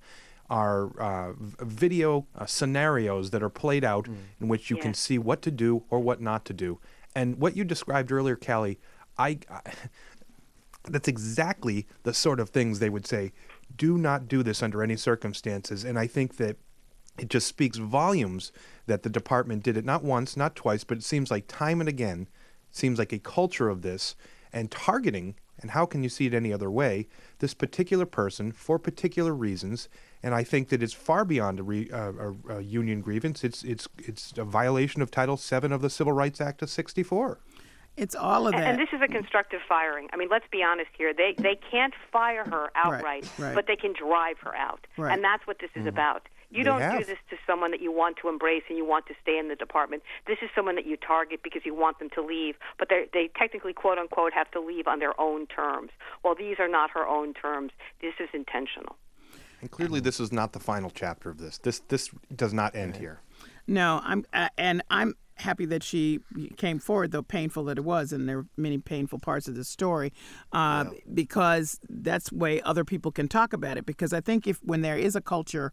are 0.50 0.98
uh, 1.00 1.32
video 1.61 2.26
uh, 2.34 2.46
scenarios 2.46 3.30
that 3.30 3.42
are 3.42 3.50
played 3.50 3.84
out 3.84 4.08
in 4.40 4.48
which 4.48 4.70
you 4.70 4.76
can 4.76 4.94
see 4.94 5.18
what 5.18 5.42
to 5.42 5.50
do 5.50 5.82
or 5.90 6.00
what 6.00 6.20
not 6.20 6.44
to 6.46 6.54
do. 6.54 6.80
And 7.14 7.38
what 7.38 7.56
you 7.56 7.64
described 7.64 8.11
earlier, 8.11 8.37
Callie, 8.37 8.78
I, 9.18 9.38
I 9.50 9.61
that's 10.84 11.08
exactly 11.08 11.87
the 12.02 12.14
sort 12.14 12.40
of 12.40 12.50
things 12.50 12.78
they 12.78 12.88
would 12.88 13.06
say. 13.06 13.32
Do 13.76 13.98
not 13.98 14.28
do 14.28 14.42
this 14.42 14.62
under 14.62 14.82
any 14.82 14.96
circumstances. 14.96 15.84
And 15.84 15.98
I 15.98 16.06
think 16.06 16.37
that 16.38 16.56
it 17.18 17.28
just 17.28 17.46
speaks 17.46 17.78
volumes 17.78 18.52
that 18.87 19.02
the 19.02 19.11
department 19.11 19.62
did 19.62 19.76
it 19.76 19.84
not 19.84 20.02
once, 20.02 20.37
not 20.37 20.56
twice, 20.56 20.84
but 20.84 20.98
it 20.98 21.04
seems 21.04 21.30
like 21.30 21.46
time 21.46 21.80
and 21.80 21.88
again, 21.88 22.28
seems 22.70 22.98
like 22.98 23.12
a 23.12 23.18
culture 23.18 23.68
of 23.68 23.82
this 23.82 24.14
and 24.52 24.70
targeting. 24.70 25.34
And 25.60 25.72
how 25.72 25.86
can 25.86 26.02
you 26.02 26.08
see 26.08 26.26
it 26.26 26.34
any 26.34 26.52
other 26.52 26.70
way? 26.70 27.08
This 27.40 27.52
particular 27.54 28.06
person 28.06 28.52
for 28.52 28.78
particular 28.78 29.34
reasons, 29.34 29.88
and 30.22 30.34
I 30.34 30.44
think 30.44 30.68
that 30.68 30.82
it's 30.82 30.92
far 30.92 31.24
beyond 31.24 31.58
a, 31.60 31.62
re, 31.62 31.90
uh, 31.90 32.12
a, 32.48 32.56
a 32.58 32.60
union 32.60 33.00
grievance. 33.00 33.42
It's 33.42 33.64
it's 33.64 33.88
it's 33.98 34.32
a 34.36 34.44
violation 34.44 35.02
of 35.02 35.10
Title 35.10 35.36
VII 35.36 35.72
of 35.72 35.82
the 35.82 35.90
Civil 35.90 36.12
Rights 36.12 36.40
Act 36.40 36.62
of 36.62 36.70
'64. 36.70 37.40
It's 37.96 38.14
all 38.14 38.46
of 38.46 38.54
And, 38.54 38.62
that. 38.62 38.68
and 38.70 38.78
this 38.78 38.90
is 38.92 39.00
a 39.02 39.08
constructive 39.08 39.58
firing. 39.68 40.08
I 40.12 40.16
mean, 40.16 40.28
let's 40.30 40.46
be 40.52 40.62
honest 40.62 40.90
here. 40.96 41.12
They 41.12 41.34
they 41.36 41.58
can't 41.70 41.94
fire 42.12 42.44
her 42.44 42.70
outright, 42.76 43.28
right. 43.38 43.54
but 43.56 43.66
they 43.66 43.74
can 43.74 43.92
drive 43.92 44.38
her 44.44 44.54
out, 44.54 44.86
Right. 44.96 45.12
and 45.12 45.24
that's 45.24 45.44
what 45.48 45.58
this 45.58 45.70
is 45.74 45.86
about. 45.86 46.28
You 46.50 46.64
They 46.64 46.70
don't 46.70 46.98
do 46.98 47.04
this 47.04 47.18
to 47.30 47.37
someone 47.46 47.70
that 47.72 47.82
you 47.82 47.92
want 47.92 48.16
to 48.22 48.28
embrace 48.28 48.62
and 48.68 48.78
you 48.78 48.87
want 48.87 49.06
to 49.06 49.14
stay 49.22 49.38
in 49.38 49.48
the 49.48 49.56
department. 49.56 50.02
This 50.26 50.38
is 50.40 50.48
someone 50.54 50.76
that 50.76 50.87
you 50.87 50.96
target 50.96 51.40
because 51.42 51.62
you 51.64 51.74
want 51.74 51.98
them 51.98 52.08
to 52.14 52.22
leave, 52.22 52.54
but 52.78 52.88
they 52.88 53.06
they 53.12 53.30
technically 53.37 53.74
quote 53.74 53.98
unquote 53.98 54.32
have 54.32 54.50
to 54.52 54.61
leave 54.61 54.87
on 54.87 54.98
their 54.98 55.18
own 55.20 55.46
terms. 55.46 55.90
Well, 56.24 56.34
these 56.34 56.56
are 56.58 56.68
not 56.68 56.90
her 56.92 57.06
own 57.06 57.34
terms. 57.34 57.72
This 58.00 58.14
is 58.18 58.28
intentional. 58.32 58.96
And 59.61 59.70
clearly, 59.70 60.00
this 60.00 60.20
is 60.20 60.32
not 60.32 60.52
the 60.52 60.61
final 60.61 60.90
chapter 60.90 61.28
of 61.28 61.38
this. 61.38 61.58
This 61.58 61.80
this 61.88 62.11
does 62.34 62.54
not 62.54 62.74
end 62.74 62.96
here. 62.96 63.20
No, 63.66 64.00
I'm 64.02 64.24
uh, 64.32 64.48
and 64.56 64.82
I'm 64.88 65.14
happy 65.40 65.66
that 65.66 65.82
she 65.82 66.20
came 66.56 66.78
forward, 66.78 67.12
though 67.12 67.22
painful 67.22 67.64
that 67.64 67.78
it 67.78 67.84
was, 67.84 68.12
and 68.12 68.28
there 68.28 68.38
are 68.38 68.46
many 68.56 68.78
painful 68.78 69.18
parts 69.18 69.46
of 69.46 69.54
this 69.54 69.68
story, 69.68 70.12
uh, 70.52 70.87
because 71.14 71.78
that's 71.88 72.32
way 72.32 72.61
other 72.62 72.84
people 72.84 73.12
can 73.12 73.28
talk 73.28 73.52
about 73.52 73.76
it. 73.76 73.87
Because 73.87 74.12
I 74.12 74.20
think 74.20 74.46
if 74.46 74.58
when 74.64 74.82
there 74.82 74.96
is 74.96 75.14
a 75.14 75.20
culture 75.20 75.72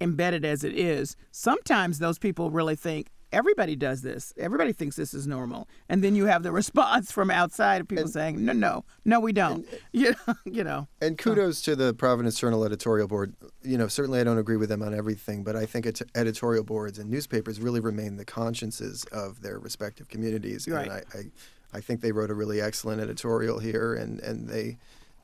embedded 0.00 0.44
as 0.44 0.64
it 0.64 0.76
is, 0.76 1.16
sometimes 1.30 1.98
those 1.98 2.18
people 2.18 2.50
really 2.50 2.76
think 2.76 3.10
everybody 3.32 3.76
does 3.76 4.02
this. 4.02 4.32
Everybody 4.36 4.72
thinks 4.72 4.96
this 4.96 5.14
is 5.14 5.26
normal, 5.26 5.68
and 5.88 6.02
then 6.02 6.14
you 6.14 6.26
have 6.26 6.42
the 6.42 6.52
response 6.60 7.12
from 7.12 7.30
outside 7.30 7.80
of 7.80 7.88
people 7.88 8.08
saying, 8.08 8.44
"No, 8.44 8.52
no, 8.52 8.84
no, 9.04 9.20
we 9.20 9.32
don't." 9.32 9.66
Uh, 9.70 9.76
you 9.92 10.10
know, 10.10 10.34
you 10.44 10.64
know. 10.64 10.88
And 11.00 11.18
kudos 11.18 11.62
to 11.62 11.76
the 11.76 11.94
Providence 11.94 12.38
Journal 12.38 12.64
editorial 12.64 13.06
board. 13.06 13.34
You 13.62 13.76
know, 13.76 13.88
certainly 13.88 14.20
I 14.20 14.24
don't 14.24 14.38
agree 14.38 14.56
with 14.56 14.68
them 14.68 14.82
on 14.82 14.94
everything, 14.94 15.42
but 15.42 15.56
I 15.56 15.66
think 15.66 15.86
ed- 15.86 16.00
editorial 16.14 16.64
boards 16.64 16.98
and 16.98 17.10
newspapers 17.10 17.60
really 17.60 17.80
remain 17.80 18.16
the 18.16 18.24
consciences 18.24 19.04
of 19.12 19.42
their 19.42 19.58
respective 19.58 20.08
communities. 20.08 20.66
Right. 20.68 20.88
And 20.88 20.92
I, 20.92 21.18
I, 21.18 21.78
I 21.78 21.80
think 21.80 22.00
they 22.00 22.12
wrote 22.12 22.30
a 22.30 22.34
really 22.34 22.60
excellent 22.60 23.00
editorial 23.00 23.58
here, 23.58 23.94
and, 23.94 24.20
and 24.20 24.48
they, 24.48 24.78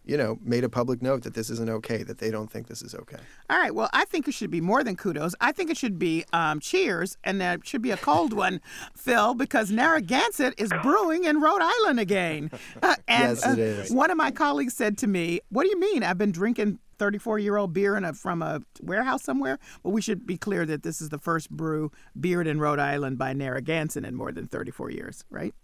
you 0.07 0.16
know, 0.16 0.38
made 0.42 0.62
a 0.64 0.69
public 0.69 1.03
note 1.03 1.23
that 1.25 1.35
this 1.35 1.51
isn't 1.51 1.69
okay, 1.69 2.03
that 2.05 2.19
they 2.19 2.31
don't 2.31 2.51
think 2.51 2.69
this 2.69 2.81
is 2.81 2.95
okay. 2.95 3.19
All 3.51 3.59
right. 3.59 3.75
Well, 3.75 3.90
I 3.92 4.05
think 4.05 4.29
it 4.29 4.35
should 4.35 4.51
be 4.51 4.61
more 4.61 4.85
than 4.85 4.97
kudos. 4.97 5.35
I 5.40 5.51
think 5.53 5.69
it 5.69 5.77
should 5.77 5.99
be 5.99 6.25
um, 6.33 6.61
cheers, 6.61 7.19
and 7.25 7.40
that 7.40 7.66
should 7.66 7.83
be 7.83 7.90
a 7.90 7.97
cold 7.97 8.33
one, 8.33 8.61
Phil, 8.97 9.35
because 9.35 9.71
Narragansett 9.71 10.55
is 10.59 10.71
brewing 10.83 11.25
in 11.25 11.40
Rhode 11.40 11.62
Island 11.62 12.01
again. 12.01 12.51
Uh, 12.83 12.95
and 13.09 13.37
Yes, 13.37 13.47
it 13.47 13.59
is. 13.59 13.90
one 13.90 14.11
of 14.11 14.16
my 14.16 14.31
colleagues 14.31 14.75
said 14.75 14.99
to 14.99 15.07
me, 15.07 15.40
"What 15.49 15.62
do 15.64 15.71
you 15.71 15.81
mean? 15.81 16.03
I've 16.03 16.19
been 16.19 16.33
drinking." 16.33 16.79
34 16.99 17.38
year 17.38 17.57
old 17.57 17.73
beer 17.73 17.97
in 17.97 18.05
a, 18.05 18.12
from 18.14 18.40
a 18.42 18.61
warehouse 18.83 19.23
somewhere. 19.23 19.59
Well, 19.83 19.92
we 19.92 20.01
should 20.01 20.27
be 20.27 20.37
clear 20.38 20.64
that 20.66 20.83
this 20.83 21.01
is 21.01 21.09
the 21.11 21.19
first 21.19 21.51
brew 21.51 21.90
beered 22.19 22.47
in 22.47 22.59
Rhode 22.59 22.79
Island 22.79 23.19
by 23.19 23.33
Narragansett 23.35 24.05
in 24.05 24.14
more 24.14 24.33
than 24.33 24.47
34 24.47 24.90
years, 24.90 25.25
right? 25.31 25.55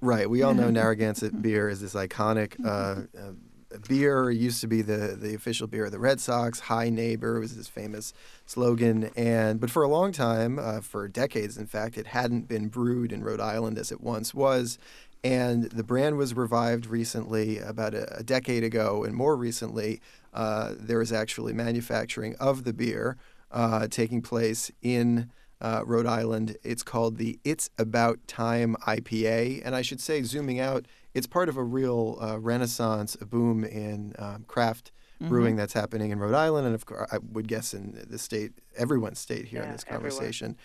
Right. 0.00 0.28
We 0.28 0.42
all 0.42 0.54
know 0.54 0.70
Narragansett 0.72 1.40
beer 1.40 1.68
is 1.68 1.80
this 1.80 1.94
iconic 1.94 2.54
uh, 2.64 3.02
uh, 3.18 3.32
beer. 3.78 4.30
Used 4.30 4.60
to 4.60 4.66
be 4.66 4.82
the, 4.82 5.16
the 5.18 5.34
official 5.34 5.66
beer 5.66 5.86
of 5.86 5.92
the 5.92 5.98
Red 5.98 6.20
Sox. 6.20 6.60
Hi 6.60 6.88
neighbor 6.88 7.40
was 7.40 7.56
this 7.56 7.68
famous 7.68 8.12
slogan. 8.44 9.10
And 9.16 9.60
but 9.60 9.70
for 9.70 9.82
a 9.82 9.88
long 9.88 10.12
time, 10.12 10.58
uh, 10.58 10.80
for 10.80 11.08
decades, 11.08 11.56
in 11.56 11.66
fact, 11.66 11.96
it 11.98 12.08
hadn't 12.08 12.48
been 12.48 12.68
brewed 12.68 13.12
in 13.12 13.22
Rhode 13.22 13.40
Island 13.40 13.78
as 13.78 13.92
it 13.92 14.00
once 14.00 14.34
was. 14.34 14.78
And 15.24 15.64
the 15.64 15.82
brand 15.82 16.18
was 16.18 16.34
revived 16.34 16.86
recently, 16.86 17.58
about 17.58 17.94
a, 17.94 18.18
a 18.18 18.22
decade 18.22 18.62
ago, 18.62 19.02
and 19.02 19.14
more 19.14 19.36
recently, 19.36 20.00
uh, 20.32 20.74
there 20.78 21.00
is 21.00 21.12
actually 21.12 21.52
manufacturing 21.52 22.36
of 22.36 22.64
the 22.64 22.72
beer 22.72 23.16
uh, 23.50 23.88
taking 23.88 24.22
place 24.22 24.70
in 24.82 25.30
uh, 25.60 25.82
Rhode 25.84 26.06
Island. 26.06 26.56
It's 26.62 26.82
called 26.82 27.16
the 27.16 27.38
It's 27.44 27.70
About 27.78 28.18
Time 28.26 28.76
IPA. 28.86 29.62
And 29.64 29.74
I 29.74 29.82
should 29.82 30.00
say, 30.00 30.22
zooming 30.22 30.60
out, 30.60 30.86
it's 31.16 31.26
part 31.26 31.48
of 31.48 31.56
a 31.56 31.64
real 31.64 32.18
uh, 32.20 32.38
renaissance, 32.38 33.16
a 33.20 33.24
boom 33.24 33.64
in 33.64 34.12
um, 34.18 34.44
craft 34.46 34.92
brewing 35.28 35.56
that's 35.56 35.72
happening 35.72 36.10
in 36.10 36.18
Rhode 36.18 36.34
Island, 36.34 36.66
and 36.66 36.74
of 36.74 36.84
course, 36.84 37.08
I 37.10 37.16
would 37.32 37.48
guess 37.48 37.72
in 37.72 38.04
the 38.06 38.18
state, 38.18 38.52
everyone's 38.76 39.18
state 39.18 39.46
here 39.46 39.62
in 39.62 39.72
this 39.72 39.82
conversation. 39.82 40.58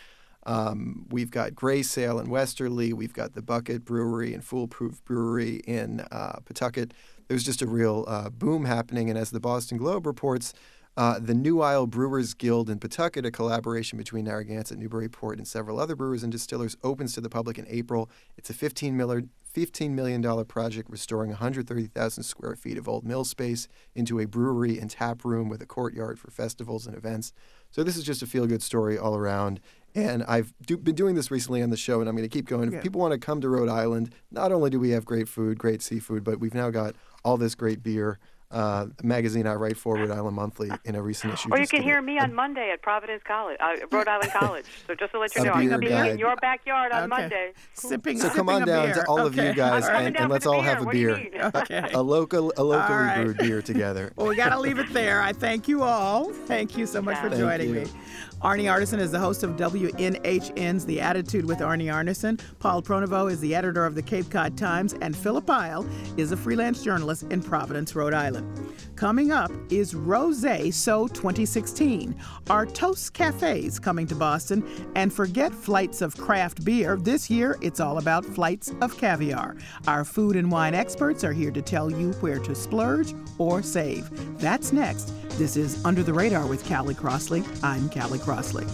Um, 0.45 1.05
we've 1.09 1.31
got 1.31 1.55
Grey 1.55 1.83
Sail 1.83 2.19
in 2.19 2.29
Westerly. 2.29 2.91
We've 2.91 3.13
got 3.13 3.33
the 3.33 3.41
Bucket 3.41 3.85
Brewery 3.85 4.33
and 4.33 4.43
Foolproof 4.43 5.01
Brewery 5.05 5.61
in 5.67 6.01
uh, 6.11 6.39
Pawtucket. 6.43 6.93
There's 7.29 7.45
just 7.45 7.61
a 7.61 7.67
real 7.67 8.03
uh, 8.07 8.29
boom 8.29 8.65
happening. 8.65 9.09
And 9.09 9.17
as 9.17 9.31
the 9.31 9.39
Boston 9.39 9.77
Globe 9.77 10.05
reports, 10.05 10.53
uh, 10.97 11.19
the 11.19 11.33
New 11.33 11.61
Isle 11.61 11.87
Brewers 11.87 12.33
Guild 12.33 12.69
in 12.69 12.79
Pawtucket, 12.79 13.25
a 13.25 13.31
collaboration 13.31 13.97
between 13.97 14.25
Narragansett, 14.25 14.77
Newburyport, 14.77 15.37
and 15.37 15.47
several 15.47 15.79
other 15.79 15.95
brewers 15.95 16.23
and 16.23 16.31
distillers, 16.31 16.75
opens 16.83 17.13
to 17.13 17.21
the 17.21 17.29
public 17.29 17.57
in 17.57 17.65
April. 17.69 18.09
It's 18.35 18.49
a 18.49 18.53
15 18.53 18.97
miller, 18.97 19.23
$15 19.53 19.91
million 19.91 20.45
project 20.45 20.89
restoring 20.89 21.31
130,000 21.31 22.23
square 22.23 22.55
feet 22.55 22.77
of 22.77 22.87
old 22.87 23.05
mill 23.05 23.23
space 23.23 23.67
into 23.95 24.19
a 24.19 24.25
brewery 24.25 24.79
and 24.79 24.89
tap 24.89 25.25
room 25.25 25.49
with 25.49 25.61
a 25.61 25.65
courtyard 25.65 26.19
for 26.19 26.31
festivals 26.31 26.87
and 26.87 26.95
events. 26.95 27.33
So 27.69 27.83
this 27.83 27.97
is 27.97 28.03
just 28.03 28.21
a 28.21 28.27
feel 28.27 28.47
good 28.47 28.61
story 28.61 28.97
all 28.97 29.15
around. 29.15 29.59
And 29.93 30.23
I've 30.23 30.53
do, 30.65 30.77
been 30.77 30.95
doing 30.95 31.15
this 31.15 31.31
recently 31.31 31.61
on 31.61 31.69
the 31.69 31.77
show, 31.77 31.99
and 31.99 32.07
I'm 32.07 32.15
going 32.15 32.27
to 32.27 32.33
keep 32.33 32.45
going. 32.47 32.69
If 32.69 32.75
Yeah. 32.75 32.81
people 32.81 33.01
want 33.01 33.13
to 33.13 33.19
come 33.19 33.41
to 33.41 33.49
Rhode 33.49 33.69
Island, 33.69 34.13
not 34.31 34.51
only 34.51 34.69
do 34.69 34.79
we 34.79 34.91
have 34.91 35.05
great 35.05 35.27
food, 35.27 35.57
great 35.57 35.81
seafood, 35.81 36.23
but 36.23 36.39
we've 36.39 36.53
now 36.53 36.69
got 36.69 36.95
all 37.25 37.37
this 37.37 37.55
great 37.55 37.83
beer. 37.83 38.19
Uh, 38.51 38.87
magazine 39.01 39.47
I 39.47 39.53
write 39.53 39.77
for, 39.77 39.95
Rhode 39.95 40.11
Island 40.11 40.35
Monthly, 40.35 40.69
in 40.83 40.95
a 40.95 41.01
recent 41.01 41.33
issue. 41.33 41.47
Or 41.51 41.57
you 41.59 41.67
can 41.67 41.81
hear 41.81 41.99
a- 41.99 42.01
me 42.01 42.19
on 42.19 42.33
Monday 42.33 42.69
at 42.71 42.81
Providence 42.81 43.21
College, 43.25 43.57
uh, 43.61 43.77
Rhode 43.91 44.09
Island 44.09 44.31
College. 44.33 44.65
So 44.87 44.93
just 44.93 45.13
to 45.13 45.19
let 45.19 45.33
you 45.35 45.45
know, 45.45 45.51
I'm 45.53 45.69
going 45.69 45.81
to 45.81 45.87
be 45.87 45.93
in 45.93 46.19
your 46.19 46.35
backyard 46.35 46.91
on 46.91 47.03
Okay. 47.03 47.07
Monday. 47.21 47.51
Sipping, 47.73 48.17
So 48.19 48.27
come 48.27 48.47
sipping 48.47 48.49
on 48.49 48.67
down 48.67 48.85
beer. 48.87 48.93
to 48.95 49.05
all 49.07 49.25
of 49.25 49.35
you 49.37 49.53
guys, 49.53 49.85
All 49.85 49.91
right. 49.91 50.07
and, 50.07 50.19
and 50.19 50.29
let's 50.29 50.43
for 50.43 50.49
the 50.51 50.55
all 50.57 50.61
have 50.63 50.81
a 50.81 50.85
What 50.85 50.91
beer. 50.93 51.29
Okay. 51.55 51.89
a 51.93 52.01
local, 52.01 52.51
a 52.57 52.63
locally 52.63 52.97
right. 52.97 53.23
brewed 53.23 53.37
beer 53.37 53.61
together. 53.61 54.11
Well, 54.17 54.27
we 54.27 54.35
got 54.35 54.49
to 54.49 54.59
leave 54.59 54.79
it 54.79 54.91
there. 54.91 55.21
I 55.21 55.31
thank 55.31 55.69
you 55.69 55.83
all. 55.83 56.25
Thank 56.31 56.77
you 56.77 56.85
so 56.85 57.01
much 57.01 57.17
for 57.19 57.29
Thank 57.29 57.41
joining 57.41 57.69
you. 57.69 57.75
me. 57.81 57.85
Arnie 58.43 58.63
Arnesen 58.63 58.97
is 58.97 59.11
the 59.11 59.19
host 59.19 59.43
of 59.43 59.51
WNHN's 59.51 60.83
The 60.83 60.99
Attitude 60.99 61.45
with 61.45 61.59
Arnie 61.59 61.93
Arnesen. 61.93 62.41
Paul 62.57 62.81
Pronovost 62.81 63.33
is 63.33 63.39
the 63.39 63.53
editor 63.53 63.85
of 63.85 63.93
the 63.93 64.01
Cape 64.01 64.31
Cod 64.31 64.57
Times, 64.57 64.95
and 64.99 65.15
Philip 65.15 65.47
Eil 65.47 65.87
is 66.17 66.31
a 66.31 66.37
freelance 66.37 66.83
journalist 66.83 67.21
in 67.29 67.43
Providence, 67.43 67.95
Rhode 67.95 68.15
Island. 68.15 68.73
Coming 68.95 69.31
up 69.31 69.51
is 69.69 69.93
Rose 69.93 70.41
So 70.75 71.07
2016. 71.07 72.15
Are 72.49 72.65
Toast 72.65 73.13
Cafes 73.13 73.77
coming 73.77 74.07
to 74.07 74.15
Boston? 74.15 74.67
And 74.95 75.13
forget 75.13 75.53
flights 75.53 76.01
of 76.01 76.17
craft 76.17 76.65
beer. 76.65 76.95
This 76.95 77.29
year, 77.29 77.59
it's 77.61 77.79
all 77.79 77.99
about 77.99 78.25
flights 78.25 78.73
of 78.81 78.97
caviar. 78.97 79.55
Our 79.85 80.03
food 80.03 80.35
and 80.35 80.51
wine 80.51 80.73
experts 80.73 81.23
are 81.23 81.33
here 81.33 81.51
to 81.51 81.61
tell 81.61 81.91
you 81.91 82.13
where 82.13 82.39
to 82.39 82.55
splurge 82.55 83.13
or 83.37 83.61
save. 83.61 84.09
That's 84.39 84.73
next. 84.73 85.13
This 85.37 85.55
is 85.55 85.83
Under 85.85 86.01
the 86.01 86.13
Radar 86.13 86.47
with 86.47 86.67
Callie 86.67 86.95
Crossley. 86.95 87.43
I'm 87.61 87.87
Callie 87.89 88.19
Crossley. 88.31 88.65